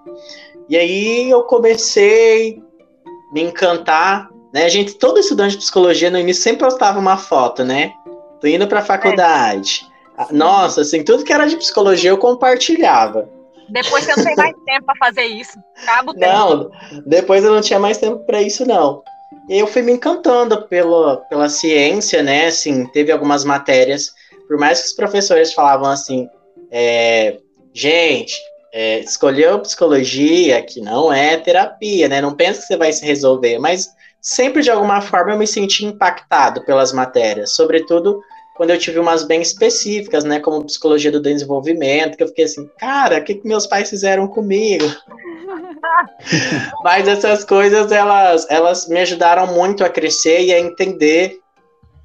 E 0.68 0.76
aí 0.76 1.30
eu 1.30 1.42
comecei 1.42 2.60
a 3.06 3.34
me 3.34 3.42
encantar, 3.42 4.30
né? 4.52 4.64
A 4.64 4.68
gente, 4.68 4.94
todo 4.94 5.20
estudante 5.20 5.52
de 5.52 5.58
psicologia 5.58 6.10
no 6.10 6.18
início 6.18 6.42
sempre 6.42 6.64
postava 6.64 6.98
uma 6.98 7.16
foto, 7.16 7.64
né? 7.64 7.92
Tô 8.40 8.46
indo 8.46 8.66
para 8.66 8.80
a 8.80 8.84
faculdade. 8.84 9.86
É. 10.18 10.32
Nossa, 10.32 10.80
assim, 10.80 11.04
tudo 11.04 11.24
que 11.24 11.32
era 11.32 11.46
de 11.46 11.56
psicologia 11.56 12.10
eu 12.10 12.18
compartilhava. 12.18 13.28
Depois 13.68 14.04
você 14.04 14.16
não 14.16 14.24
tem 14.24 14.36
mais 14.36 14.54
tempo 14.66 14.86
para 14.86 15.06
fazer 15.06 15.24
isso. 15.24 15.58
Cabo 15.84 16.12
não, 16.16 16.70
depois 17.06 17.44
eu 17.44 17.54
não 17.54 17.60
tinha 17.60 17.78
mais 17.78 17.98
tempo 17.98 18.18
para 18.26 18.42
isso, 18.42 18.66
não. 18.66 19.02
E 19.48 19.58
eu 19.58 19.66
fui 19.66 19.82
me 19.82 19.92
encantando 19.92 20.68
pelo, 20.68 21.16
pela 21.28 21.48
ciência, 21.48 22.22
né? 22.22 22.46
Assim, 22.46 22.86
teve 22.86 23.10
algumas 23.10 23.44
matérias 23.44 24.12
por 24.46 24.58
mais 24.58 24.80
que 24.80 24.86
os 24.88 24.92
professores 24.92 25.52
falavam 25.52 25.90
assim, 25.90 26.28
é, 26.70 27.38
gente, 27.72 28.34
é, 28.72 29.00
escolheu 29.00 29.60
psicologia, 29.60 30.62
que 30.62 30.80
não 30.80 31.12
é 31.12 31.36
terapia, 31.36 32.08
né? 32.08 32.20
Não 32.20 32.34
pensa 32.34 32.60
que 32.60 32.66
você 32.66 32.76
vai 32.76 32.92
se 32.92 33.04
resolver, 33.04 33.58
mas 33.58 33.88
sempre 34.20 34.62
de 34.62 34.70
alguma 34.70 35.00
forma 35.00 35.32
eu 35.32 35.38
me 35.38 35.46
senti 35.46 35.84
impactado 35.84 36.64
pelas 36.64 36.92
matérias, 36.92 37.54
sobretudo 37.54 38.20
quando 38.54 38.70
eu 38.70 38.78
tive 38.78 38.98
umas 38.98 39.24
bem 39.24 39.40
específicas, 39.40 40.24
né, 40.24 40.38
como 40.38 40.64
psicologia 40.64 41.10
do 41.10 41.22
desenvolvimento, 41.22 42.16
que 42.16 42.22
eu 42.22 42.28
fiquei 42.28 42.44
assim, 42.44 42.68
cara, 42.78 43.18
o 43.18 43.24
que, 43.24 43.34
que 43.34 43.48
meus 43.48 43.66
pais 43.66 43.88
fizeram 43.88 44.28
comigo? 44.28 44.84
Mas 46.84 47.08
essas 47.08 47.44
coisas, 47.44 47.90
elas, 47.90 48.46
elas 48.50 48.86
me 48.88 49.00
ajudaram 49.00 49.46
muito 49.46 49.84
a 49.84 49.88
crescer 49.88 50.42
e 50.42 50.52
a 50.52 50.60
entender 50.60 51.41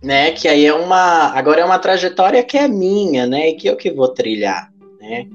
né? 0.01 0.31
Que 0.31 0.47
aí 0.47 0.65
é 0.65 0.73
uma. 0.73 1.31
Agora 1.33 1.61
é 1.61 1.65
uma 1.65 1.79
trajetória 1.79 2.43
que 2.43 2.57
é 2.57 2.67
minha, 2.67 3.25
né? 3.25 3.49
E 3.49 3.55
que 3.55 3.67
eu 3.67 3.75
que 3.75 3.91
vou 3.91 4.09
trilhar, 4.09 4.71
né? 4.99 5.25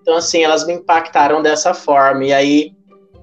Então, 0.00 0.16
assim, 0.16 0.42
elas 0.42 0.66
me 0.66 0.74
impactaram 0.74 1.42
dessa 1.42 1.74
forma. 1.74 2.24
E 2.24 2.32
aí 2.32 2.72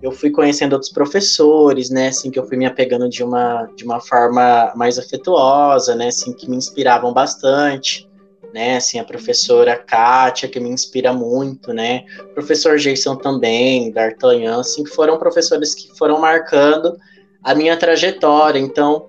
eu 0.02 0.12
fui 0.12 0.30
conhecendo 0.30 0.74
outros 0.74 0.92
professores, 0.92 1.90
né? 1.90 2.10
Assim, 2.10 2.30
que 2.30 2.38
eu 2.38 2.46
fui 2.46 2.58
me 2.58 2.66
apegando 2.66 3.08
de 3.08 3.24
uma, 3.24 3.70
de 3.76 3.86
uma 3.86 4.02
forma 4.02 4.74
mais 4.76 5.00
afetuosa, 5.00 5.96
né? 5.96 6.08
Assim, 6.08 6.34
que 6.34 6.50
me 6.50 6.58
inspiravam 6.58 7.14
bastante. 7.14 8.08
Né, 8.54 8.78
assim, 8.78 9.00
a 9.00 9.04
professora 9.04 9.76
Kátia, 9.76 10.48
que 10.48 10.60
me 10.60 10.70
inspira 10.70 11.12
muito, 11.12 11.74
né, 11.74 12.04
professor 12.36 12.78
Jason 12.78 13.16
também, 13.16 13.92
D'Artagnan, 13.92 14.60
assim, 14.60 14.84
que 14.84 14.92
foram 14.92 15.18
professores 15.18 15.74
que 15.74 15.88
foram 15.98 16.22
marcando 16.22 16.96
a 17.44 17.56
minha 17.56 17.76
trajetória, 17.76 18.60
então, 18.60 19.08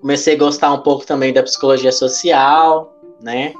comecei 0.00 0.34
a 0.34 0.38
gostar 0.38 0.72
um 0.72 0.82
pouco 0.82 1.06
também 1.06 1.32
da 1.32 1.42
psicologia 1.42 1.92
social, 1.92 2.94
né? 3.20 3.54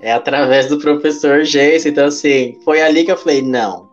É 0.00 0.12
através 0.12 0.68
do 0.68 0.78
professor 0.78 1.42
Jace. 1.42 1.88
Então, 1.88 2.06
assim, 2.06 2.58
foi 2.64 2.80
ali 2.80 3.04
que 3.04 3.12
eu 3.12 3.16
falei: 3.16 3.42
não, 3.42 3.88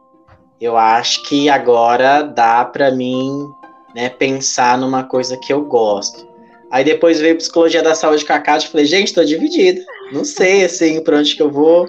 eu 0.59 0.77
acho 0.77 1.23
que 1.23 1.49
agora 1.49 2.21
dá 2.21 2.63
para 2.65 2.91
mim 2.91 3.47
né, 3.93 4.09
pensar 4.09 4.77
numa 4.77 5.03
coisa 5.03 5.37
que 5.37 5.51
eu 5.51 5.63
gosto. 5.63 6.27
Aí 6.71 6.83
depois 6.83 7.19
veio 7.19 7.37
psicologia 7.37 7.81
da 7.81 7.95
saúde 7.95 8.25
com 8.25 8.33
a 8.33 8.39
Cátia, 8.39 8.69
falei, 8.69 8.85
gente, 8.85 9.13
tô 9.13 9.23
dividido. 9.23 9.81
não 10.11 10.25
sei 10.25 10.65
assim 10.65 11.01
para 11.01 11.17
onde 11.17 11.35
que 11.35 11.41
eu 11.41 11.51
vou. 11.51 11.87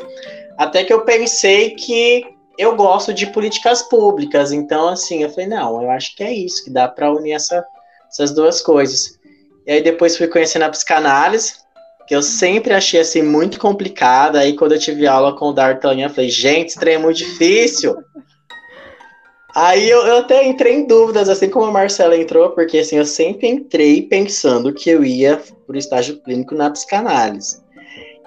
Até 0.56 0.84
que 0.84 0.92
eu 0.92 1.02
pensei 1.02 1.70
que 1.70 2.24
eu 2.58 2.74
gosto 2.76 3.12
de 3.12 3.26
políticas 3.26 3.82
públicas, 3.82 4.52
então 4.52 4.88
assim, 4.88 5.22
eu 5.22 5.30
falei, 5.30 5.46
não, 5.46 5.82
eu 5.82 5.90
acho 5.90 6.16
que 6.16 6.22
é 6.22 6.32
isso, 6.32 6.64
que 6.64 6.70
dá 6.70 6.88
para 6.88 7.12
unir 7.12 7.32
essa, 7.32 7.64
essas 8.08 8.32
duas 8.32 8.62
coisas. 8.62 9.15
E 9.66 9.72
aí 9.72 9.82
depois 9.82 10.16
fui 10.16 10.28
conhecendo 10.28 10.62
a 10.62 10.68
psicanálise, 10.68 11.54
que 12.06 12.14
eu 12.14 12.22
sempre 12.22 12.72
achei 12.72 13.00
assim 13.00 13.22
muito 13.22 13.58
complicada. 13.58 14.38
Aí 14.40 14.54
quando 14.54 14.72
eu 14.72 14.78
tive 14.78 15.06
aula 15.06 15.36
com 15.36 15.46
o 15.46 15.52
D'Artagnan, 15.52 16.04
eu 16.04 16.10
falei, 16.10 16.30
gente, 16.30 16.70
isso 16.70 16.78
é 16.84 16.98
muito 16.98 17.18
difícil. 17.18 17.96
Aí 19.54 19.88
eu, 19.88 20.06
eu, 20.06 20.18
até 20.18 20.46
entrei 20.46 20.74
em 20.74 20.86
dúvidas, 20.86 21.30
assim 21.30 21.48
como 21.48 21.64
a 21.64 21.72
Marcela 21.72 22.16
entrou, 22.16 22.50
porque 22.50 22.78
assim, 22.78 22.98
eu 22.98 23.06
sempre 23.06 23.48
entrei 23.48 24.02
pensando 24.02 24.72
que 24.72 24.90
eu 24.90 25.02
ia 25.02 25.42
por 25.66 25.74
estágio 25.74 26.20
clínico 26.20 26.54
na 26.54 26.70
psicanálise. 26.70 27.64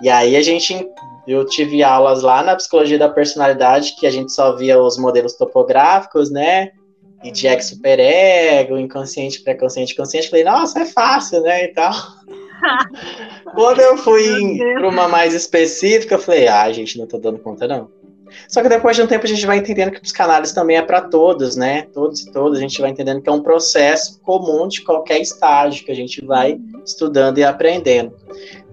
E 0.01 0.09
aí 0.09 0.35
a 0.35 0.41
gente 0.41 0.89
eu 1.27 1.45
tive 1.45 1.83
aulas 1.83 2.23
lá 2.23 2.41
na 2.41 2.55
psicologia 2.55 2.97
da 2.97 3.07
personalidade, 3.07 3.95
que 3.99 4.07
a 4.07 4.09
gente 4.09 4.31
só 4.31 4.55
via 4.55 4.81
os 4.81 4.97
modelos 4.97 5.35
topográficos, 5.35 6.31
né? 6.31 6.71
E 7.23 7.31
de 7.31 7.47
ex 7.47 7.65
superego, 7.65 8.77
inconsciente, 8.77 9.41
pré-consciente, 9.41 9.95
consciente. 9.95 10.29
Falei, 10.29 10.45
nossa, 10.45 10.79
é 10.79 10.85
fácil, 10.85 11.41
né? 11.41 11.65
E 11.65 11.67
tal. 11.69 11.93
Quando 13.53 13.81
eu 13.81 13.97
fui 13.97 14.57
para 14.57 14.87
uma 14.87 15.07
mais 15.07 15.33
específica, 15.33 16.15
eu 16.15 16.19
falei, 16.19 16.47
ah, 16.47 16.71
gente, 16.71 16.97
não 16.97 17.07
tô 17.07 17.17
dando 17.17 17.39
conta, 17.39 17.67
não. 17.67 17.89
Só 18.47 18.61
que 18.61 18.69
depois 18.69 18.95
de 18.95 19.01
um 19.01 19.07
tempo 19.07 19.25
a 19.25 19.29
gente 19.29 19.45
vai 19.45 19.57
entendendo 19.57 19.91
que 19.91 20.01
psicanálise 20.01 20.53
também 20.53 20.77
é 20.77 20.81
para 20.81 21.01
todos, 21.01 21.55
né? 21.55 21.83
Todos 21.93 22.21
e 22.21 22.31
todas, 22.31 22.57
a 22.57 22.61
gente 22.61 22.79
vai 22.79 22.91
entendendo 22.91 23.21
que 23.21 23.29
é 23.29 23.31
um 23.31 23.41
processo 23.41 24.19
comum 24.21 24.67
de 24.67 24.81
qualquer 24.81 25.19
estágio 25.19 25.83
que 25.83 25.91
a 25.91 25.95
gente 25.95 26.23
vai 26.23 26.59
estudando 26.85 27.37
e 27.37 27.43
aprendendo. 27.43 28.13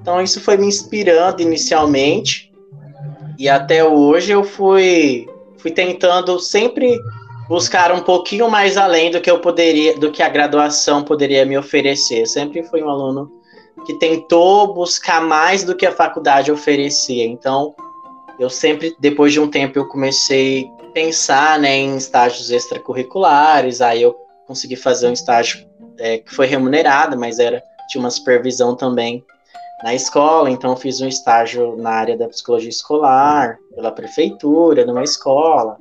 Então 0.01 0.21
isso 0.21 0.41
foi 0.41 0.57
me 0.57 0.67
inspirando 0.67 1.43
inicialmente 1.43 2.53
e 3.39 3.49
até 3.49 3.85
hoje 3.85 4.33
eu 4.33 4.45
fui 4.45 5.27
fui 5.59 5.71
tentando 5.71 6.39
sempre 6.39 6.97
buscar 7.49 7.93
um 7.93 8.01
pouquinho 8.01 8.51
mais 8.51 8.77
além 8.77 9.11
do 9.11 9.21
que 9.21 9.31
eu 9.31 9.41
poderia, 9.41 9.97
do 9.99 10.11
que 10.11 10.23
a 10.23 10.29
graduação 10.29 11.03
poderia 11.03 11.45
me 11.45 11.57
oferecer. 11.57 12.21
Eu 12.21 12.27
sempre 12.27 12.63
fui 12.63 12.83
um 12.83 12.89
aluno 12.89 13.31
que 13.85 13.95
tentou 13.95 14.75
buscar 14.75 15.21
mais 15.21 15.63
do 15.65 15.77
que 15.77 15.87
a 15.87 15.93
faculdade 15.93 16.51
oferecia. 16.51 17.25
Então, 17.25 17.75
eu 18.39 18.51
sempre, 18.51 18.97
depois 18.99 19.33
de 19.33 19.41
um 19.41 19.49
tempo, 19.49 19.79
eu 19.79 19.87
comecei 19.89 20.69
a 20.81 20.87
pensar 20.93 21.59
né, 21.59 21.77
em 21.77 21.97
estágios 21.97 22.51
extracurriculares. 22.51 23.81
Aí 23.81 24.03
eu 24.03 24.15
consegui 24.47 24.77
fazer 24.77 25.09
um 25.09 25.13
estágio 25.13 25.67
é, 25.99 26.19
que 26.19 26.35
foi 26.35 26.47
remunerado, 26.47 27.19
mas 27.19 27.39
era 27.39 27.63
tinha 27.89 28.03
uma 28.03 28.11
supervisão 28.11 28.75
também 28.75 29.25
na 29.83 29.95
escola, 29.95 30.51
então 30.51 30.77
fiz 30.77 31.01
um 31.01 31.09
estágio 31.09 31.77
na 31.77 31.91
área 31.91 32.17
da 32.17 32.29
psicologia 32.29 32.69
escolar, 32.69 33.59
pela 33.77 33.93
prefeitura, 33.93 34.87
numa 34.87 35.05
escola. 35.05 35.77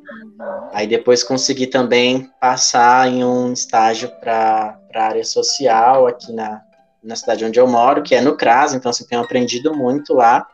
Aí 0.74 0.86
depois 0.86 1.24
consegui 1.24 1.66
também 1.66 2.30
passar 2.41 3.08
em 3.08 3.24
um 3.24 3.54
estágio 3.54 4.12
para 4.20 4.78
a 4.93 5.02
área 5.02 5.24
social 5.24 6.06
aqui 6.06 6.34
na, 6.34 6.62
na 7.02 7.16
cidade 7.16 7.46
onde 7.46 7.58
eu 7.58 7.66
moro, 7.66 8.04
que 8.04 8.14
é 8.14 8.20
no 8.20 8.36
CRAS, 8.36 8.74
então 8.74 8.89
assim, 8.89 9.08
tenho 9.08 9.22
aprendido 9.22 9.74
muito 9.74 10.14
lá. 10.14 10.46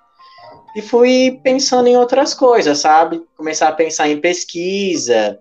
E 0.76 0.84
fui 0.84 1.42
pensando 1.44 1.88
em 1.88 1.98
outras 1.98 2.36
coisas, 2.36 2.78
sabe? 2.78 3.26
Começar 3.36 3.70
a 3.70 3.74
pensar 3.74 4.08
em 4.08 4.22
pesquisa, 4.22 5.40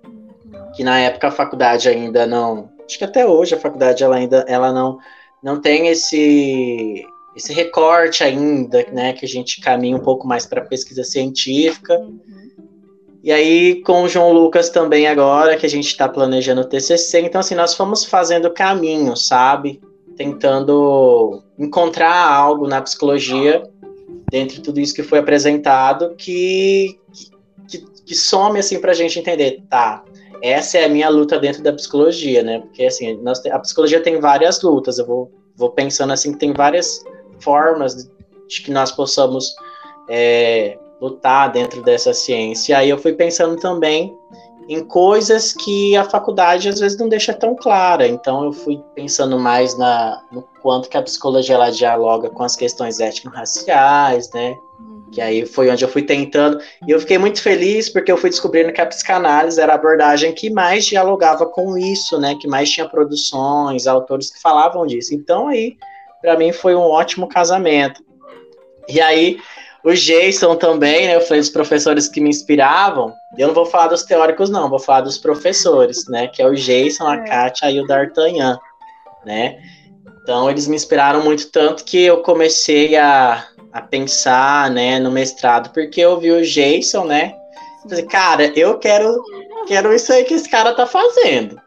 que 0.75 0.83
na 0.83 0.99
época 0.99 1.29
a 1.29 1.33
faculdade 1.33 1.87
ainda 1.87 2.27
não, 2.27 2.71
acho 2.87 2.97
que 2.97 3.05
até 3.05 3.27
hoje 3.27 3.55
a 3.55 3.61
faculdade 3.61 4.03
ela 4.03 4.17
ainda 4.17 4.45
ela 4.49 4.73
não 4.73 4.99
não 5.43 5.61
tem 5.61 5.89
esse 5.89 7.05
esse 7.35 7.53
recorte 7.53 8.25
ainda, 8.25 8.87
né, 8.93 9.13
que 9.13 9.25
a 9.25 9.29
gente 9.29 9.61
caminha 9.61 9.97
um 9.97 10.01
pouco 10.01 10.27
mais 10.27 10.47
para 10.47 10.63
pesquisa 10.63 11.05
científica. 11.05 11.99
Uhum. 11.99 12.21
E 13.23 13.31
aí, 13.31 13.83
com 13.83 14.03
o 14.03 14.09
João 14.09 14.33
Lucas 14.33 14.71
também 14.71 15.07
agora, 15.07 15.57
que 15.57 15.67
a 15.67 15.69
gente 15.69 15.89
está 15.89 16.09
planejando 16.09 16.63
o 16.63 16.65
TCC, 16.65 17.21
então, 17.21 17.41
assim, 17.41 17.55
nós 17.55 17.75
fomos 17.75 18.05
fazendo 18.05 18.51
caminho, 18.51 19.15
sabe? 19.15 19.81
Tentando 20.17 21.43
encontrar 21.59 22.15
algo 22.15 22.67
na 22.67 22.81
psicologia, 22.81 23.63
dentro 24.31 24.57
de 24.57 24.63
tudo 24.63 24.81
isso 24.81 24.95
que 24.95 25.03
foi 25.03 25.19
apresentado, 25.19 26.15
que, 26.17 26.99
que, 27.69 27.79
que 28.07 28.15
some, 28.15 28.59
assim, 28.59 28.81
para 28.81 28.93
a 28.93 28.95
gente 28.95 29.19
entender, 29.19 29.63
tá, 29.69 30.03
essa 30.43 30.79
é 30.79 30.87
a 30.87 30.89
minha 30.89 31.11
luta 31.11 31.39
dentro 31.39 31.63
da 31.63 31.75
psicologia, 31.75 32.43
né? 32.43 32.61
Porque, 32.61 32.85
assim, 32.85 33.19
nós, 33.23 33.45
a 33.45 33.59
psicologia 33.59 34.03
tem 34.03 34.19
várias 34.19 34.63
lutas, 34.63 34.99
eu 34.99 35.07
vou, 35.07 35.31
vou 35.55 35.71
pensando, 35.71 36.13
assim, 36.15 36.33
que 36.33 36.39
tem 36.39 36.55
várias 36.55 37.05
formas 37.41 37.95
de 38.49 38.63
que 38.63 38.71
nós 38.71 38.91
possamos 38.91 39.55
é, 40.09 40.79
lutar 41.01 41.51
dentro 41.51 41.83
dessa 41.83 42.13
ciência. 42.13 42.77
Aí 42.77 42.91
eu 42.91 42.99
fui 42.99 43.13
pensando 43.13 43.57
também 43.57 44.15
em 44.69 44.85
coisas 44.85 45.53
que 45.53 45.97
a 45.97 46.05
faculdade 46.05 46.69
às 46.69 46.79
vezes 46.79 46.97
não 46.97 47.09
deixa 47.09 47.35
tão 47.35 47.57
clara. 47.57 48.07
Então 48.07 48.45
eu 48.45 48.53
fui 48.53 48.81
pensando 48.95 49.39
mais 49.39 49.77
na, 49.77 50.23
no 50.31 50.43
quanto 50.63 50.89
que 50.89 50.97
a 50.97 51.03
psicologia 51.03 51.57
ela 51.57 51.71
dialoga 51.71 52.31
com 52.31 52.43
as 52.43 52.55
questões 52.55 53.01
étnico-raciais, 53.01 54.31
né? 54.33 54.55
Que 55.11 55.21
aí 55.21 55.45
foi 55.45 55.69
onde 55.69 55.85
eu 55.85 55.89
fui 55.89 56.03
tentando. 56.03 56.61
E 56.87 56.93
eu 56.93 57.01
fiquei 57.01 57.19
muito 57.19 57.43
feliz 57.43 57.89
porque 57.89 58.13
eu 58.13 58.17
fui 58.17 58.31
descobrindo 58.31 58.73
que 58.73 58.81
a 58.81 58.87
psicanálise 58.87 59.61
era 59.61 59.73
a 59.73 59.75
abordagem 59.75 60.33
que 60.33 60.49
mais 60.51 60.87
dialogava 60.87 61.47
com 61.47 61.77
isso, 61.77 62.21
né? 62.21 62.37
Que 62.41 62.47
mais 62.47 62.71
tinha 62.71 62.89
produções, 62.89 63.89
autores 63.89 64.31
que 64.31 64.41
falavam 64.41 64.87
disso. 64.87 65.13
Então 65.15 65.49
aí 65.49 65.77
para 66.21 66.37
mim 66.37 66.53
foi 66.53 66.75
um 66.75 66.81
ótimo 66.81 67.29
casamento. 67.29 68.03
E 68.89 69.01
aí, 69.01 69.39
o 69.85 69.93
Jason 69.93 70.57
também, 70.57 71.07
né? 71.07 71.17
Eu 71.17 71.21
falei 71.21 71.41
dos 71.41 71.51
professores 71.51 72.09
que 72.09 72.21
me 72.21 72.29
inspiravam. 72.29 73.15
Eu 73.39 73.49
não 73.49 73.55
vou 73.55 73.67
falar 73.67 73.89
dos 73.89 74.03
teóricos, 74.03 74.51
não, 74.51 74.69
vou 74.69 74.79
falar 74.79 75.03
dos 75.03 75.19
professores, 75.19 76.07
né? 76.09 76.29
Que 76.29 76.43
é 76.43 76.47
o 76.47 76.55
Jason, 76.55 77.07
a 77.07 77.17
é. 77.17 77.25
Kátia 77.25 77.71
e 77.71 77.81
o 77.81 77.87
D'Artagnan, 77.87 78.59
né? 79.25 79.59
Então, 80.23 80.51
eles 80.51 80.69
me 80.69 80.77
inspiraram 80.77 81.25
muito, 81.25 81.51
tanto 81.51 81.85
que 81.85 82.03
eu 82.03 82.23
comecei 82.23 82.97
a, 82.97 83.45
a 83.73 83.81
pensar, 83.81 84.71
né, 84.71 84.99
no 84.99 85.11
mestrado, 85.11 85.73
porque 85.73 86.01
eu 86.01 86.21
vi 86.21 86.31
o 86.31 86.45
Jason, 86.45 87.05
né? 87.05 87.35
Falei, 87.89 88.05
cara, 88.05 88.47
eu 88.59 88.79
quero, 88.79 89.23
quero 89.67 89.93
isso 89.95 90.13
aí 90.13 90.25
que 90.25 90.35
esse 90.35 90.49
cara 90.49 90.75
tá 90.75 90.87
fazendo. 90.87 91.59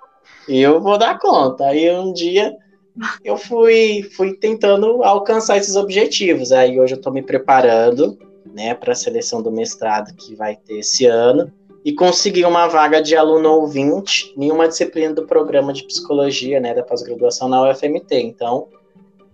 E 0.47 0.61
eu 0.61 0.79
vou 0.79 0.97
dar 0.97 1.17
conta. 1.19 1.65
Aí 1.65 1.89
um 1.91 2.13
dia 2.13 2.53
eu 3.23 3.37
fui, 3.37 4.03
fui 4.15 4.33
tentando 4.33 5.03
alcançar 5.03 5.57
esses 5.57 5.75
objetivos. 5.75 6.51
Aí 6.51 6.79
hoje 6.79 6.93
eu 6.93 6.97
estou 6.97 7.11
me 7.11 7.21
preparando 7.21 8.17
né, 8.53 8.73
para 8.73 8.91
a 8.93 8.95
seleção 8.95 9.41
do 9.41 9.51
mestrado 9.51 10.13
que 10.15 10.35
vai 10.35 10.55
ter 10.55 10.79
esse 10.79 11.05
ano 11.05 11.51
e 11.83 11.93
consegui 11.93 12.45
uma 12.45 12.67
vaga 12.67 13.01
de 13.01 13.15
aluno 13.15 13.49
ouvinte 13.49 14.33
em 14.37 14.51
uma 14.51 14.67
disciplina 14.67 15.13
do 15.13 15.25
programa 15.25 15.73
de 15.73 15.85
psicologia 15.85 16.59
né, 16.59 16.73
da 16.73 16.83
pós-graduação 16.83 17.49
na 17.49 17.69
UFMT. 17.69 18.15
Então, 18.15 18.67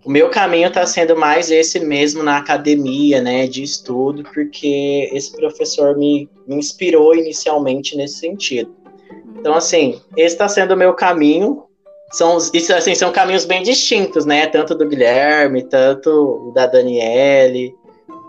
o 0.03 0.09
meu 0.09 0.29
caminho 0.29 0.69
está 0.69 0.85
sendo 0.85 1.15
mais 1.15 1.51
esse 1.51 1.79
mesmo 1.79 2.23
na 2.23 2.37
academia, 2.37 3.21
né, 3.21 3.45
de 3.45 3.61
estudo, 3.61 4.23
porque 4.33 5.09
esse 5.11 5.31
professor 5.35 5.95
me, 5.97 6.29
me 6.47 6.55
inspirou 6.55 7.13
inicialmente 7.13 7.95
nesse 7.95 8.17
sentido. 8.19 8.73
Então, 9.37 9.53
assim, 9.53 10.01
esse 10.17 10.35
está 10.35 10.47
sendo 10.47 10.73
o 10.73 10.77
meu 10.77 10.93
caminho, 10.93 11.63
são, 12.11 12.37
isso, 12.53 12.73
assim, 12.73 12.95
são 12.95 13.11
caminhos 13.11 13.45
bem 13.45 13.63
distintos, 13.63 14.25
né? 14.25 14.47
Tanto 14.47 14.75
do 14.75 14.87
Guilherme, 14.87 15.63
tanto 15.63 16.51
da 16.53 16.65
Daniele, 16.65 17.75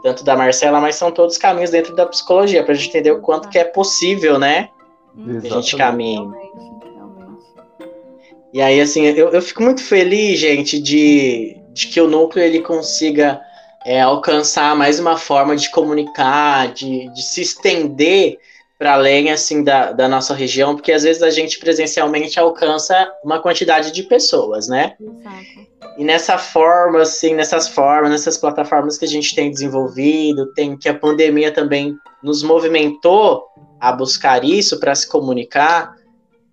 tanto 0.03 0.25
da 0.25 0.37
Marcela, 0.37 0.81
mas 0.81 0.97
são 0.97 1.11
todos 1.11 1.39
caminhos 1.39 1.71
dentro 1.71 1.95
da 1.95 2.07
psicologia, 2.07 2.63
para 2.63 2.73
a 2.73 2.75
gente 2.75 2.89
entender 2.89 3.13
o 3.13 3.21
quanto 3.21 3.49
que 3.49 3.59
é 3.59 3.65
possível, 3.65 4.39
né? 4.39 4.69
Exatamente. 5.17 5.41
Que 5.41 5.49
a 5.49 5.61
gente 5.61 5.77
caminha. 5.77 6.31
E 8.53 8.61
aí, 8.61 8.81
assim, 8.81 9.05
eu, 9.05 9.31
eu 9.31 9.41
fico 9.41 9.63
muito 9.63 9.83
feliz, 9.83 10.39
gente, 10.41 10.81
de, 10.81 11.57
de 11.73 11.87
que 11.87 12.01
o 12.01 12.09
núcleo 12.09 12.45
ele 12.45 12.61
consiga 12.61 13.41
é, 13.85 14.01
alcançar 14.01 14.75
mais 14.77 14.99
uma 14.99 15.17
forma 15.17 15.57
de 15.57 15.71
comunicar, 15.71 16.73
de, 16.73 17.09
de 17.15 17.23
se 17.23 17.43
estender 17.43 18.39
para 18.81 18.95
além 18.95 19.31
assim 19.31 19.63
da, 19.63 19.93
da 19.93 20.09
nossa 20.09 20.33
região, 20.33 20.75
porque 20.75 20.91
às 20.91 21.03
vezes 21.03 21.23
a 21.23 21.29
gente 21.29 21.59
presencialmente 21.59 22.41
alcança 22.41 23.13
uma 23.23 23.39
quantidade 23.39 23.93
de 23.93 24.03
pessoas, 24.05 24.69
né? 24.69 24.97
Exato. 24.99 25.71
E 25.99 26.05
nessa 26.05 26.39
forma, 26.39 27.03
assim, 27.03 27.35
nessas 27.35 27.69
formas, 27.69 28.11
nessas 28.11 28.39
plataformas 28.39 28.97
que 28.97 29.05
a 29.05 29.09
gente 29.09 29.35
tem 29.35 29.51
desenvolvido, 29.51 30.51
tem 30.55 30.79
que 30.79 30.89
a 30.89 30.95
pandemia 30.95 31.53
também 31.53 31.95
nos 32.23 32.43
movimentou 32.43 33.45
a 33.79 33.93
buscar 33.93 34.43
isso 34.45 34.81
para 34.81 34.95
se 34.95 35.07
comunicar. 35.07 35.95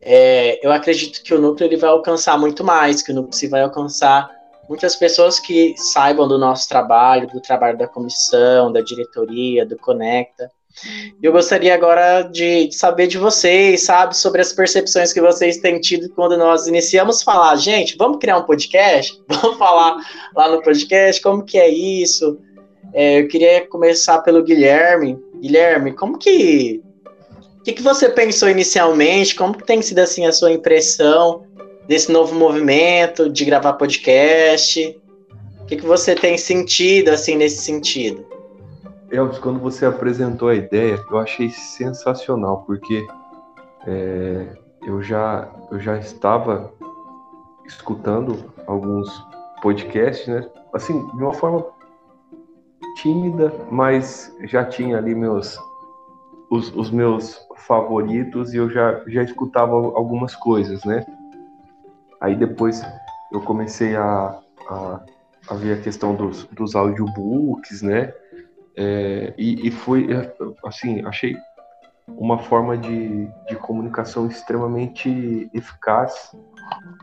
É, 0.02 0.60
eu 0.62 0.74
acredito 0.74 1.24
que 1.24 1.34
o 1.34 1.40
núcleo 1.40 1.70
ele 1.70 1.78
vai 1.78 1.90
alcançar 1.90 2.38
muito 2.38 2.62
mais, 2.62 3.02
que 3.02 3.14
o 3.14 3.16
núcleo 3.16 3.50
vai 3.50 3.62
alcançar 3.62 4.30
muitas 4.68 4.98
pessoas 4.98 5.40
que 5.40 5.76
saibam 5.78 6.28
do 6.28 6.38
nosso 6.38 6.68
trabalho, 6.68 7.30
do 7.30 7.40
trabalho 7.40 7.78
da 7.78 7.88
comissão, 7.88 8.70
da 8.70 8.82
diretoria, 8.82 9.66
do 9.66 9.78
Conecta, 9.78 10.52
eu 11.22 11.32
gostaria 11.32 11.74
agora 11.74 12.22
de, 12.22 12.68
de, 12.68 12.76
saber 12.76 13.08
de 13.08 13.18
vocês, 13.18 13.84
sabe, 13.84 14.16
sobre 14.16 14.42
as 14.42 14.54
percepções 14.54 15.12
que 15.12 15.22
vocês 15.22 15.58
têm 15.58 15.80
tido 15.80 16.10
quando 16.10 16.38
nós 16.38 16.68
iniciamos 16.68 17.24
falar, 17.24 17.56
gente, 17.56 17.98
vamos 17.98 18.20
criar 18.20 18.38
um 18.38 18.44
podcast? 18.44 19.20
Vamos 19.28 19.58
falar 19.58 19.98
lá 20.36 20.50
no 20.50 20.62
podcast 20.62 21.22
como 21.22 21.44
que 21.44 21.58
é 21.58 21.70
isso? 21.70 22.40
É, 22.94 23.20
eu 23.20 23.28
queria 23.28 23.66
começar 23.68 24.20
pelo 24.20 24.44
Guilherme. 24.44 25.20
Guilherme, 25.42 25.94
como 25.94 26.18
que 26.18 26.82
o 27.60 27.64
que, 27.64 27.74
que 27.74 27.82
você 27.82 28.08
pensou 28.10 28.50
inicialmente? 28.50 29.36
Como 29.36 29.58
que 29.58 29.66
tem 29.66 29.82
sido 29.82 30.00
assim 30.00 30.26
a 30.26 30.32
sua 30.32 30.52
impressão 30.52 31.44
desse 31.88 32.12
novo 32.12 32.34
movimento 32.34 33.30
de 33.30 33.44
gravar 33.46 33.74
podcast? 33.74 34.98
O 35.62 35.66
que, 35.66 35.76
que 35.76 35.86
você 35.86 36.16
tem 36.16 36.38
sentido 36.38 37.10
assim 37.10 37.36
nesse 37.36 37.62
sentido? 37.64 38.27
Elvis, 39.10 39.40
quando 39.40 39.60
você 39.60 39.86
apresentou 39.86 40.50
a 40.50 40.56
ideia, 40.56 41.04
eu 41.10 41.18
achei 41.18 41.50
sensacional, 41.50 42.64
porque 42.66 43.08
é, 43.86 44.58
eu, 44.86 45.02
já, 45.02 45.50
eu 45.72 45.80
já 45.80 45.98
estava 45.98 46.74
escutando 47.66 48.54
alguns 48.66 49.10
podcasts, 49.62 50.28
né? 50.28 50.50
Assim, 50.74 51.06
de 51.08 51.24
uma 51.24 51.34
forma 51.34 51.66
tímida, 52.98 53.54
mas 53.72 54.36
já 54.44 54.66
tinha 54.66 54.98
ali 54.98 55.16
meus 55.16 55.58
os, 56.50 56.74
os 56.76 56.90
meus 56.90 57.40
favoritos 57.58 58.54
e 58.54 58.58
eu 58.58 58.70
já, 58.70 59.02
já 59.08 59.24
escutava 59.24 59.74
algumas 59.74 60.36
coisas, 60.36 60.84
né? 60.84 61.06
Aí 62.20 62.36
depois 62.36 62.82
eu 63.32 63.42
comecei 63.42 63.96
a, 63.96 64.40
a, 64.70 65.00
a 65.50 65.54
ver 65.56 65.80
a 65.80 65.82
questão 65.82 66.16
dos, 66.16 66.46
dos 66.46 66.76
audiobooks, 66.76 67.82
né? 67.82 68.14
É, 68.78 69.34
e, 69.36 69.68
e 69.68 69.72
foi, 69.72 70.08
assim, 70.64 71.04
achei 71.04 71.36
uma 72.08 72.38
forma 72.38 72.78
de, 72.78 73.28
de 73.50 73.56
comunicação 73.56 74.28
extremamente 74.28 75.50
eficaz, 75.54 76.32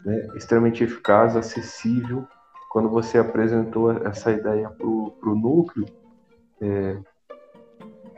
né? 0.05 0.29
extremamente 0.37 0.85
eficaz, 0.85 1.37
acessível. 1.37 2.27
Quando 2.70 2.89
você 2.89 3.18
apresentou 3.18 3.91
essa 4.07 4.31
ideia 4.31 4.70
para 4.70 4.87
o 4.87 5.35
núcleo, 5.35 5.85
é, 6.61 6.97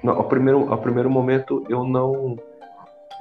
ao, 0.05 0.25
primeiro, 0.25 0.71
ao 0.73 0.79
primeiro 0.79 1.11
momento 1.11 1.65
eu 1.69 1.83
não, 1.83 2.39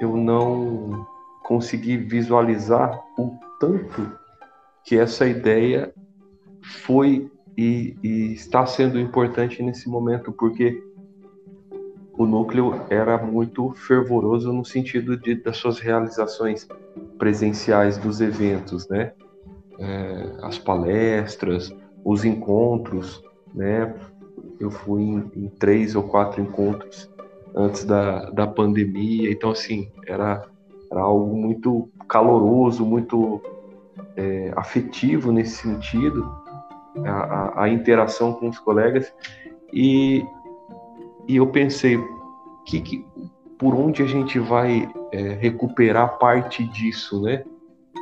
eu 0.00 0.16
não 0.16 1.06
consegui 1.42 1.96
visualizar 1.96 3.02
o 3.18 3.38
tanto 3.58 4.12
que 4.84 4.98
essa 4.98 5.26
ideia 5.26 5.92
foi 6.62 7.30
e, 7.56 7.96
e 8.02 8.32
está 8.34 8.66
sendo 8.66 9.00
importante 9.00 9.62
nesse 9.62 9.88
momento, 9.88 10.30
porque 10.32 10.82
o 12.16 12.26
núcleo 12.26 12.82
era 12.88 13.18
muito 13.18 13.72
fervoroso 13.74 14.52
no 14.52 14.64
sentido 14.64 15.16
de, 15.16 15.34
das 15.34 15.56
suas 15.56 15.78
realizações 15.78 16.66
presenciais 17.18 17.98
dos 17.98 18.20
eventos, 18.20 18.88
né? 18.88 19.12
É, 19.78 20.32
as 20.42 20.58
palestras, 20.58 21.74
os 22.04 22.24
encontros, 22.24 23.22
né? 23.54 23.94
Eu 24.58 24.70
fui 24.70 25.02
em, 25.02 25.30
em, 25.36 25.48
três 25.48 25.94
ou 25.94 26.02
quatro 26.02 26.40
encontros 26.40 27.10
antes 27.54 27.84
da, 27.84 28.30
da 28.30 28.46
pandemia, 28.46 29.30
então 29.30 29.50
assim 29.50 29.90
era, 30.06 30.46
era 30.90 31.00
algo 31.00 31.36
muito 31.36 31.88
caloroso, 32.08 32.84
muito 32.84 33.42
é, 34.16 34.52
afetivo 34.56 35.30
nesse 35.30 35.56
sentido, 35.56 36.26
a, 37.04 37.10
a, 37.10 37.64
a 37.64 37.68
interação 37.68 38.32
com 38.32 38.48
os 38.48 38.58
colegas 38.58 39.12
e 39.72 40.24
e 41.28 41.36
eu 41.36 41.46
pensei, 41.48 41.98
que, 42.64 42.80
que, 42.80 43.04
por 43.58 43.74
onde 43.74 44.02
a 44.02 44.06
gente 44.06 44.38
vai 44.38 44.88
é, 45.12 45.20
recuperar 45.34 46.18
parte 46.18 46.64
disso, 46.64 47.20
né? 47.22 47.44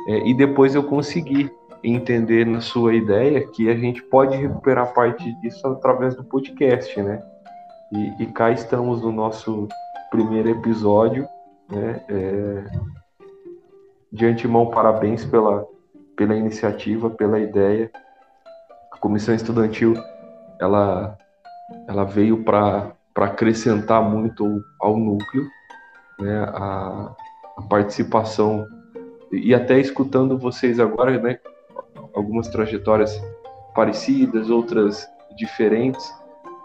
É, 0.07 0.29
e 0.29 0.33
depois 0.33 0.75
eu 0.75 0.83
consegui 0.83 1.51
entender 1.83 2.45
na 2.45 2.61
sua 2.61 2.93
ideia 2.93 3.45
que 3.47 3.69
a 3.69 3.75
gente 3.75 4.01
pode 4.03 4.37
recuperar 4.37 4.93
parte 4.93 5.31
disso 5.41 5.65
através 5.67 6.15
do 6.15 6.23
podcast, 6.23 7.01
né? 7.01 7.23
E, 7.91 8.23
e 8.23 8.25
cá 8.27 8.51
estamos 8.51 9.01
no 9.01 9.11
nosso 9.11 9.67
primeiro 10.11 10.49
episódio, 10.49 11.27
né? 11.69 12.01
É, 12.07 12.63
de 14.11 14.25
antemão, 14.25 14.67
parabéns 14.67 15.25
pela, 15.25 15.67
pela 16.15 16.35
iniciativa, 16.35 17.09
pela 17.09 17.39
ideia. 17.39 17.91
Comissão 19.05 19.35
estudantil, 19.35 19.93
ela, 20.59 21.15
ela 21.87 22.03
veio 22.05 22.43
para 22.43 22.91
para 23.13 23.27
acrescentar 23.27 24.01
muito 24.01 24.65
ao 24.81 24.97
núcleo, 24.97 25.47
né, 26.19 26.39
a, 26.49 27.15
a, 27.55 27.61
participação 27.69 28.67
e 29.31 29.53
até 29.53 29.79
escutando 29.79 30.39
vocês 30.39 30.79
agora, 30.79 31.21
né, 31.21 31.39
algumas 32.15 32.47
trajetórias 32.47 33.15
parecidas, 33.75 34.49
outras 34.49 35.07
diferentes, 35.37 36.11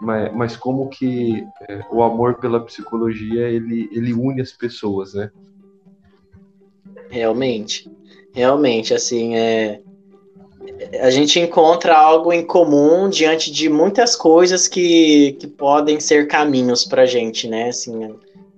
mas, 0.01 0.33
mas 0.33 0.57
como 0.57 0.89
que 0.89 1.47
é, 1.69 1.85
o 1.91 2.01
amor 2.01 2.39
pela 2.39 2.65
psicologia 2.65 3.47
ele, 3.49 3.87
ele 3.91 4.13
une 4.13 4.41
as 4.41 4.51
pessoas, 4.51 5.13
né? 5.13 5.29
Realmente, 7.07 7.89
realmente, 8.33 8.95
assim, 8.95 9.35
é, 9.35 9.79
a 11.01 11.09
gente 11.09 11.39
encontra 11.39 11.95
algo 11.95 12.31
em 12.31 12.45
comum 12.45 13.09
diante 13.09 13.51
de 13.51 13.69
muitas 13.69 14.15
coisas 14.15 14.67
que, 14.67 15.33
que 15.39 15.47
podem 15.47 15.99
ser 15.99 16.27
caminhos 16.27 16.85
para 16.85 17.03
a 17.03 17.05
gente, 17.05 17.47
né? 17.47 17.69
Assim, 17.69 18.15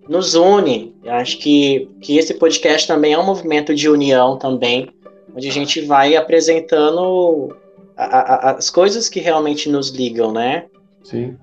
nos 0.07 0.35
une. 0.35 0.95
Eu 1.03 1.13
acho 1.13 1.37
que, 1.37 1.89
que 2.01 2.17
esse 2.17 2.33
podcast 2.33 2.87
também 2.87 3.13
é 3.13 3.19
um 3.19 3.25
movimento 3.25 3.73
de 3.73 3.89
união 3.89 4.37
também, 4.37 4.89
onde 5.35 5.47
a 5.47 5.51
gente 5.51 5.81
vai 5.81 6.15
apresentando 6.15 7.55
a, 7.95 8.05
a, 8.05 8.51
as 8.51 8.69
coisas 8.69 9.07
que 9.07 9.19
realmente 9.19 9.69
nos 9.69 9.89
ligam, 9.89 10.31
né? 10.31 10.65
Sim. 11.03 11.37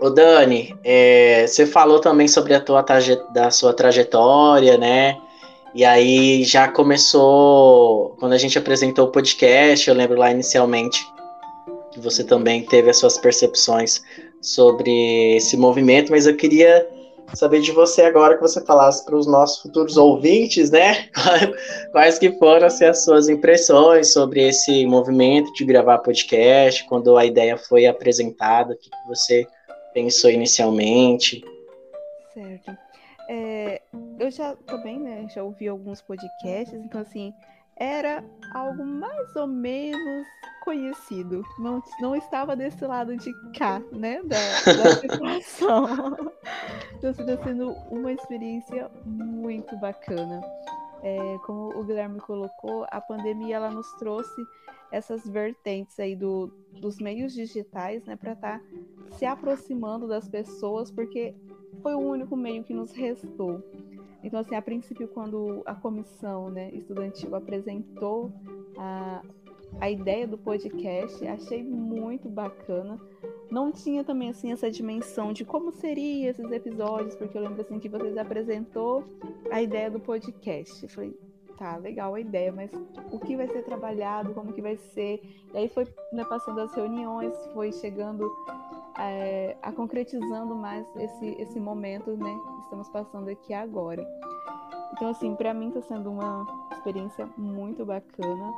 Ô 0.00 0.10
Dani, 0.10 0.76
é, 0.84 1.46
você 1.46 1.64
falou 1.64 1.98
também 1.98 2.28
sobre 2.28 2.52
a 2.52 2.60
tua 2.60 2.84
da 3.32 3.50
sua 3.50 3.72
trajetória, 3.72 4.76
né? 4.76 5.16
E 5.74 5.84
aí 5.84 6.44
já 6.44 6.68
começou, 6.68 8.16
quando 8.20 8.32
a 8.32 8.38
gente 8.38 8.56
apresentou 8.56 9.06
o 9.06 9.10
podcast, 9.10 9.88
eu 9.88 9.94
lembro 9.94 10.16
lá 10.16 10.30
inicialmente 10.30 11.04
que 11.90 11.98
você 11.98 12.22
também 12.22 12.64
teve 12.64 12.90
as 12.90 12.96
suas 12.96 13.18
percepções 13.18 14.00
sobre 14.40 15.36
esse 15.36 15.56
movimento, 15.56 16.12
mas 16.12 16.26
eu 16.26 16.36
queria 16.36 16.88
saber 17.34 17.60
de 17.60 17.72
você 17.72 18.02
agora 18.02 18.36
que 18.36 18.42
você 18.42 18.64
falasse 18.64 19.04
para 19.04 19.16
os 19.16 19.26
nossos 19.26 19.62
futuros 19.62 19.96
ouvintes, 19.96 20.70
né? 20.70 21.08
Quais 21.90 22.18
que 22.20 22.30
foram 22.38 22.66
assim, 22.66 22.84
as 22.84 23.02
suas 23.02 23.28
impressões 23.28 24.12
sobre 24.12 24.46
esse 24.46 24.86
movimento 24.86 25.52
de 25.54 25.64
gravar 25.64 25.98
podcast, 25.98 26.84
quando 26.84 27.16
a 27.16 27.24
ideia 27.24 27.56
foi 27.56 27.86
apresentada, 27.86 28.74
o 28.74 28.76
que 28.76 28.90
você 29.08 29.44
pensou 29.92 30.30
inicialmente? 30.30 31.42
Certo. 32.32 32.76
É, 33.28 33.80
eu 34.18 34.30
já 34.30 34.56
também, 34.56 34.98
né, 34.98 35.26
já 35.28 35.42
ouvi 35.42 35.68
alguns 35.68 36.00
podcasts, 36.00 36.74
então 36.74 37.00
assim, 37.00 37.32
era 37.76 38.24
algo 38.52 38.84
mais 38.84 39.34
ou 39.36 39.46
menos 39.46 40.26
conhecido. 40.64 41.44
Não, 41.58 41.82
não 42.00 42.16
estava 42.16 42.56
desse 42.56 42.84
lado 42.86 43.16
de 43.16 43.32
cá, 43.52 43.80
né, 43.92 44.22
da, 44.22 44.36
da 44.82 44.96
situação. 45.00 46.32
então 46.96 47.10
está 47.10 47.42
sendo 47.44 47.72
uma 47.90 48.12
experiência 48.12 48.90
muito 49.04 49.76
bacana. 49.76 50.40
É, 51.02 51.38
como 51.44 51.78
o 51.78 51.84
Guilherme 51.84 52.18
colocou, 52.18 52.86
a 52.90 52.98
pandemia 52.98 53.56
ela 53.56 53.70
nos 53.70 53.92
trouxe 53.98 54.42
essas 54.90 55.26
vertentes 55.26 55.98
aí 56.00 56.16
do, 56.16 56.46
dos 56.80 56.98
meios 56.98 57.34
digitais, 57.34 58.04
né, 58.04 58.16
para 58.16 58.32
estar 58.32 58.58
tá 58.58 58.64
se 59.18 59.26
aproximando 59.26 60.08
das 60.08 60.28
pessoas, 60.28 60.90
porque 60.90 61.34
foi 61.82 61.94
o 61.94 61.98
único 61.98 62.36
meio 62.36 62.64
que 62.64 62.72
nos 62.72 62.92
restou. 62.92 63.62
Então, 64.24 64.40
assim, 64.40 64.54
a 64.54 64.62
princípio, 64.62 65.06
quando 65.06 65.62
a 65.66 65.74
comissão 65.74 66.48
né, 66.48 66.70
estudantil 66.72 67.34
apresentou 67.36 68.32
a, 68.78 69.22
a 69.78 69.90
ideia 69.90 70.26
do 70.26 70.38
podcast, 70.38 71.24
achei 71.26 71.62
muito 71.62 72.26
bacana. 72.30 72.98
Não 73.50 73.70
tinha 73.70 74.02
também, 74.02 74.30
assim, 74.30 74.50
essa 74.50 74.70
dimensão 74.70 75.30
de 75.30 75.44
como 75.44 75.70
seriam 75.70 76.30
esses 76.30 76.50
episódios, 76.50 77.14
porque 77.14 77.36
eu 77.36 77.42
lembro, 77.42 77.60
assim, 77.60 77.78
que 77.78 77.88
vocês 77.88 78.16
apresentou 78.16 79.04
a 79.50 79.60
ideia 79.60 79.90
do 79.90 80.00
podcast. 80.00 80.82
Eu 80.82 80.88
falei, 80.88 81.14
tá, 81.58 81.76
legal 81.76 82.14
a 82.14 82.20
ideia, 82.20 82.50
mas 82.50 82.70
o 83.12 83.18
que 83.18 83.36
vai 83.36 83.46
ser 83.48 83.62
trabalhado, 83.62 84.32
como 84.32 84.54
que 84.54 84.62
vai 84.62 84.78
ser? 84.78 85.20
E 85.52 85.58
aí 85.58 85.68
foi 85.68 85.86
né, 86.14 86.24
passando 86.24 86.60
as 86.60 86.74
reuniões, 86.74 87.34
foi 87.52 87.70
chegando 87.72 88.26
é, 88.98 89.56
a 89.62 89.72
concretizando 89.72 90.54
mais 90.54 90.86
esse, 90.96 91.26
esse 91.38 91.60
momento, 91.60 92.16
né, 92.16 92.38
que 92.56 92.62
estamos 92.62 92.88
passando 92.88 93.28
aqui 93.28 93.52
agora. 93.52 94.06
Então, 94.92 95.08
assim, 95.08 95.34
para 95.34 95.52
mim 95.52 95.68
está 95.68 95.82
sendo 95.82 96.10
uma 96.10 96.46
experiência 96.72 97.28
muito 97.36 97.84
bacana. 97.84 98.52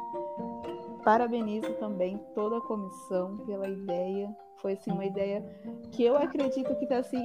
Parabenizo 1.03 1.73
também 1.75 2.21
toda 2.35 2.59
a 2.59 2.61
comissão 2.61 3.39
pela 3.47 3.69
ideia. 3.69 4.35
Foi 4.61 4.73
assim 4.73 4.91
uma 4.91 5.05
ideia 5.05 5.45
que 5.93 6.05
eu 6.05 6.17
acredito 6.17 6.75
que 6.77 6.85
está 6.85 6.99
assim 6.99 7.25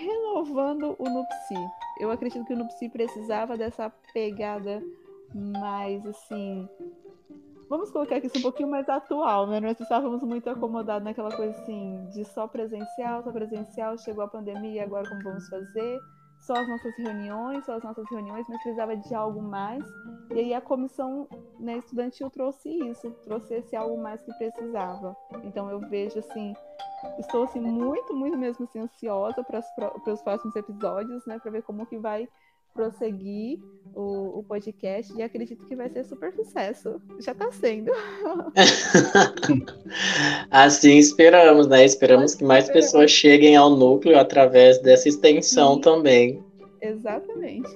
renovando 0.00 0.96
o 0.98 1.04
Nupsi. 1.04 1.70
Eu 2.00 2.10
acredito 2.10 2.44
que 2.44 2.54
o 2.54 2.56
Nupsi 2.56 2.88
precisava 2.88 3.56
dessa 3.56 3.90
pegada 4.12 4.82
mais 5.34 6.04
assim 6.06 6.68
vamos 7.72 7.90
colocar 7.90 8.16
aqui 8.16 8.26
assim, 8.26 8.38
um 8.38 8.42
pouquinho 8.42 8.68
mais 8.68 8.86
atual, 8.86 9.46
né? 9.46 9.58
Nós 9.58 9.80
estávamos 9.80 10.22
muito 10.22 10.50
acomodados 10.50 11.02
naquela 11.04 11.34
coisa 11.34 11.58
assim, 11.62 12.06
de 12.12 12.22
só 12.22 12.46
presencial, 12.46 13.22
só 13.22 13.32
presencial, 13.32 13.96
chegou 13.96 14.22
a 14.22 14.28
pandemia, 14.28 14.82
agora 14.82 15.08
como 15.08 15.22
vamos 15.22 15.48
fazer? 15.48 15.98
Só 16.38 16.52
as 16.52 16.68
nossas 16.68 16.94
reuniões, 16.98 17.64
só 17.64 17.76
as 17.76 17.82
nossas 17.82 18.04
reuniões, 18.10 18.44
mas 18.46 18.62
precisava 18.62 18.94
de 18.94 19.14
algo 19.14 19.40
mais. 19.40 19.82
E 20.34 20.38
aí 20.38 20.52
a 20.52 20.60
comissão 20.60 21.26
né, 21.58 21.78
estudantil 21.78 22.28
trouxe 22.28 22.68
isso, 22.68 23.10
trouxe 23.24 23.54
esse 23.54 23.74
algo 23.74 23.96
mais 23.96 24.20
que 24.20 24.34
precisava. 24.34 25.16
Então 25.42 25.70
eu 25.70 25.80
vejo 25.80 26.18
assim, 26.18 26.52
estou 27.18 27.44
assim 27.44 27.60
muito, 27.60 28.14
muito 28.14 28.36
mesmo 28.36 28.66
assim, 28.66 28.80
ansiosa 28.80 29.42
para 29.42 30.12
os 30.12 30.20
próximos 30.20 30.54
episódios, 30.56 31.24
né? 31.24 31.38
Para 31.38 31.50
ver 31.50 31.62
como 31.62 31.86
que 31.86 31.96
vai 31.96 32.28
prosseguir 32.74 33.58
o, 33.94 34.38
o, 34.38 34.42
podcast 34.42 35.12
e 35.16 35.22
acredito 35.22 35.66
que 35.66 35.76
vai 35.76 35.88
ser 35.90 36.04
super 36.04 36.32
sucesso. 36.32 37.00
Já 37.20 37.32
está 37.32 37.50
sendo. 37.52 37.92
assim 40.50 40.96
esperamos, 40.96 41.66
né? 41.66 41.84
Esperamos 41.84 42.34
que 42.34 42.44
mais 42.44 42.70
pessoas 42.70 43.10
cheguem 43.10 43.56
ao 43.56 43.70
núcleo 43.70 44.18
através 44.18 44.78
dessa 44.78 45.08
extensão 45.08 45.74
Sim. 45.74 45.80
também. 45.80 46.44
Exatamente. 46.80 47.70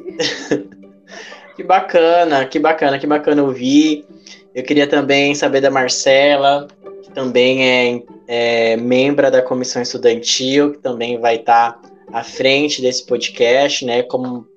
que 1.55 1.63
bacana, 1.63 2.45
que 2.47 2.59
bacana, 2.59 2.99
que 2.99 3.07
bacana 3.07 3.43
ouvir. 3.43 4.07
Eu 4.55 4.63
queria 4.63 4.87
também 4.87 5.35
saber 5.35 5.61
da 5.61 5.71
Marcela, 5.71 6.67
que 7.03 7.13
também 7.13 7.69
é, 7.69 8.03
é 8.27 8.77
membro 8.77 9.31
da 9.31 9.43
comissão 9.43 9.83
estudantil, 9.83 10.73
que 10.73 10.79
também 10.79 11.21
vai 11.21 11.37
estar 11.37 11.79
à 12.11 12.25
frente 12.25 12.81
desse 12.81 13.05
podcast, 13.05 13.85
né? 13.85 14.03
Como 14.03 14.49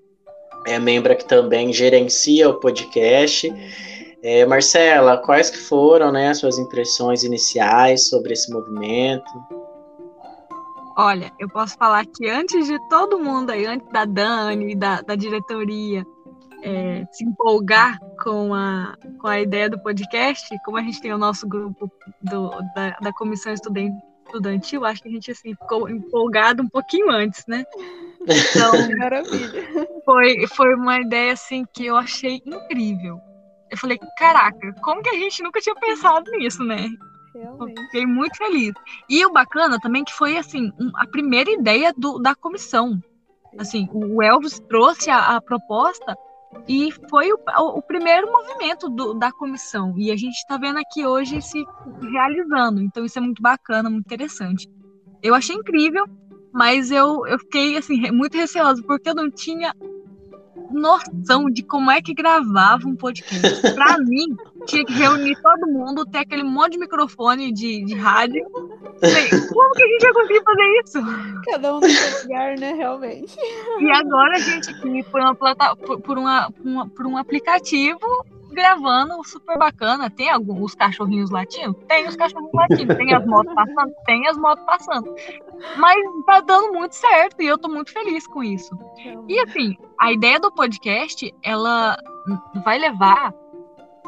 é 0.65 0.79
membro 0.79 1.15
que 1.15 1.25
também 1.25 1.73
gerencia 1.73 2.49
o 2.49 2.59
podcast. 2.59 3.51
É, 4.21 4.45
Marcela, 4.45 5.17
quais 5.17 5.49
que 5.49 5.57
foram 5.57 6.11
né, 6.11 6.29
as 6.29 6.39
suas 6.39 6.57
impressões 6.57 7.23
iniciais 7.23 8.09
sobre 8.09 8.33
esse 8.33 8.51
movimento? 8.51 9.31
Olha, 10.97 11.31
eu 11.39 11.47
posso 11.47 11.77
falar 11.77 12.05
que 12.05 12.29
antes 12.29 12.67
de 12.67 12.77
todo 12.89 13.19
mundo 13.19 13.51
aí, 13.51 13.65
antes 13.65 13.87
da 13.89 14.03
Dani, 14.03 14.75
da, 14.75 15.01
da 15.01 15.15
diretoria, 15.15 16.05
é, 16.61 17.05
se 17.11 17.23
empolgar 17.23 17.97
com 18.21 18.53
a, 18.53 18.97
com 19.19 19.27
a 19.27 19.39
ideia 19.39 19.69
do 19.69 19.79
podcast, 19.79 20.53
como 20.65 20.77
a 20.77 20.81
gente 20.81 21.01
tem 21.01 21.13
o 21.13 21.17
nosso 21.17 21.47
grupo 21.47 21.89
do, 22.21 22.49
da, 22.75 22.97
da 23.01 23.13
comissão 23.13 23.53
estudantil, 23.53 24.83
acho 24.83 25.01
que 25.01 25.07
a 25.07 25.11
gente 25.11 25.31
assim, 25.31 25.55
ficou 25.55 25.89
empolgado 25.89 26.61
um 26.61 26.67
pouquinho 26.67 27.09
antes, 27.09 27.45
né? 27.47 27.63
Então, 28.29 28.71
maravilha. 28.97 29.87
Foi, 30.05 30.47
foi 30.47 30.75
uma 30.75 30.99
ideia 30.99 31.33
assim 31.33 31.65
que 31.73 31.85
eu 31.85 31.97
achei 31.97 32.41
incrível. 32.45 33.19
Eu 33.69 33.77
falei, 33.77 33.99
caraca, 34.17 34.73
como 34.81 35.01
que 35.01 35.09
a 35.09 35.13
gente 35.13 35.43
nunca 35.43 35.61
tinha 35.61 35.75
pensado 35.75 36.29
nisso, 36.31 36.63
né? 36.63 36.89
Realmente. 37.33 37.81
Fiquei 37.83 38.05
muito 38.05 38.37
feliz. 38.37 38.73
E 39.07 39.25
o 39.25 39.31
bacana 39.31 39.79
também 39.79 40.03
que 40.03 40.13
foi 40.13 40.37
assim, 40.37 40.71
um, 40.79 40.91
a 40.95 41.05
primeira 41.05 41.51
ideia 41.51 41.93
do, 41.95 42.19
da 42.19 42.33
comissão. 42.33 42.99
Assim, 43.57 43.87
o 43.91 44.21
Elvis 44.21 44.59
trouxe 44.67 45.09
a, 45.09 45.35
a 45.35 45.41
proposta 45.41 46.17
e 46.67 46.91
foi 47.09 47.31
o, 47.31 47.37
o, 47.57 47.77
o 47.77 47.81
primeiro 47.81 48.31
movimento 48.31 48.89
do, 48.89 49.13
da 49.13 49.31
comissão. 49.31 49.93
E 49.97 50.11
a 50.11 50.15
gente 50.15 50.35
está 50.35 50.57
vendo 50.57 50.79
aqui 50.79 51.05
hoje 51.05 51.41
se 51.41 51.63
realizando. 52.11 52.81
Então 52.81 53.05
isso 53.05 53.17
é 53.19 53.21
muito 53.21 53.41
bacana, 53.41 53.89
muito 53.89 54.05
interessante. 54.05 54.67
Eu 55.21 55.35
achei 55.35 55.55
incrível. 55.55 56.05
Mas 56.51 56.91
eu, 56.91 57.25
eu 57.27 57.37
fiquei 57.39 57.77
assim, 57.77 58.11
muito 58.11 58.35
receosa, 58.35 58.81
porque 58.83 59.09
eu 59.09 59.15
não 59.15 59.29
tinha 59.29 59.73
noção 60.71 61.49
de 61.49 61.63
como 61.63 61.89
é 61.89 62.01
que 62.01 62.13
gravava 62.13 62.87
um 62.87 62.95
podcast. 62.95 63.61
Pra 63.73 63.97
mim, 63.97 64.35
tinha 64.65 64.85
que 64.85 64.93
reunir 64.93 65.35
todo 65.41 65.71
mundo, 65.71 66.05
ter 66.05 66.19
aquele 66.19 66.43
monte 66.43 66.73
de 66.73 66.79
microfone 66.79 67.51
de, 67.51 67.83
de 67.83 67.95
rádio. 67.95 68.45
Falei, 68.99 69.29
como 69.29 69.71
que 69.73 69.83
a 69.83 69.87
gente 69.87 70.03
ia 70.03 70.13
conseguir 70.13 70.43
fazer 70.43 70.81
isso? 70.83 71.41
Cada 71.45 71.75
um 71.75 71.79
no 71.79 71.89
seu 71.89 72.21
lugar, 72.23 72.57
né, 72.57 72.73
realmente. 72.73 73.35
E 73.79 73.91
agora 73.91 74.35
a 74.35 74.39
gente 74.39 74.69
aqui 74.69 75.03
por, 75.03 75.21
uma 75.21 75.35
plata, 75.35 75.75
por, 75.75 76.01
por, 76.01 76.17
uma, 76.17 76.51
por, 76.51 76.65
uma, 76.65 76.89
por 76.89 77.05
um 77.07 77.17
aplicativo 77.17 77.99
gravando 78.59 79.23
super 79.23 79.57
bacana. 79.57 80.09
Tem 80.09 80.29
alguns 80.29 80.59
os 80.59 80.75
cachorrinhos 80.75 81.29
latindo? 81.29 81.73
Tem 81.87 82.07
os 82.07 82.15
cachorrinhos 82.15 82.53
latindo. 82.53 82.95
Tem 82.95 83.13
as 83.13 83.25
motos 83.25 83.53
passando? 83.53 83.93
Tem 84.05 84.27
as 84.27 84.37
motos 84.37 84.65
passando. 84.65 85.15
Mas 85.77 85.97
tá 86.25 86.41
dando 86.41 86.73
muito 86.73 86.93
certo 86.93 87.41
e 87.41 87.47
eu 87.47 87.57
tô 87.57 87.69
muito 87.69 87.91
feliz 87.91 88.27
com 88.27 88.43
isso. 88.43 88.77
E 89.27 89.39
assim, 89.39 89.77
a 89.99 90.11
ideia 90.11 90.39
do 90.39 90.51
podcast, 90.51 91.33
ela 91.43 91.97
vai 92.65 92.77
levar 92.77 93.33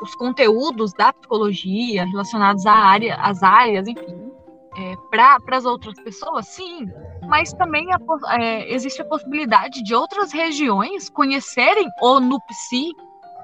os 0.02 0.14
conteúdos 0.16 0.94
da 0.94 1.14
psicologia 1.14 2.06
relacionados 2.06 2.66
à 2.66 2.74
área, 2.74 3.16
às 3.16 3.44
áreas, 3.44 3.88
enfim, 3.88 4.32
é, 4.76 4.96
para 5.10 5.58
as 5.58 5.66
outras 5.66 5.94
pessoas, 6.02 6.48
sim, 6.48 6.90
mas 7.28 7.54
também 7.54 7.88
a, 7.94 8.00
é, 8.42 8.74
existe 8.74 9.02
a 9.02 9.06
possibilidade 9.06 9.84
de 9.84 9.94
outras 9.94 10.32
regiões 10.32 11.10
conhecerem 11.10 11.88
o 12.02 12.20
NUPSI 12.20 12.92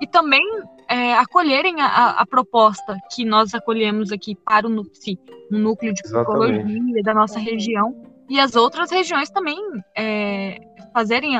e 0.01 0.07
também 0.07 0.43
é, 0.89 1.13
acolherem 1.15 1.81
a, 1.81 2.11
a, 2.11 2.25
proposta 2.25 2.97
que 3.13 3.25
nós 3.25 3.53
acolhemos 3.53 4.11
aqui 4.11 4.35
para 4.35 4.67
o 4.67 4.69
NUPSI, 4.69 5.19
um 5.51 5.59
núcleo 5.59 5.93
de 5.93 6.01
psicologia 6.01 6.61
Exatamente. 6.61 7.03
da 7.03 7.13
nossa 7.13 7.39
região, 7.39 7.95
e 8.29 8.39
as 8.39 8.55
outras 8.55 8.91
regiões 8.91 9.29
também 9.29 9.59
é, 9.95 10.59
fazerem, 10.93 11.37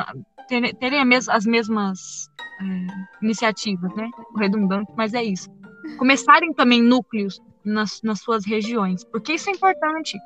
terem, 0.47 0.73
terem 0.75 1.01
as 1.29 1.45
mesmas 1.45 2.29
é, 2.61 3.23
iniciativas, 3.23 3.93
né? 3.95 4.09
Redundante, 4.37 4.91
mas 4.95 5.13
é 5.13 5.23
isso. 5.23 5.49
Começarem 5.97 6.53
também 6.53 6.81
núcleos 6.81 7.39
nas, 7.63 8.01
nas 8.01 8.19
suas 8.19 8.45
regiões, 8.45 9.03
porque 9.05 9.33
isso 9.33 9.49
é 9.49 9.53
importante, 9.53 10.17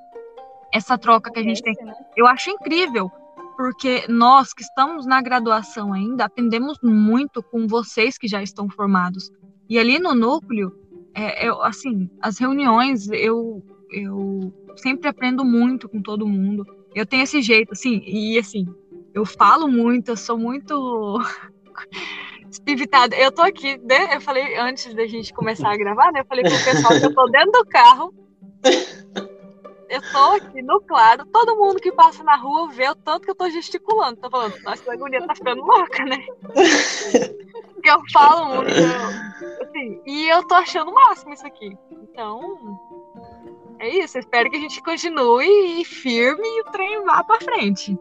essa 0.73 0.97
troca 0.97 1.31
que 1.31 1.39
a 1.39 1.43
gente 1.43 1.61
tem. 1.61 1.73
Né? 1.83 1.93
Eu 2.15 2.27
acho 2.27 2.49
incrível 2.49 3.11
porque 3.61 4.05
nós 4.09 4.55
que 4.55 4.63
estamos 4.63 5.05
na 5.05 5.21
graduação 5.21 5.93
ainda 5.93 6.25
aprendemos 6.25 6.79
muito 6.81 7.43
com 7.43 7.67
vocês 7.67 8.17
que 8.17 8.27
já 8.27 8.41
estão 8.41 8.67
formados. 8.67 9.31
E 9.69 9.77
ali 9.77 9.99
no 9.99 10.15
núcleo, 10.15 10.75
é, 11.13 11.47
eu, 11.47 11.61
assim, 11.61 12.09
as 12.19 12.39
reuniões, 12.39 13.07
eu, 13.11 13.63
eu 13.91 14.51
sempre 14.77 15.07
aprendo 15.07 15.45
muito 15.45 15.87
com 15.87 16.01
todo 16.01 16.27
mundo. 16.27 16.65
Eu 16.95 17.05
tenho 17.05 17.21
esse 17.21 17.39
jeito, 17.39 17.73
assim, 17.73 18.01
e 18.03 18.39
assim, 18.39 18.65
eu 19.13 19.25
falo 19.25 19.67
muito, 19.67 20.09
eu 20.09 20.17
sou 20.17 20.39
muito 20.39 21.19
espivitada. 22.49 23.15
Eu 23.15 23.31
tô 23.31 23.43
aqui, 23.43 23.77
né? 23.77 24.15
Eu 24.15 24.21
falei 24.21 24.57
antes 24.57 24.91
da 24.95 25.05
gente 25.05 25.31
começar 25.31 25.71
a 25.71 25.77
gravar, 25.77 26.11
né? 26.11 26.21
Eu 26.21 26.25
falei 26.25 26.43
com 26.43 26.49
o 26.49 26.63
pessoal 26.63 26.99
que 26.99 27.05
eu 27.05 27.13
tô 27.13 27.25
dentro 27.27 27.51
do 27.51 27.65
carro 27.67 28.11
eu 29.91 30.01
tô 30.11 30.31
aqui 30.31 30.61
no 30.61 30.79
claro, 30.79 31.25
todo 31.25 31.57
mundo 31.57 31.81
que 31.81 31.91
passa 31.91 32.23
na 32.23 32.37
rua 32.37 32.69
vê 32.69 32.89
o 32.89 32.95
tanto 32.95 33.25
que 33.25 33.31
eu 33.31 33.35
tô 33.35 33.49
gesticulando. 33.49 34.21
Tô 34.21 34.29
falando, 34.29 34.57
nossa, 34.63 34.91
a 34.91 34.95
guria 34.95 35.27
tá 35.27 35.35
ficando 35.35 35.61
louca, 35.61 36.05
né? 36.05 36.25
Porque 37.73 37.89
eu 37.89 38.01
falo 38.13 38.55
muito. 38.55 38.71
Assim, 39.61 40.01
e 40.05 40.29
eu 40.29 40.47
tô 40.47 40.55
achando 40.55 40.91
o 40.91 40.93
máximo 40.93 41.33
isso 41.33 41.45
aqui. 41.45 41.77
Então, 41.91 42.79
é 43.79 43.89
isso. 43.89 44.17
Espero 44.17 44.49
que 44.49 44.55
a 44.55 44.61
gente 44.61 44.81
continue 44.81 45.83
firme 45.83 46.47
e 46.47 46.61
o 46.61 46.71
trem 46.71 47.03
vá 47.03 47.21
pra 47.23 47.41
frente. 47.41 47.99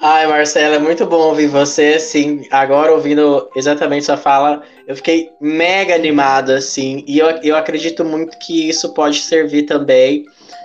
Ai, 0.00 0.26
Marcela, 0.26 0.76
é 0.76 0.78
muito 0.78 1.06
bom 1.06 1.28
ouvir 1.28 1.46
você, 1.46 1.94
assim, 1.96 2.46
agora 2.50 2.92
ouvindo 2.92 3.48
exatamente 3.56 4.04
sua 4.04 4.16
fala, 4.16 4.62
eu 4.86 4.94
fiquei 4.94 5.30
mega 5.40 5.94
animado, 5.94 6.50
assim, 6.50 7.02
e 7.06 7.18
eu, 7.18 7.28
eu 7.42 7.56
acredito 7.56 8.04
muito 8.04 8.38
que 8.38 8.68
isso 8.68 8.92
pode 8.92 9.20
servir 9.20 9.62
também 9.64 10.24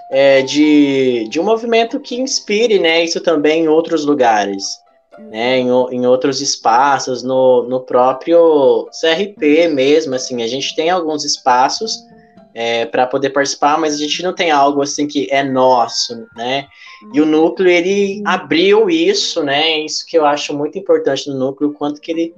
é, 0.10 0.42
de, 0.42 1.28
de 1.30 1.40
um 1.40 1.44
movimento 1.44 2.00
que 2.00 2.20
inspire, 2.20 2.78
né, 2.78 3.04
isso 3.04 3.22
também 3.22 3.64
em 3.64 3.68
outros 3.70 4.06
lugares, 4.06 4.80
né, 5.18 5.58
em, 5.60 5.68
em 5.68 6.06
outros 6.06 6.42
espaços, 6.42 7.24
no, 7.24 7.64
no 7.64 7.80
próprio 7.80 8.90
CRP 9.00 9.70
mesmo, 9.70 10.14
assim, 10.14 10.44
a 10.44 10.48
gente 10.48 10.76
tem 10.76 10.90
alguns 10.90 11.24
espaços 11.24 12.06
é, 12.54 12.86
para 12.86 13.08
poder 13.08 13.30
participar, 13.30 13.80
mas 13.80 13.96
a 13.96 13.98
gente 13.98 14.24
não 14.24 14.34
tem 14.34 14.52
algo 14.52 14.82
assim 14.82 15.08
que 15.08 15.28
é 15.32 15.44
nosso, 15.44 16.28
né? 16.36 16.68
E 17.14 17.22
o 17.22 17.26
núcleo 17.26 17.70
ele 17.70 18.22
abriu 18.26 18.90
isso, 18.90 19.44
né? 19.44 19.80
Isso 19.80 20.06
que 20.06 20.18
eu 20.18 20.26
acho 20.26 20.54
muito 20.54 20.78
importante 20.78 21.30
no 21.30 21.38
núcleo, 21.38 21.74
quanto 21.74 22.02
que 22.02 22.12
ele 22.12 22.36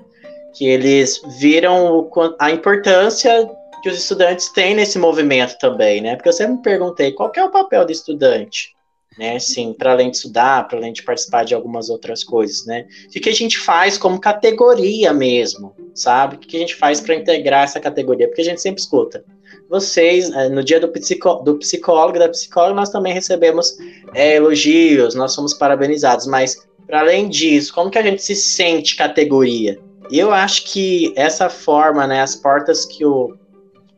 que 0.56 0.68
eles 0.68 1.20
viram 1.40 2.08
a 2.38 2.52
importância 2.52 3.50
que 3.82 3.90
os 3.90 3.98
estudantes 3.98 4.50
têm 4.50 4.76
nesse 4.76 5.00
movimento 5.00 5.58
também, 5.58 6.00
né? 6.00 6.16
Porque 6.16 6.30
eu 6.30 6.34
sempre 6.34 6.58
me 6.58 6.62
perguntei 6.62 7.12
qual 7.12 7.32
é 7.36 7.44
o 7.44 7.50
papel 7.50 7.84
do 7.84 7.92
estudante, 7.92 8.76
né? 9.18 9.40
Sim, 9.40 9.74
para 9.74 9.94
além 9.94 10.12
de 10.12 10.18
estudar, 10.18 10.68
para 10.68 10.78
além 10.78 10.94
de 10.94 11.02
participar 11.02 11.44
de 11.44 11.56
algumas 11.56 11.90
outras 11.90 12.24
coisas, 12.24 12.68
né? 12.68 12.86
O 13.08 13.10
que 13.20 13.30
a 13.30 13.34
gente 13.34 13.58
faz 13.58 13.98
como 13.98 14.22
categoria 14.22 15.12
mesmo, 15.12 15.76
sabe? 15.96 16.36
O 16.36 16.40
que 16.40 16.56
a 16.56 16.60
gente 16.60 16.76
faz 16.76 17.02
para 17.02 17.16
integrar 17.16 17.64
essa 17.64 17.80
categoria? 17.80 18.28
Porque 18.28 18.42
a 18.42 18.46
gente 18.46 18.62
sempre 18.62 18.80
escuta 18.80 19.26
vocês, 19.70 20.30
é, 20.32 20.50
no 20.50 20.64
dia 20.64 20.80
do, 20.80 20.88
psicó 20.90 21.36
do 21.36 21.58
psicólogo 21.58 22.18
e 22.18 22.20
da 22.20 22.30
psicóloga, 22.30 22.76
nós 22.76 22.90
também 22.90 23.14
recebemos 23.14 23.78
é, 24.14 24.36
elogios, 24.36 25.16
nós 25.16 25.34
somos 25.34 25.54
parabenizados, 25.54 26.28
mas 26.28 26.68
para 26.86 27.00
além 27.00 27.30
disso, 27.30 27.74
como 27.74 27.90
que 27.90 27.98
a 27.98 28.04
gente 28.04 28.22
se 28.22 28.36
sente 28.36 28.96
categoria? 28.96 29.80
Eu 30.12 30.32
acho 30.32 30.66
que 30.66 31.14
essa 31.16 31.50
forma, 31.50 32.06
né, 32.06 32.22
as 32.22 32.36
portas 32.36 32.86
que 32.86 33.06
o, 33.06 33.36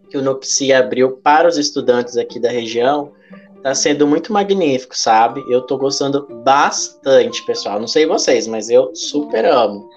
que 0.09 0.17
o 0.17 0.21
NUPSI 0.21 0.71
abriu 0.71 1.17
para 1.17 1.47
os 1.47 1.57
estudantes 1.57 2.15
aqui 2.15 2.39
da 2.39 2.49
região 2.49 3.11
está 3.57 3.73
sendo 3.73 4.05
muito 4.05 4.31
magnífico, 4.31 4.95
sabe? 4.95 5.43
Eu 5.49 5.59
estou 5.59 5.77
gostando 5.77 6.27
bastante, 6.43 7.43
pessoal. 7.45 7.79
Não 7.79 7.87
sei 7.87 8.05
vocês, 8.05 8.45
mas 8.47 8.69
eu 8.69 8.95
super 8.95 9.43
amo. 9.43 9.89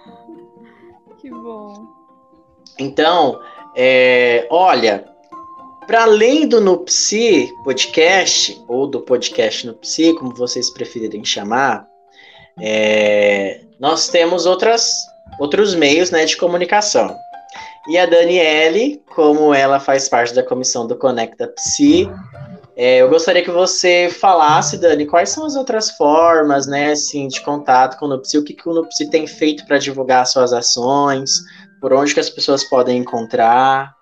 Que 1.20 1.30
bom. 1.30 1.86
Então, 2.78 3.38
é, 3.76 4.46
olha, 4.50 5.04
para 5.88 6.02
além 6.02 6.46
do 6.46 6.60
Nupsi 6.60 7.50
Podcast, 7.64 8.62
ou 8.68 8.86
do 8.86 9.00
podcast 9.00 9.66
Nupsi, 9.66 10.12
como 10.12 10.34
vocês 10.34 10.68
preferirem 10.68 11.24
chamar, 11.24 11.88
é, 12.60 13.62
nós 13.80 14.08
temos 14.08 14.44
outras, 14.44 14.92
outros 15.40 15.74
meios 15.74 16.10
né, 16.10 16.26
de 16.26 16.36
comunicação. 16.36 17.16
E 17.88 17.96
a 17.96 18.04
Daniele, 18.04 19.02
como 19.14 19.54
ela 19.54 19.80
faz 19.80 20.10
parte 20.10 20.34
da 20.34 20.42
comissão 20.42 20.86
do 20.86 20.94
Conecta 20.94 21.48
Psi, 21.48 22.06
é, 22.76 22.98
eu 22.98 23.08
gostaria 23.08 23.42
que 23.42 23.50
você 23.50 24.10
falasse, 24.10 24.76
Dani, 24.76 25.06
quais 25.06 25.30
são 25.30 25.46
as 25.46 25.56
outras 25.56 25.92
formas, 25.92 26.66
né, 26.66 26.92
assim, 26.92 27.28
de 27.28 27.40
contato 27.40 27.98
com 27.98 28.04
o 28.04 28.08
Nupsi, 28.10 28.36
o 28.36 28.44
que, 28.44 28.52
que 28.52 28.68
o 28.68 28.74
Nupsi 28.74 29.08
tem 29.08 29.26
feito 29.26 29.64
para 29.64 29.78
divulgar 29.78 30.26
suas 30.26 30.52
ações, 30.52 31.30
por 31.80 31.94
onde 31.94 32.12
que 32.12 32.20
as 32.20 32.28
pessoas 32.28 32.62
podem 32.62 32.98
encontrar. 32.98 33.97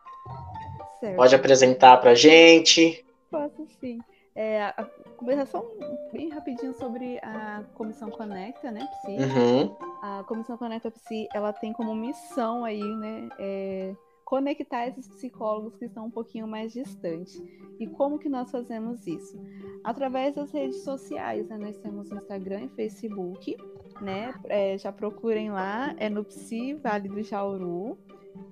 Certo. 1.00 1.16
Pode 1.16 1.34
apresentar 1.34 1.96
para 1.98 2.12
a 2.12 2.14
gente? 2.14 3.04
Posso 3.30 3.66
sim. 3.80 3.98
É, 4.34 4.62
a, 4.62 4.86
conversar 5.16 5.46
só 5.46 5.66
bem 6.12 6.28
rapidinho 6.28 6.74
sobre 6.74 7.18
a 7.22 7.64
Comissão 7.74 8.10
Conecta, 8.10 8.70
né, 8.70 8.86
Psi. 9.02 9.16
Uhum. 9.16 9.76
A 10.02 10.24
Comissão 10.24 10.56
Conecta 10.58 10.90
Psi, 10.90 11.26
ela 11.34 11.52
tem 11.52 11.72
como 11.72 11.94
missão 11.94 12.64
aí, 12.64 12.82
né, 12.82 13.28
é, 13.38 13.94
conectar 14.26 14.88
esses 14.88 15.08
psicólogos 15.08 15.76
que 15.76 15.84
estão 15.84 16.06
um 16.06 16.10
pouquinho 16.10 16.46
mais 16.48 16.72
distantes. 16.72 17.40
E 17.78 17.86
como 17.86 18.18
que 18.18 18.28
nós 18.28 18.50
fazemos 18.50 19.06
isso? 19.06 19.40
Através 19.84 20.34
das 20.34 20.50
redes 20.50 20.82
sociais, 20.82 21.48
né? 21.48 21.56
Nós 21.56 21.78
temos 21.78 22.10
Instagram 22.10 22.64
e 22.64 22.68
Facebook, 22.70 23.56
né? 24.00 24.34
É, 24.48 24.76
já 24.76 24.90
procurem 24.90 25.50
lá, 25.50 25.94
é 25.96 26.08
no 26.08 26.24
Psi 26.24 26.74
Vale 26.74 27.08
do 27.08 27.22
Jauru. 27.22 27.96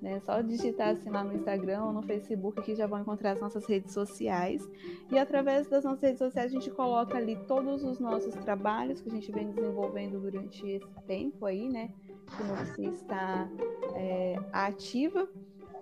Né? 0.01 0.19
Só 0.21 0.41
digitar 0.41 0.89
assim 0.89 1.09
lá 1.09 1.23
no 1.23 1.33
Instagram 1.33 1.83
ou 1.85 1.93
no 1.93 2.01
Facebook 2.01 2.61
que 2.61 2.75
já 2.75 2.87
vão 2.87 2.99
encontrar 2.99 3.31
as 3.31 3.41
nossas 3.41 3.65
redes 3.65 3.93
sociais. 3.93 4.67
E 5.11 5.17
através 5.17 5.67
das 5.67 5.83
nossas 5.83 6.01
redes 6.01 6.19
sociais 6.19 6.51
a 6.51 6.53
gente 6.53 6.69
coloca 6.71 7.17
ali 7.17 7.35
todos 7.47 7.83
os 7.83 7.99
nossos 7.99 8.33
trabalhos 8.35 9.01
que 9.01 9.09
a 9.09 9.11
gente 9.11 9.31
vem 9.31 9.51
desenvolvendo 9.51 10.19
durante 10.19 10.67
esse 10.67 11.01
tempo 11.07 11.45
aí, 11.45 11.69
né? 11.69 11.89
Que 12.37 12.71
Psi 12.71 12.85
está 12.87 13.47
é, 13.93 14.35
ativa. 14.51 15.27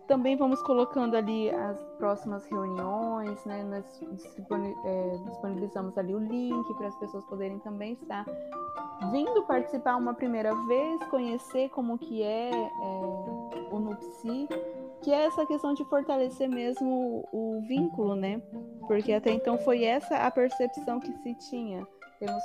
Também 0.08 0.36
vamos 0.36 0.62
colocando 0.62 1.16
ali 1.16 1.50
as 1.50 1.82
próximas 1.98 2.46
reuniões, 2.46 3.44
né? 3.46 3.64
Nós 3.64 4.02
é, 4.86 5.18
disponibilizamos 5.30 5.98
ali 5.98 6.14
o 6.14 6.20
link 6.20 6.74
para 6.76 6.88
as 6.88 6.96
pessoas 6.98 7.24
poderem 7.26 7.58
também 7.60 7.94
estar 7.94 8.26
vindo 9.12 9.44
participar 9.44 9.96
uma 9.96 10.14
primeira 10.14 10.54
vez, 10.68 11.04
conhecer 11.06 11.70
como 11.70 11.98
que 11.98 12.22
é, 12.22 12.52
é 12.52 13.43
o 13.76 13.80
NUPSI, 13.80 14.48
que 15.02 15.12
é 15.12 15.26
essa 15.26 15.46
questão 15.46 15.74
de 15.74 15.84
fortalecer 15.86 16.50
mesmo 16.50 17.26
o, 17.32 17.58
o 17.58 17.62
vínculo, 17.62 18.16
né? 18.16 18.42
Porque 18.88 19.12
até 19.12 19.32
então 19.32 19.58
foi 19.58 19.84
essa 19.84 20.18
a 20.18 20.32
percepção 20.32 21.00
que 21.00 21.12
se 21.18 21.36
tinha. 21.50 21.86
Temos, 22.20 22.44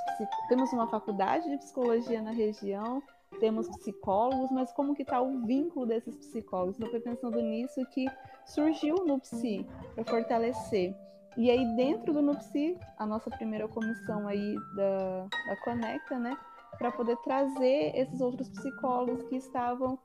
temos 0.49 0.73
uma 0.73 0.89
faculdade 0.89 1.49
de 1.49 1.57
psicologia 1.59 2.21
na 2.21 2.33
região, 2.33 3.03
temos 3.39 3.69
psicólogos, 3.69 4.51
mas 4.51 4.73
como 4.73 4.95
que 4.95 5.03
está 5.03 5.21
o 5.21 5.47
vínculo 5.47 5.87
desses 5.87 6.17
psicólogos? 6.17 6.77
Então 6.77 6.91
foi 6.91 7.01
pensando 7.01 7.41
nisso 7.41 7.85
que 7.93 8.07
surgiu 8.47 8.97
o 8.97 9.05
NUPSI 9.07 9.67
para 9.95 10.05
fortalecer. 10.05 10.97
E 11.37 11.51
aí 11.51 11.65
dentro 11.77 12.13
do 12.13 12.21
NUPSI, 12.21 12.77
a 12.99 13.07
nossa 13.07 13.31
primeira 13.31 13.69
comissão 13.69 14.27
aí 14.27 14.57
da, 14.75 15.27
da 15.47 15.57
Conecta, 15.63 16.19
né, 16.19 16.37
para 16.77 16.91
poder 16.91 17.17
trazer 17.19 17.93
esses 17.95 18.21
outros 18.21 18.49
psicólogos 18.49 19.23
que 19.25 19.37
estavam 19.37 19.99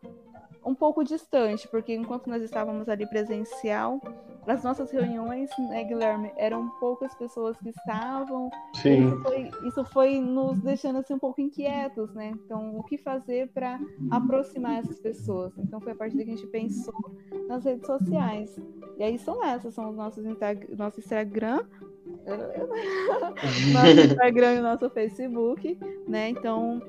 um 0.66 0.74
pouco 0.74 1.04
distante, 1.04 1.68
porque 1.68 1.94
enquanto 1.94 2.28
nós 2.28 2.42
estávamos 2.44 2.88
ali 2.90 3.08
presencial, 3.08 4.00
as 4.48 4.64
nossas 4.64 4.92
reuniões, 4.92 5.50
né, 5.70 5.84
Guilherme, 5.84 6.32
eram 6.36 6.70
poucas 6.80 7.14
pessoas 7.16 7.58
que 7.58 7.70
estavam. 7.70 8.50
Sim. 8.76 9.08
Isso 9.08 9.22
foi, 9.22 9.52
isso 9.68 9.86
foi, 9.86 10.20
nos 10.20 10.60
deixando 10.60 11.00
assim 11.00 11.14
um 11.14 11.20
pouco 11.20 11.40
inquietos, 11.40 12.14
né? 12.14 12.34
Então, 12.46 12.78
o 12.78 12.84
que 12.84 12.98
fazer 12.98 13.50
para 13.54 13.80
aproximar 14.12 14.80
essas 14.80 15.00
pessoas? 15.00 15.54
Então, 15.58 15.80
foi 15.80 15.94
a 15.94 15.96
partir 15.96 16.18
daí 16.18 16.26
que 16.26 16.32
a 16.32 16.36
gente 16.36 16.48
pensou 16.48 16.94
nas 17.48 17.64
redes 17.64 17.86
sociais. 17.86 18.56
E 18.98 19.04
aí 19.04 19.18
são 19.18 19.44
essas, 19.44 19.74
são 19.74 19.90
os 19.90 19.96
nossos 19.96 20.24
nosso 20.78 21.00
Instagram, 21.00 21.66
nosso 23.74 24.00
Instagram 24.12 24.56
e 24.56 24.62
nosso 24.62 24.90
Facebook, 24.90 25.78
né? 26.08 26.30
Então, 26.30 26.82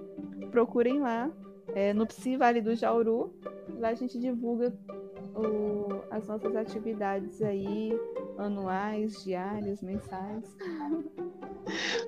procurem 0.50 1.00
lá, 1.00 1.30
é, 1.74 1.92
no 1.92 2.06
Psi 2.06 2.36
Vale 2.36 2.60
do 2.60 2.74
Jauru. 2.74 3.34
Lá 3.78 3.88
a 3.88 3.94
gente 3.94 4.18
divulga 4.18 4.72
o, 5.34 6.00
as 6.10 6.26
nossas 6.26 6.54
atividades 6.54 7.42
aí, 7.42 7.92
anuais, 8.38 9.22
diárias, 9.24 9.82
mensais. 9.82 10.44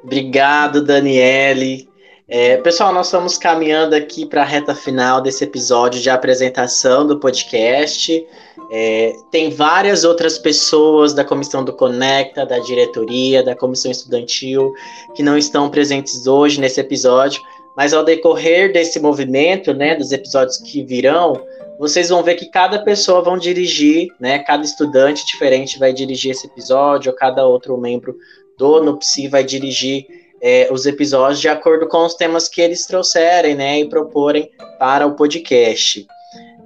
Obrigado, 0.02 0.84
Daniele. 0.84 1.88
É, 2.28 2.56
pessoal, 2.56 2.92
nós 2.92 3.06
estamos 3.06 3.38
caminhando 3.38 3.94
aqui 3.94 4.26
para 4.26 4.42
a 4.42 4.44
reta 4.44 4.74
final 4.74 5.20
desse 5.20 5.44
episódio 5.44 6.00
de 6.00 6.10
apresentação 6.10 7.06
do 7.06 7.20
podcast. 7.20 8.26
É, 8.68 9.12
tem 9.30 9.50
várias 9.50 10.02
outras 10.02 10.36
pessoas 10.36 11.14
da 11.14 11.24
comissão 11.24 11.64
do 11.64 11.72
Conecta, 11.72 12.44
da 12.44 12.58
diretoria, 12.58 13.44
da 13.44 13.54
comissão 13.54 13.92
estudantil, 13.92 14.72
que 15.14 15.22
não 15.22 15.38
estão 15.38 15.70
presentes 15.70 16.26
hoje 16.26 16.60
nesse 16.60 16.80
episódio, 16.80 17.40
mas 17.76 17.92
ao 17.92 18.02
decorrer 18.02 18.72
desse 18.72 18.98
movimento, 18.98 19.74
né, 19.74 19.94
dos 19.94 20.10
episódios 20.10 20.56
que 20.56 20.82
virão, 20.82 21.44
vocês 21.78 22.08
vão 22.08 22.22
ver 22.22 22.36
que 22.36 22.46
cada 22.46 22.78
pessoa 22.78 23.20
vão 23.20 23.36
dirigir, 23.36 24.08
né, 24.18 24.38
cada 24.38 24.64
estudante 24.64 25.26
diferente 25.26 25.78
vai 25.78 25.92
dirigir 25.92 26.30
esse 26.30 26.46
episódio, 26.46 27.12
ou 27.12 27.18
cada 27.18 27.46
outro 27.46 27.76
membro 27.76 28.16
do 28.56 28.82
NUPSI 28.82 29.28
vai 29.28 29.44
dirigir 29.44 30.06
é, 30.40 30.68
os 30.70 30.86
episódios 30.86 31.40
de 31.40 31.48
acordo 31.48 31.86
com 31.86 32.04
os 32.06 32.14
temas 32.14 32.48
que 32.48 32.62
eles 32.62 32.86
trouxerem, 32.86 33.54
né, 33.54 33.80
e 33.80 33.88
proporem 33.88 34.50
para 34.78 35.06
o 35.06 35.14
podcast. 35.14 36.06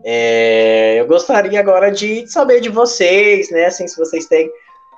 É, 0.05 0.97
eu 0.99 1.07
gostaria 1.07 1.59
agora 1.59 1.91
de 1.91 2.27
saber 2.29 2.61
de 2.61 2.69
vocês, 2.69 3.51
né, 3.51 3.67
assim, 3.67 3.89
se 3.89 3.99
vocês 3.99 4.27
têm 4.27 4.49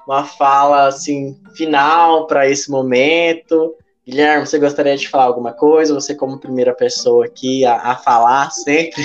uma 0.06 0.24
fala 0.24 0.88
assim 0.88 1.36
final 1.54 2.26
para 2.26 2.48
esse 2.48 2.70
momento. 2.70 3.74
Guilherme, 4.06 4.46
você 4.46 4.58
gostaria 4.58 4.96
de 4.96 5.08
falar 5.08 5.24
alguma 5.24 5.52
coisa? 5.52 5.94
Você 5.94 6.14
como 6.14 6.38
primeira 6.38 6.74
pessoa 6.74 7.26
aqui 7.26 7.64
a, 7.64 7.76
a 7.76 7.96
falar 7.96 8.50
sempre. 8.50 9.02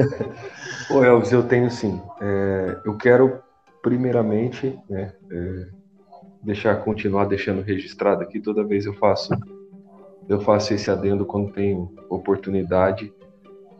Ô 0.90 1.04
Elvis, 1.04 1.30
eu 1.32 1.42
tenho 1.42 1.70
sim. 1.70 2.00
É, 2.20 2.78
eu 2.86 2.96
quero 2.96 3.42
primeiramente 3.82 4.78
né, 4.88 5.12
é, 5.30 5.66
deixar 6.42 6.76
continuar 6.76 7.26
deixando 7.26 7.60
registrado 7.60 8.22
aqui 8.22 8.40
toda 8.40 8.64
vez 8.64 8.86
eu 8.86 8.94
faço 8.94 9.28
eu 10.26 10.40
faço 10.40 10.72
esse 10.72 10.90
adendo 10.90 11.26
quando 11.26 11.52
tenho 11.52 11.92
oportunidade 12.08 13.12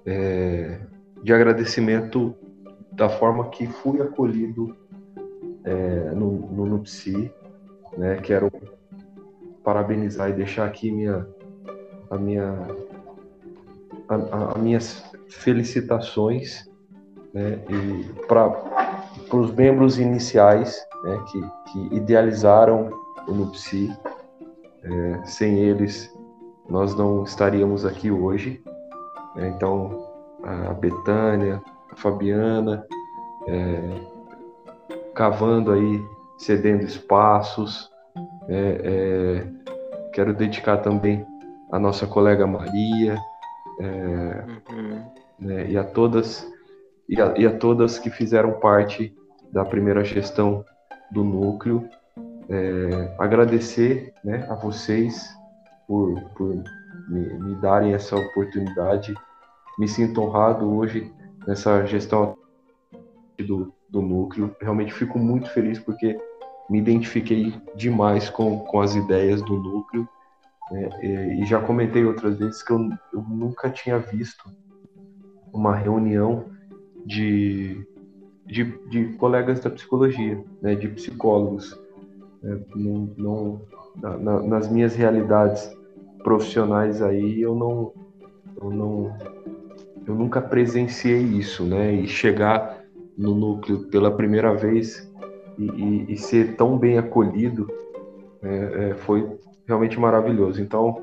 é, 0.04 0.78
de 1.22 1.32
agradecimento 1.32 2.36
da 2.92 3.08
forma 3.08 3.48
que 3.48 3.66
fui 3.66 4.02
acolhido 4.02 4.76
é, 5.64 6.10
no, 6.14 6.30
no 6.30 6.66
NUPSI, 6.66 7.32
né? 7.96 8.16
Quero 8.22 8.50
parabenizar 9.64 10.30
e 10.30 10.34
deixar 10.34 10.66
aqui 10.66 10.90
minha 10.90 11.26
a 12.10 12.16
minha 12.18 12.54
a, 14.08 14.58
minhas 14.58 15.02
felicitações 15.28 16.68
né, 17.32 17.58
para 18.28 19.36
os 19.36 19.52
membros 19.52 19.98
iniciais 19.98 20.78
né, 21.02 21.24
que, 21.30 21.40
que 21.72 21.96
idealizaram 21.96 22.90
o 23.26 23.32
NUPSI. 23.32 23.92
É, 24.82 25.24
sem 25.24 25.58
eles, 25.60 26.14
nós 26.68 26.94
não 26.94 27.24
estaríamos 27.24 27.86
aqui 27.86 28.10
hoje. 28.10 28.62
Né? 29.34 29.48
Então, 29.56 30.06
a 30.42 30.74
Betânia, 30.74 31.62
a 31.90 31.96
Fabiana, 31.96 32.86
é, 33.48 34.00
cavando 35.14 35.72
aí, 35.72 36.04
cedendo 36.36 36.82
espaços. 36.82 37.90
É, 38.48 38.80
é, 38.84 39.46
quero 40.12 40.34
dedicar 40.34 40.78
também 40.78 41.26
a 41.72 41.78
nossa 41.78 42.06
colega 42.06 42.46
Maria 42.46 43.18
é, 43.80 44.44
uhum. 44.70 45.04
né, 45.38 45.70
e 45.70 45.76
a 45.76 45.84
todas 45.84 46.46
e 47.08 47.20
a, 47.20 47.34
e 47.36 47.46
a 47.46 47.56
todas 47.56 47.98
que 47.98 48.10
fizeram 48.10 48.52
parte 48.60 49.14
da 49.52 49.64
primeira 49.64 50.04
gestão 50.04 50.64
do 51.10 51.22
núcleo. 51.22 51.88
É, 52.48 53.14
agradecer 53.18 54.12
né, 54.22 54.46
a 54.50 54.54
vocês 54.54 55.34
por, 55.86 56.20
por 56.36 56.54
me, 57.08 57.34
me, 57.38 57.54
darem 57.56 57.94
essa 57.94 58.16
oportunidade. 58.16 59.14
Me 59.78 59.88
sinto 59.88 60.22
honrado 60.22 60.70
hoje 60.74 61.12
nessa 61.46 61.84
gestão 61.86 62.36
do, 63.38 63.72
do 63.88 64.02
núcleo. 64.02 64.54
Realmente 64.60 64.92
fico 64.92 65.18
muito 65.18 65.50
feliz 65.50 65.78
porque 65.78 66.18
me 66.68 66.78
identifiquei 66.78 67.54
demais 67.74 68.30
com, 68.30 68.60
com 68.60 68.80
as 68.80 68.94
ideias 68.94 69.42
do 69.42 69.56
núcleo. 69.56 70.08
Né? 70.70 70.88
E, 71.02 71.42
e, 71.42 71.46
já 71.46 71.60
comentei 71.60 72.04
outras 72.04 72.38
vezes 72.38 72.62
que 72.62 72.72
eu, 72.72 72.90
eu 73.12 73.22
nunca 73.22 73.68
tinha 73.70 73.98
visto 73.98 74.44
uma 75.52 75.76
reunião 75.76 76.46
de, 77.04 77.86
de, 78.46 78.64
de 78.88 79.12
colegas 79.14 79.60
da 79.60 79.70
psicologia, 79.70 80.42
né? 80.62 80.74
de 80.74 80.88
psicólogos. 80.88 81.78
Né? 82.42 82.60
Não, 82.74 83.14
não, 83.16 83.62
na, 83.96 84.16
na, 84.16 84.42
nas 84.42 84.70
minhas 84.70 84.94
realidades 84.94 85.70
profissionais 86.22 87.02
aí, 87.02 87.40
eu 87.40 87.54
não, 87.54 87.92
eu 88.60 88.70
não, 88.70 89.16
eu 90.06 90.14
nunca 90.14 90.40
presenciei 90.40 91.20
isso, 91.20 91.64
né? 91.64 91.92
E 91.92 92.08
chegar 92.08 92.82
no 93.16 93.34
núcleo 93.34 93.86
pela 93.90 94.10
primeira 94.10 94.54
vez 94.54 95.10
e, 95.58 95.64
e, 95.64 96.12
e 96.12 96.16
ser 96.16 96.56
tão 96.56 96.78
bem 96.78 96.98
acolhido 96.98 97.68
é, 98.42 98.90
é, 98.90 98.94
foi 98.94 99.38
realmente 99.66 99.98
maravilhoso. 99.98 100.60
Então, 100.60 101.02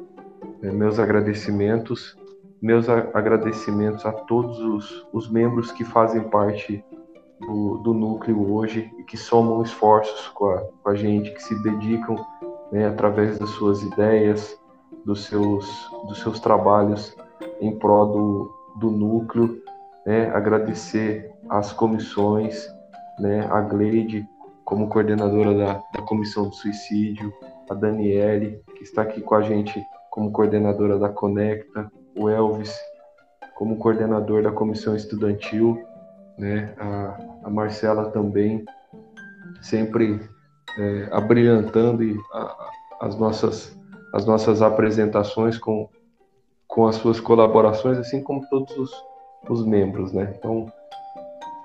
é, 0.62 0.72
meus 0.72 1.00
agradecimentos, 1.00 2.16
meus 2.62 2.88
agradecimentos 2.88 4.06
a 4.06 4.12
todos 4.12 4.60
os, 4.60 5.08
os 5.12 5.30
membros 5.30 5.72
que 5.72 5.84
fazem 5.84 6.22
parte 6.24 6.84
do, 7.40 7.78
do, 7.80 7.94
núcleo 7.94 8.54
hoje 8.54 8.92
e 9.00 9.04
que 9.04 9.18
somam 9.18 9.64
esforços 9.64 10.28
com 10.30 10.50
a, 10.50 10.62
com 10.84 10.90
a 10.90 10.96
gente, 10.96 11.32
que 11.32 11.42
se 11.42 11.62
dedicam 11.64 12.16
né, 12.72 12.88
através 12.88 13.40
das 13.40 13.50
suas 13.50 13.82
ideias, 13.82 14.60
dos 15.04 15.26
seus, 15.26 15.68
dos 16.08 16.20
seus 16.20 16.40
trabalhos 16.40 17.16
em 17.60 17.76
prol 17.78 18.08
do, 18.12 18.52
do 18.80 18.92
núcleo, 18.92 19.62
né, 20.06 20.30
agradecer 20.30 21.32
às 21.50 21.74
comissões, 21.74 22.68
né, 23.20 23.48
a 23.52 23.62
Gleide 23.62 24.28
como 24.72 24.88
coordenadora 24.88 25.54
da, 25.54 25.74
da 25.94 26.02
Comissão 26.04 26.48
do 26.48 26.56
Suicídio, 26.56 27.34
a 27.70 27.74
Daniele, 27.74 28.64
que 28.78 28.84
está 28.84 29.02
aqui 29.02 29.20
com 29.20 29.36
a 29.36 29.42
gente 29.42 29.86
como 30.10 30.32
coordenadora 30.32 30.98
da 30.98 31.10
Conecta, 31.10 31.92
o 32.16 32.30
Elvis 32.30 32.74
como 33.56 33.76
coordenador 33.76 34.42
da 34.42 34.52
Comissão 34.54 34.96
Estudantil, 34.96 35.78
né, 36.38 36.74
a, 36.80 37.18
a 37.44 37.50
Marcela 37.50 38.12
também, 38.12 38.64
sempre 39.62 40.22
é, 40.80 41.10
abrilhantando 41.12 42.02
as, 43.02 43.18
nossas, 43.18 43.78
as 44.14 44.26
nossas 44.26 44.62
apresentações 44.62 45.58
com, 45.58 45.90
com 46.66 46.88
as 46.88 46.96
suas 46.96 47.20
colaborações, 47.20 47.98
assim 47.98 48.24
como 48.24 48.48
todos 48.50 48.78
os, 48.78 49.06
os 49.50 49.66
membros, 49.66 50.14
né? 50.14 50.34
Então, 50.38 50.72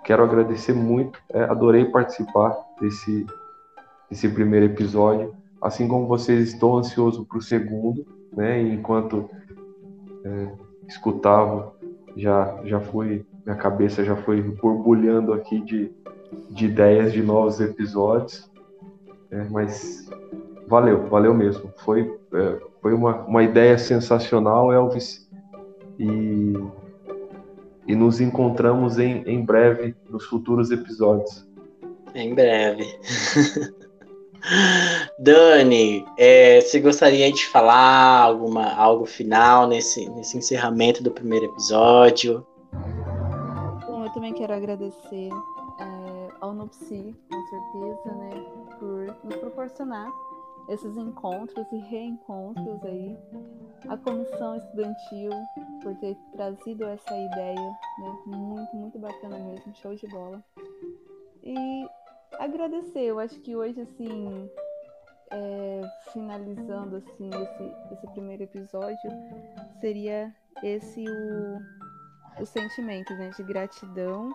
quero 0.06 0.22
agradecer 0.22 0.72
muito, 0.72 1.18
é, 1.30 1.42
adorei 1.42 1.84
participar 1.84 2.56
desse, 2.80 3.26
desse 4.08 4.28
primeiro 4.28 4.66
episódio, 4.66 5.34
assim 5.60 5.88
como 5.88 6.06
vocês, 6.06 6.52
estou 6.52 6.78
ansioso 6.78 7.26
para 7.26 7.38
o 7.38 7.42
segundo, 7.42 8.06
né? 8.32 8.62
Enquanto 8.62 9.28
é, 10.24 10.48
escutava, 10.86 11.74
já, 12.16 12.56
já 12.64 12.78
fui, 12.78 13.26
minha 13.44 13.56
cabeça 13.56 14.04
já 14.04 14.14
foi 14.14 14.40
borbulhando 14.40 15.32
aqui 15.32 15.60
de, 15.60 15.92
de 16.50 16.66
ideias 16.66 17.12
de 17.12 17.20
novos 17.20 17.60
episódios, 17.60 18.48
é, 19.32 19.42
mas 19.50 20.08
valeu, 20.68 21.08
valeu 21.08 21.34
mesmo. 21.34 21.72
Foi, 21.78 22.16
é, 22.32 22.60
foi 22.80 22.94
uma, 22.94 23.22
uma 23.24 23.42
ideia 23.42 23.76
sensacional, 23.76 24.72
Elvis. 24.72 25.28
E, 25.98 26.52
e 27.86 27.94
nos 27.94 28.20
encontramos 28.20 28.98
em, 28.98 29.22
em 29.26 29.44
breve 29.44 29.94
nos 30.08 30.24
futuros 30.24 30.70
episódios. 30.70 31.46
Em 32.14 32.34
breve. 32.34 32.84
Dani, 35.18 36.04
é, 36.18 36.60
você 36.60 36.78
gostaria 36.78 37.30
de 37.32 37.46
falar 37.46 38.20
alguma, 38.22 38.74
algo 38.74 39.04
final 39.04 39.66
nesse, 39.66 40.08
nesse 40.10 40.38
encerramento 40.38 41.02
do 41.02 41.10
primeiro 41.10 41.46
episódio? 41.46 42.46
Bom, 43.86 44.04
eu 44.04 44.10
também 44.12 44.32
quero 44.32 44.52
agradecer 44.52 45.30
é, 45.80 46.28
ao 46.40 46.54
Nupsi, 46.54 47.14
com 47.28 47.42
certeza, 47.46 48.14
né, 48.16 48.44
por 48.78 49.16
nos 49.24 49.36
proporcionar 49.36 50.08
esses 50.68 50.96
encontros 50.96 51.70
e 51.72 51.78
reencontros 51.78 52.84
aí, 52.84 53.16
a 53.88 53.96
comissão 53.96 54.56
estudantil 54.56 55.30
por 55.82 55.94
ter 55.96 56.16
trazido 56.32 56.84
essa 56.84 57.16
ideia, 57.16 57.78
né? 57.98 58.22
Muito, 58.26 58.76
muito 58.76 58.98
bacana 58.98 59.38
mesmo, 59.38 59.74
show 59.76 59.94
de 59.94 60.06
bola. 60.08 60.42
E 61.42 61.88
agradecer, 62.38 63.02
eu 63.02 63.20
acho 63.20 63.38
que 63.40 63.54
hoje, 63.54 63.80
assim, 63.80 64.50
é, 65.30 65.82
finalizando 66.12 66.96
assim 66.96 67.30
esse, 67.30 67.94
esse 67.94 68.06
primeiro 68.08 68.42
episódio, 68.42 69.10
seria 69.80 70.34
esse 70.62 71.04
o, 71.08 72.42
o 72.42 72.46
sentimento 72.46 73.12
né, 73.14 73.30
de 73.30 73.42
gratidão 73.42 74.30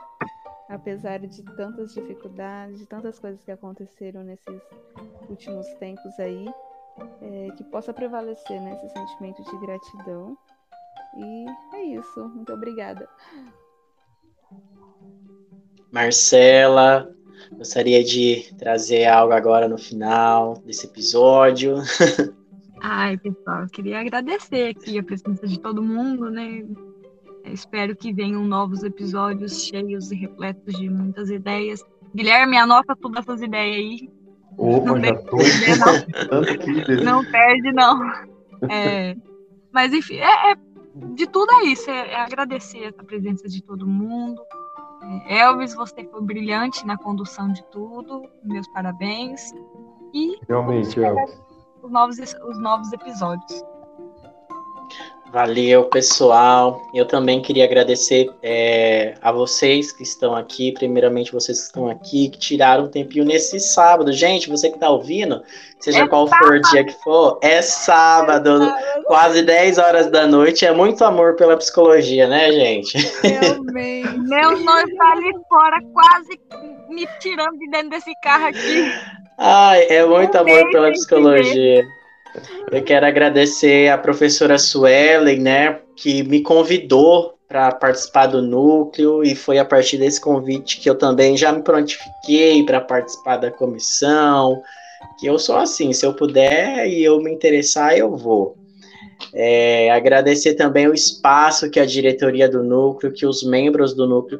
apesar 0.71 1.19
de 1.19 1.43
tantas 1.55 1.93
dificuldades, 1.93 2.79
de 2.79 2.85
tantas 2.85 3.19
coisas 3.19 3.43
que 3.43 3.51
aconteceram 3.51 4.23
nesses 4.23 4.61
últimos 5.29 5.67
tempos 5.73 6.19
aí, 6.19 6.47
é, 7.21 7.51
que 7.51 7.63
possa 7.65 7.93
prevalecer 7.93 8.59
nesse 8.61 8.85
né, 8.85 8.91
sentimento 8.93 9.43
de 9.43 9.65
gratidão. 9.65 10.37
E 11.17 11.45
é 11.75 11.83
isso. 11.83 12.27
Muito 12.29 12.53
obrigada. 12.53 13.07
Marcela, 15.91 17.13
gostaria 17.51 18.01
de 18.03 18.53
trazer 18.57 19.05
algo 19.05 19.33
agora 19.33 19.67
no 19.67 19.77
final 19.77 20.57
desse 20.65 20.85
episódio. 20.85 21.75
Ai, 22.81 23.17
pessoal, 23.17 23.61
eu 23.61 23.69
queria 23.69 23.99
agradecer 23.99 24.75
aqui 24.75 24.97
a 24.97 25.03
presença 25.03 25.45
de 25.45 25.59
todo 25.59 25.83
mundo, 25.83 26.31
né? 26.31 26.65
Espero 27.45 27.95
que 27.95 28.13
venham 28.13 28.43
novos 28.43 28.83
episódios 28.83 29.63
cheios 29.63 30.11
e 30.11 30.15
repletos 30.15 30.73
de 30.77 30.89
muitas 30.89 31.29
ideias. 31.29 31.83
Guilherme, 32.13 32.57
anota 32.57 32.95
todas 32.95 33.23
essas 33.23 33.41
ideias 33.41 33.77
aí. 33.77 34.09
Opa, 34.57 34.85
não 34.85 35.03
já 35.03 35.15
tô 35.15 35.37
não. 36.97 37.21
não 37.23 37.31
perde, 37.31 37.71
não. 37.71 38.01
É, 38.69 39.15
mas, 39.71 39.93
enfim, 39.93 40.17
é, 40.17 40.51
é, 40.51 40.55
de 41.13 41.25
tudo 41.27 41.51
é 41.53 41.63
isso. 41.65 41.89
É, 41.89 42.11
é, 42.11 42.15
agradecer 42.21 42.93
a 42.97 43.03
presença 43.03 43.47
de 43.47 43.63
todo 43.63 43.87
mundo. 43.87 44.41
É, 45.27 45.39
Elvis, 45.39 45.73
você 45.73 46.03
foi 46.05 46.21
brilhante 46.21 46.85
na 46.85 46.97
condução 46.97 47.51
de 47.51 47.63
tudo. 47.71 48.23
Meus 48.43 48.67
parabéns. 48.69 49.51
E 50.13 50.37
Realmente, 50.47 51.01
Elvis. 51.01 51.41
Os 51.81 51.91
novos, 51.91 52.17
os 52.19 52.59
novos 52.59 52.91
episódios. 52.91 53.63
Valeu, 55.31 55.85
pessoal. 55.85 56.81
Eu 56.93 57.05
também 57.05 57.41
queria 57.41 57.63
agradecer 57.63 58.29
é, 58.43 59.13
a 59.21 59.31
vocês 59.31 59.89
que 59.89 60.03
estão 60.03 60.35
aqui, 60.35 60.73
primeiramente 60.73 61.31
vocês 61.31 61.57
que 61.57 61.65
estão 61.67 61.87
aqui, 61.87 62.27
que 62.27 62.37
tiraram 62.37 62.83
um 62.83 62.89
tempinho 62.89 63.23
nesse 63.23 63.57
sábado. 63.57 64.11
Gente, 64.11 64.49
você 64.49 64.67
que 64.67 64.75
está 64.75 64.89
ouvindo, 64.89 65.41
seja 65.79 65.99
é 65.99 66.07
qual 66.07 66.27
sábado. 66.27 66.47
for 66.47 66.57
o 66.57 66.61
dia 66.61 66.83
que 66.83 66.93
for, 67.01 67.39
é 67.41 67.61
sábado, 67.61 68.61
é 68.61 68.65
sábado, 68.65 69.03
quase 69.05 69.41
10 69.43 69.77
horas 69.77 70.11
da 70.11 70.27
noite. 70.27 70.65
É 70.65 70.73
muito 70.73 71.01
amor 71.05 71.37
pela 71.37 71.55
psicologia, 71.55 72.27
né, 72.27 72.51
gente? 72.51 72.97
Meu 73.71 74.59
noivo 74.59 74.97
tá 74.97 75.11
ali 75.13 75.31
fora, 75.47 75.81
quase 75.93 76.41
me 76.89 77.07
tirando 77.21 77.57
de 77.57 77.69
dentro 77.69 77.89
desse 77.91 78.11
carro 78.21 78.47
aqui. 78.47 78.91
Ai, 79.37 79.87
é 79.89 80.05
muito 80.05 80.37
amor 80.37 80.69
pela 80.71 80.91
psicologia. 80.91 81.85
Eu 82.71 82.83
quero 82.83 83.05
agradecer 83.05 83.89
a 83.89 83.97
professora 83.97 84.57
Suelen, 84.57 85.39
né, 85.39 85.79
que 85.95 86.23
me 86.23 86.41
convidou 86.41 87.35
para 87.47 87.71
participar 87.73 88.27
do 88.27 88.41
núcleo 88.41 89.23
e 89.23 89.35
foi 89.35 89.59
a 89.59 89.65
partir 89.65 89.97
desse 89.97 90.21
convite 90.21 90.79
que 90.79 90.89
eu 90.89 90.95
também 90.95 91.35
já 91.35 91.51
me 91.51 91.61
prontifiquei 91.61 92.63
para 92.65 92.79
participar 92.79 93.37
da 93.37 93.51
comissão. 93.51 94.61
Que 95.19 95.27
eu 95.27 95.37
sou 95.37 95.57
assim, 95.57 95.91
se 95.91 96.05
eu 96.05 96.13
puder 96.13 96.87
e 96.87 97.03
eu 97.03 97.21
me 97.21 97.31
interessar, 97.31 97.97
eu 97.97 98.15
vou. 98.15 98.55
É, 99.33 99.91
agradecer 99.91 100.53
também 100.53 100.87
o 100.87 100.93
espaço 100.93 101.69
que 101.69 101.79
a 101.79 101.85
diretoria 101.85 102.47
do 102.47 102.63
núcleo, 102.63 103.11
que 103.11 103.25
os 103.25 103.43
membros 103.43 103.93
do 103.93 104.07
núcleo 104.07 104.39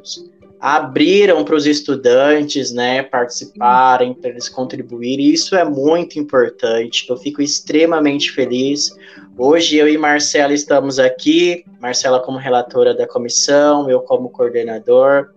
abriram 0.62 1.44
para 1.44 1.56
os 1.56 1.66
estudantes, 1.66 2.70
né, 2.70 3.02
participarem, 3.02 4.14
para 4.14 4.30
eles 4.30 4.48
contribuírem. 4.48 5.26
Isso 5.26 5.56
é 5.56 5.64
muito 5.64 6.20
importante. 6.20 7.04
Eu 7.10 7.16
fico 7.16 7.42
extremamente 7.42 8.30
feliz. 8.30 8.96
Hoje 9.36 9.76
eu 9.76 9.88
e 9.88 9.98
Marcela 9.98 10.54
estamos 10.54 11.00
aqui, 11.00 11.64
Marcela 11.80 12.20
como 12.20 12.38
relatora 12.38 12.94
da 12.94 13.08
comissão, 13.08 13.90
eu 13.90 14.02
como 14.02 14.30
coordenador 14.30 15.30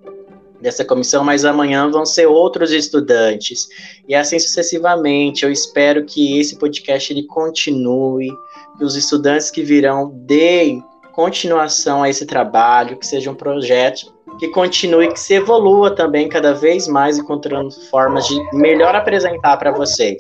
dessa 0.62 0.86
comissão, 0.86 1.24
mas 1.24 1.44
amanhã 1.44 1.90
vão 1.90 2.06
ser 2.06 2.28
outros 2.28 2.72
estudantes. 2.72 3.68
E 4.08 4.14
assim 4.14 4.38
sucessivamente. 4.38 5.44
Eu 5.44 5.52
espero 5.52 6.06
que 6.06 6.40
esse 6.40 6.56
podcast 6.56 7.12
ele 7.12 7.24
continue, 7.24 8.30
que 8.78 8.84
os 8.84 8.96
estudantes 8.96 9.50
que 9.50 9.64
virão 9.64 10.08
deem 10.08 10.84
continuação 11.14 12.04
a 12.04 12.10
esse 12.12 12.28
trabalho, 12.28 12.98
que 12.98 13.08
seja 13.08 13.32
um 13.32 13.36
projeto 13.36 14.15
que 14.40 14.48
continue, 14.50 15.12
que 15.12 15.20
se 15.20 15.36
evolua 15.36 15.92
também 15.92 16.28
cada 16.28 16.54
vez 16.54 16.88
mais, 16.88 17.18
encontrando 17.18 17.72
formas 17.90 18.28
de 18.28 18.42
melhor 18.54 18.96
apresentar 18.96 19.58
para 19.58 19.72
vocês. 19.72 20.18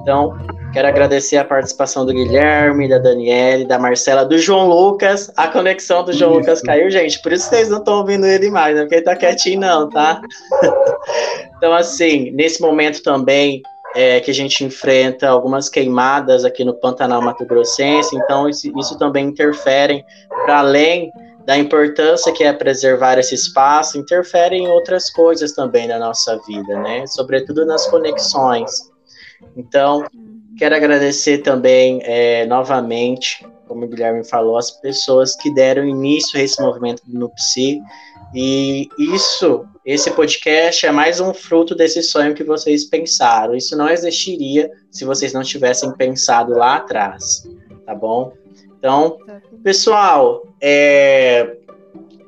Então, 0.00 0.36
quero 0.72 0.88
agradecer 0.88 1.36
a 1.36 1.44
participação 1.44 2.04
do 2.04 2.12
Guilherme, 2.12 2.88
da 2.88 2.98
Daniele, 2.98 3.64
da 3.64 3.78
Marcela, 3.78 4.24
do 4.24 4.38
João 4.38 4.68
Lucas. 4.68 5.30
A 5.36 5.48
conexão 5.48 6.02
do 6.02 6.12
João 6.12 6.32
isso. 6.32 6.40
Lucas 6.40 6.62
caiu, 6.62 6.90
gente, 6.90 7.20
por 7.22 7.32
isso 7.32 7.48
vocês 7.48 7.68
não 7.68 7.78
estão 7.78 7.98
ouvindo 7.98 8.26
ele 8.26 8.50
mais, 8.50 8.74
né? 8.74 8.82
Porque 8.82 8.96
ele 8.96 9.04
tá 9.04 9.14
quietinho, 9.14 9.60
não, 9.60 9.88
tá? 9.88 10.20
então, 11.56 11.72
assim, 11.72 12.30
nesse 12.32 12.60
momento 12.60 13.02
também, 13.02 13.62
é, 13.94 14.20
que 14.20 14.30
a 14.30 14.34
gente 14.34 14.64
enfrenta 14.64 15.28
algumas 15.28 15.68
queimadas 15.68 16.44
aqui 16.44 16.64
no 16.64 16.74
Pantanal 16.74 17.22
Mato 17.22 17.46
Grossense, 17.46 18.14
então 18.16 18.48
isso, 18.48 18.70
isso 18.78 18.98
também 18.98 19.26
interfere 19.26 20.04
para 20.44 20.58
além 20.58 21.10
da 21.46 21.56
importância 21.56 22.32
que 22.32 22.42
é 22.42 22.52
preservar 22.52 23.18
esse 23.18 23.36
espaço, 23.36 23.96
interfere 23.96 24.56
em 24.56 24.66
outras 24.66 25.08
coisas 25.08 25.52
também 25.52 25.86
na 25.86 25.96
nossa 25.96 26.36
vida, 26.44 26.80
né? 26.80 27.06
Sobretudo 27.06 27.64
nas 27.64 27.86
conexões. 27.86 28.90
Então, 29.56 30.04
quero 30.58 30.74
agradecer 30.74 31.38
também 31.38 32.00
é, 32.02 32.44
novamente, 32.46 33.46
como 33.68 33.84
o 33.84 33.88
Guilherme 33.88 34.24
falou, 34.24 34.58
as 34.58 34.72
pessoas 34.72 35.36
que 35.36 35.54
deram 35.54 35.84
início 35.84 36.36
a 36.36 36.42
esse 36.42 36.60
movimento 36.60 37.02
do 37.06 37.16
NUPSI, 37.16 37.80
e 38.34 38.88
isso 38.98 39.64
esse 39.84 40.10
podcast 40.10 40.84
é 40.84 40.90
mais 40.90 41.20
um 41.20 41.32
fruto 41.32 41.76
desse 41.76 42.02
sonho 42.02 42.34
que 42.34 42.42
vocês 42.42 42.84
pensaram. 42.86 43.54
Isso 43.54 43.76
não 43.76 43.88
existiria 43.88 44.68
se 44.90 45.04
vocês 45.04 45.32
não 45.32 45.42
tivessem 45.42 45.92
pensado 45.92 46.52
lá 46.52 46.74
atrás, 46.74 47.48
tá 47.86 47.94
bom? 47.94 48.32
Então, 48.78 49.16
pessoal, 49.66 50.46
é, 50.60 51.56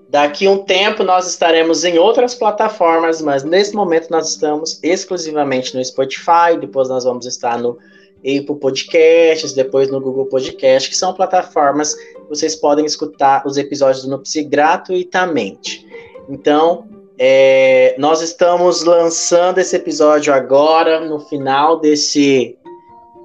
daqui 0.09 0.49
um 0.49 0.59
tempo 0.59 1.05
nós 1.05 1.29
estaremos 1.29 1.85
em 1.85 1.97
outras 1.97 2.35
plataformas, 2.35 3.23
mas 3.23 3.45
nesse 3.45 3.77
momento 3.77 4.11
nós 4.11 4.31
estamos 4.31 4.81
exclusivamente 4.83 5.73
no 5.73 5.85
Spotify, 5.85 6.59
depois 6.61 6.89
nós 6.89 7.05
vamos 7.05 7.27
estar 7.27 7.57
no 7.57 7.79
Apple 8.19 8.57
Podcasts, 8.61 9.53
depois 9.53 9.89
no 9.89 10.01
Google 10.01 10.27
Podcast, 10.27 10.91
que 10.91 10.97
são 10.97 11.15
plataformas 11.15 11.95
que 11.95 12.29
vocês 12.29 12.57
podem 12.57 12.85
escutar 12.85 13.47
os 13.47 13.57
episódios 13.57 14.03
do 14.03 14.11
Nupsi 14.11 14.43
gratuitamente. 14.43 15.87
Então, 16.29 16.89
é, 17.17 17.95
nós 17.99 18.21
estamos 18.21 18.83
lançando 18.83 19.59
esse 19.59 19.77
episódio 19.77 20.35
agora, 20.35 21.07
no 21.07 21.21
final 21.21 21.79
desse, 21.79 22.59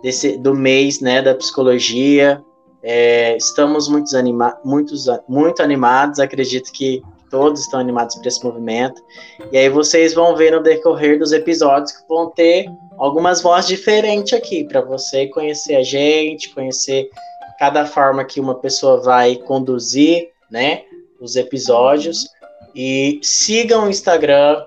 desse 0.03 0.38
do 0.38 0.53
mês 0.53 0.99
né, 0.99 1.19
da 1.19 1.34
psicologia. 1.34 2.44
É, 2.84 3.38
estamos 3.38 3.88
muito, 3.88 4.15
anima 4.15 4.60
muitos, 4.64 5.05
muito 5.27 5.64
animados, 5.64 6.19
acredito 6.19 6.72
que 6.72 7.01
todos 7.30 7.61
estão 7.61 7.80
animados 7.80 8.15
para 8.15 8.27
esse 8.27 8.43
movimento. 8.43 9.01
E 9.51 9.57
aí 9.57 9.69
vocês 9.69 10.14
vão 10.14 10.35
ver 10.35 10.51
no 10.51 10.61
decorrer 10.61 11.18
dos 11.18 11.31
episódios 11.31 11.91
que 11.93 12.07
vão 12.07 12.30
ter 12.30 12.69
algumas 12.97 13.41
vozes 13.41 13.68
diferentes 13.69 14.34
aqui, 14.34 14.65
para 14.65 14.81
você 14.81 15.27
conhecer 15.27 15.76
a 15.76 15.84
gente, 15.84 16.53
conhecer 16.53 17.10
cada 17.57 17.85
forma 17.85 18.23
que 18.26 18.39
uma 18.39 18.55
pessoa 18.55 19.01
vai 19.01 19.35
conduzir 19.38 20.30
né, 20.51 20.84
os 21.19 21.35
episódios. 21.35 22.27
E 22.76 23.19
sigam 23.23 23.85
o 23.85 23.89
Instagram 23.89 24.64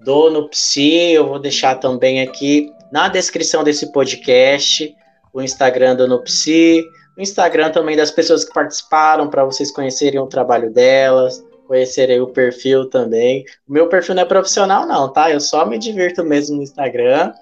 do 0.00 0.30
Nupsi, 0.30 1.12
eu 1.12 1.28
vou 1.28 1.38
deixar 1.38 1.76
também 1.76 2.22
aqui 2.22 2.72
na 2.90 3.08
descrição 3.08 3.62
desse 3.62 3.92
podcast 3.92 4.94
o 5.32 5.42
Instagram 5.42 5.94
do 5.94 6.08
Nupsi, 6.08 6.82
o 7.18 7.20
Instagram 7.20 7.72
também 7.72 7.96
das 7.96 8.12
pessoas 8.12 8.44
que 8.44 8.54
participaram 8.54 9.28
para 9.28 9.44
vocês 9.44 9.72
conhecerem 9.72 10.20
o 10.20 10.26
trabalho 10.28 10.70
delas, 10.72 11.44
conhecerem 11.66 12.20
o 12.20 12.28
perfil 12.28 12.88
também. 12.88 13.44
O 13.68 13.72
meu 13.72 13.88
perfil 13.88 14.14
não 14.14 14.22
é 14.22 14.24
profissional 14.24 14.86
não, 14.86 15.12
tá? 15.12 15.28
Eu 15.28 15.40
só 15.40 15.66
me 15.66 15.78
divirto 15.78 16.22
mesmo 16.24 16.56
no 16.56 16.62
Instagram. 16.62 17.34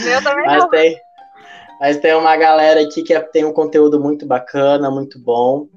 Meu 0.00 0.22
também 0.24 0.44
mas 0.46 0.58
não. 0.58 0.68
Tem, 0.68 1.00
mas 1.80 1.98
tem 1.98 2.14
uma 2.14 2.36
galera 2.36 2.80
aqui 2.80 3.04
que 3.04 3.14
é, 3.14 3.20
tem 3.20 3.44
um 3.44 3.52
conteúdo 3.52 4.00
muito 4.00 4.26
bacana, 4.26 4.90
muito 4.90 5.16
bom. 5.16 5.68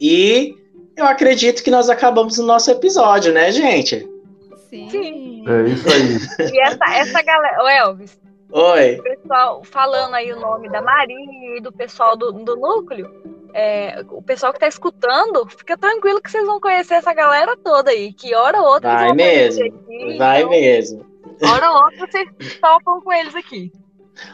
E 0.00 0.56
eu 0.96 1.04
acredito 1.04 1.62
que 1.62 1.70
nós 1.70 1.88
acabamos 1.88 2.38
o 2.38 2.42
nosso 2.44 2.72
episódio, 2.72 3.32
né, 3.32 3.52
gente? 3.52 4.04
Sim. 4.68 4.90
Sim. 4.90 5.44
É 5.48 5.68
isso 5.68 5.88
aí. 5.88 6.52
E 6.52 6.60
essa, 6.60 6.96
essa 6.96 7.22
galera. 7.22 7.62
Ô, 7.62 7.68
Elvis, 7.68 8.18
Oi. 8.52 8.96
o 8.98 9.02
pessoal 9.02 9.64
falando 9.64 10.14
aí 10.14 10.32
o 10.32 10.38
nome 10.40 10.68
da 10.68 10.82
Maria 10.82 11.56
e 11.56 11.60
do 11.60 11.72
pessoal 11.72 12.16
do, 12.16 12.32
do 12.32 12.54
núcleo. 12.56 13.10
é, 13.54 14.04
o 14.10 14.22
pessoal 14.22 14.52
que 14.52 14.58
tá 14.60 14.68
escutando, 14.68 15.46
fica 15.48 15.76
tranquilo 15.76 16.20
que 16.20 16.30
vocês 16.30 16.46
vão 16.46 16.60
conhecer 16.60 16.94
essa 16.94 17.12
galera 17.14 17.56
toda 17.56 17.90
aí. 17.90 18.12
Que 18.12 18.34
hora 18.34 18.60
ou 18.60 18.66
outra 18.68 18.94
Vai 18.94 19.06
vão 19.08 19.14
mesmo. 19.14 19.64
aqui, 19.64 20.18
Vai 20.18 20.38
então, 20.40 20.50
mesmo. 20.50 21.06
Hora 21.42 21.70
ou 21.70 21.84
outra 21.84 22.06
vocês 22.06 22.58
topam 22.60 23.00
com 23.00 23.12
eles 23.12 23.34
aqui. 23.34 23.72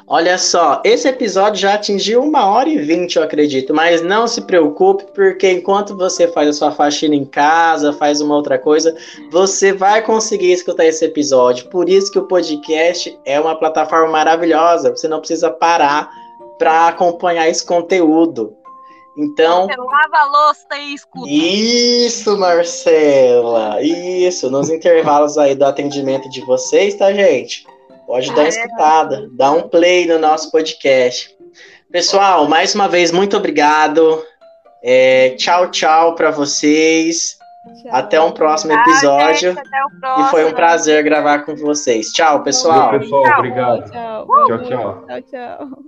Olha 0.06 0.38
só, 0.38 0.80
esse 0.84 1.08
episódio 1.08 1.60
já 1.60 1.74
atingiu 1.74 2.22
uma 2.22 2.46
hora 2.46 2.68
e 2.68 2.78
vinte, 2.78 3.16
eu 3.16 3.22
acredito, 3.22 3.74
mas 3.74 4.02
não 4.02 4.26
se 4.26 4.42
preocupe, 4.42 5.04
porque 5.14 5.50
enquanto 5.50 5.96
você 5.96 6.26
faz 6.28 6.48
a 6.48 6.52
sua 6.52 6.70
faxina 6.72 7.14
em 7.14 7.24
casa, 7.24 7.92
faz 7.92 8.20
uma 8.20 8.34
outra 8.34 8.58
coisa, 8.58 8.96
você 9.30 9.72
vai 9.72 10.02
conseguir 10.02 10.52
escutar 10.52 10.84
esse 10.84 11.04
episódio. 11.04 11.68
Por 11.68 11.88
isso 11.88 12.10
que 12.10 12.18
o 12.18 12.26
podcast 12.26 13.18
é 13.24 13.38
uma 13.38 13.54
plataforma 13.58 14.10
maravilhosa, 14.10 14.90
você 14.90 15.06
não 15.06 15.20
precisa 15.20 15.50
parar 15.50 16.10
para 16.58 16.88
acompanhar 16.88 17.48
esse 17.48 17.64
conteúdo. 17.64 18.54
Então, 19.16 19.66
Você 19.66 19.76
lava 19.76 20.16
a 20.16 20.26
louça 20.26 20.78
e 20.78 20.94
escuta. 20.94 21.28
isso, 21.28 22.38
Marcela, 22.38 23.82
isso, 23.82 24.48
nos 24.48 24.70
intervalos 24.70 25.36
aí 25.36 25.56
do 25.56 25.64
atendimento 25.64 26.28
de 26.30 26.40
vocês, 26.42 26.94
tá, 26.94 27.12
gente? 27.12 27.66
Pode 28.08 28.26
dar 28.30 28.40
uma 28.40 28.44
É. 28.46 28.48
escutada, 28.48 29.28
dá 29.32 29.52
um 29.52 29.68
play 29.68 30.06
no 30.06 30.18
nosso 30.18 30.50
podcast. 30.50 31.30
Pessoal, 31.92 32.48
mais 32.48 32.74
uma 32.74 32.88
vez, 32.88 33.12
muito 33.12 33.36
obrigado. 33.36 34.24
É, 34.82 35.30
tchau, 35.36 35.70
tchau 35.70 36.14
para 36.14 36.30
vocês. 36.30 37.36
Tchau. 37.82 37.90
Até 37.94 38.18
um 38.20 38.32
próximo 38.32 38.72
episódio. 38.72 39.50
gente, 39.54 39.58
até 39.60 39.84
o 39.84 39.88
E 39.96 40.00
próximo. 40.00 40.28
foi 40.30 40.44
um 40.46 40.52
prazer 40.52 41.04
gravar 41.04 41.40
com 41.40 41.54
vocês. 41.54 42.10
Tchau, 42.12 42.42
pessoal. 42.42 42.90
Pessoal, 42.98 43.24
Tchau. 43.24 43.38
obrigado. 43.38 43.90
Tchau. 43.90 44.26
Tchau, 44.26 44.58
tchau. 44.64 45.04
Tchau, 45.06 45.22
tchau. 45.30 45.87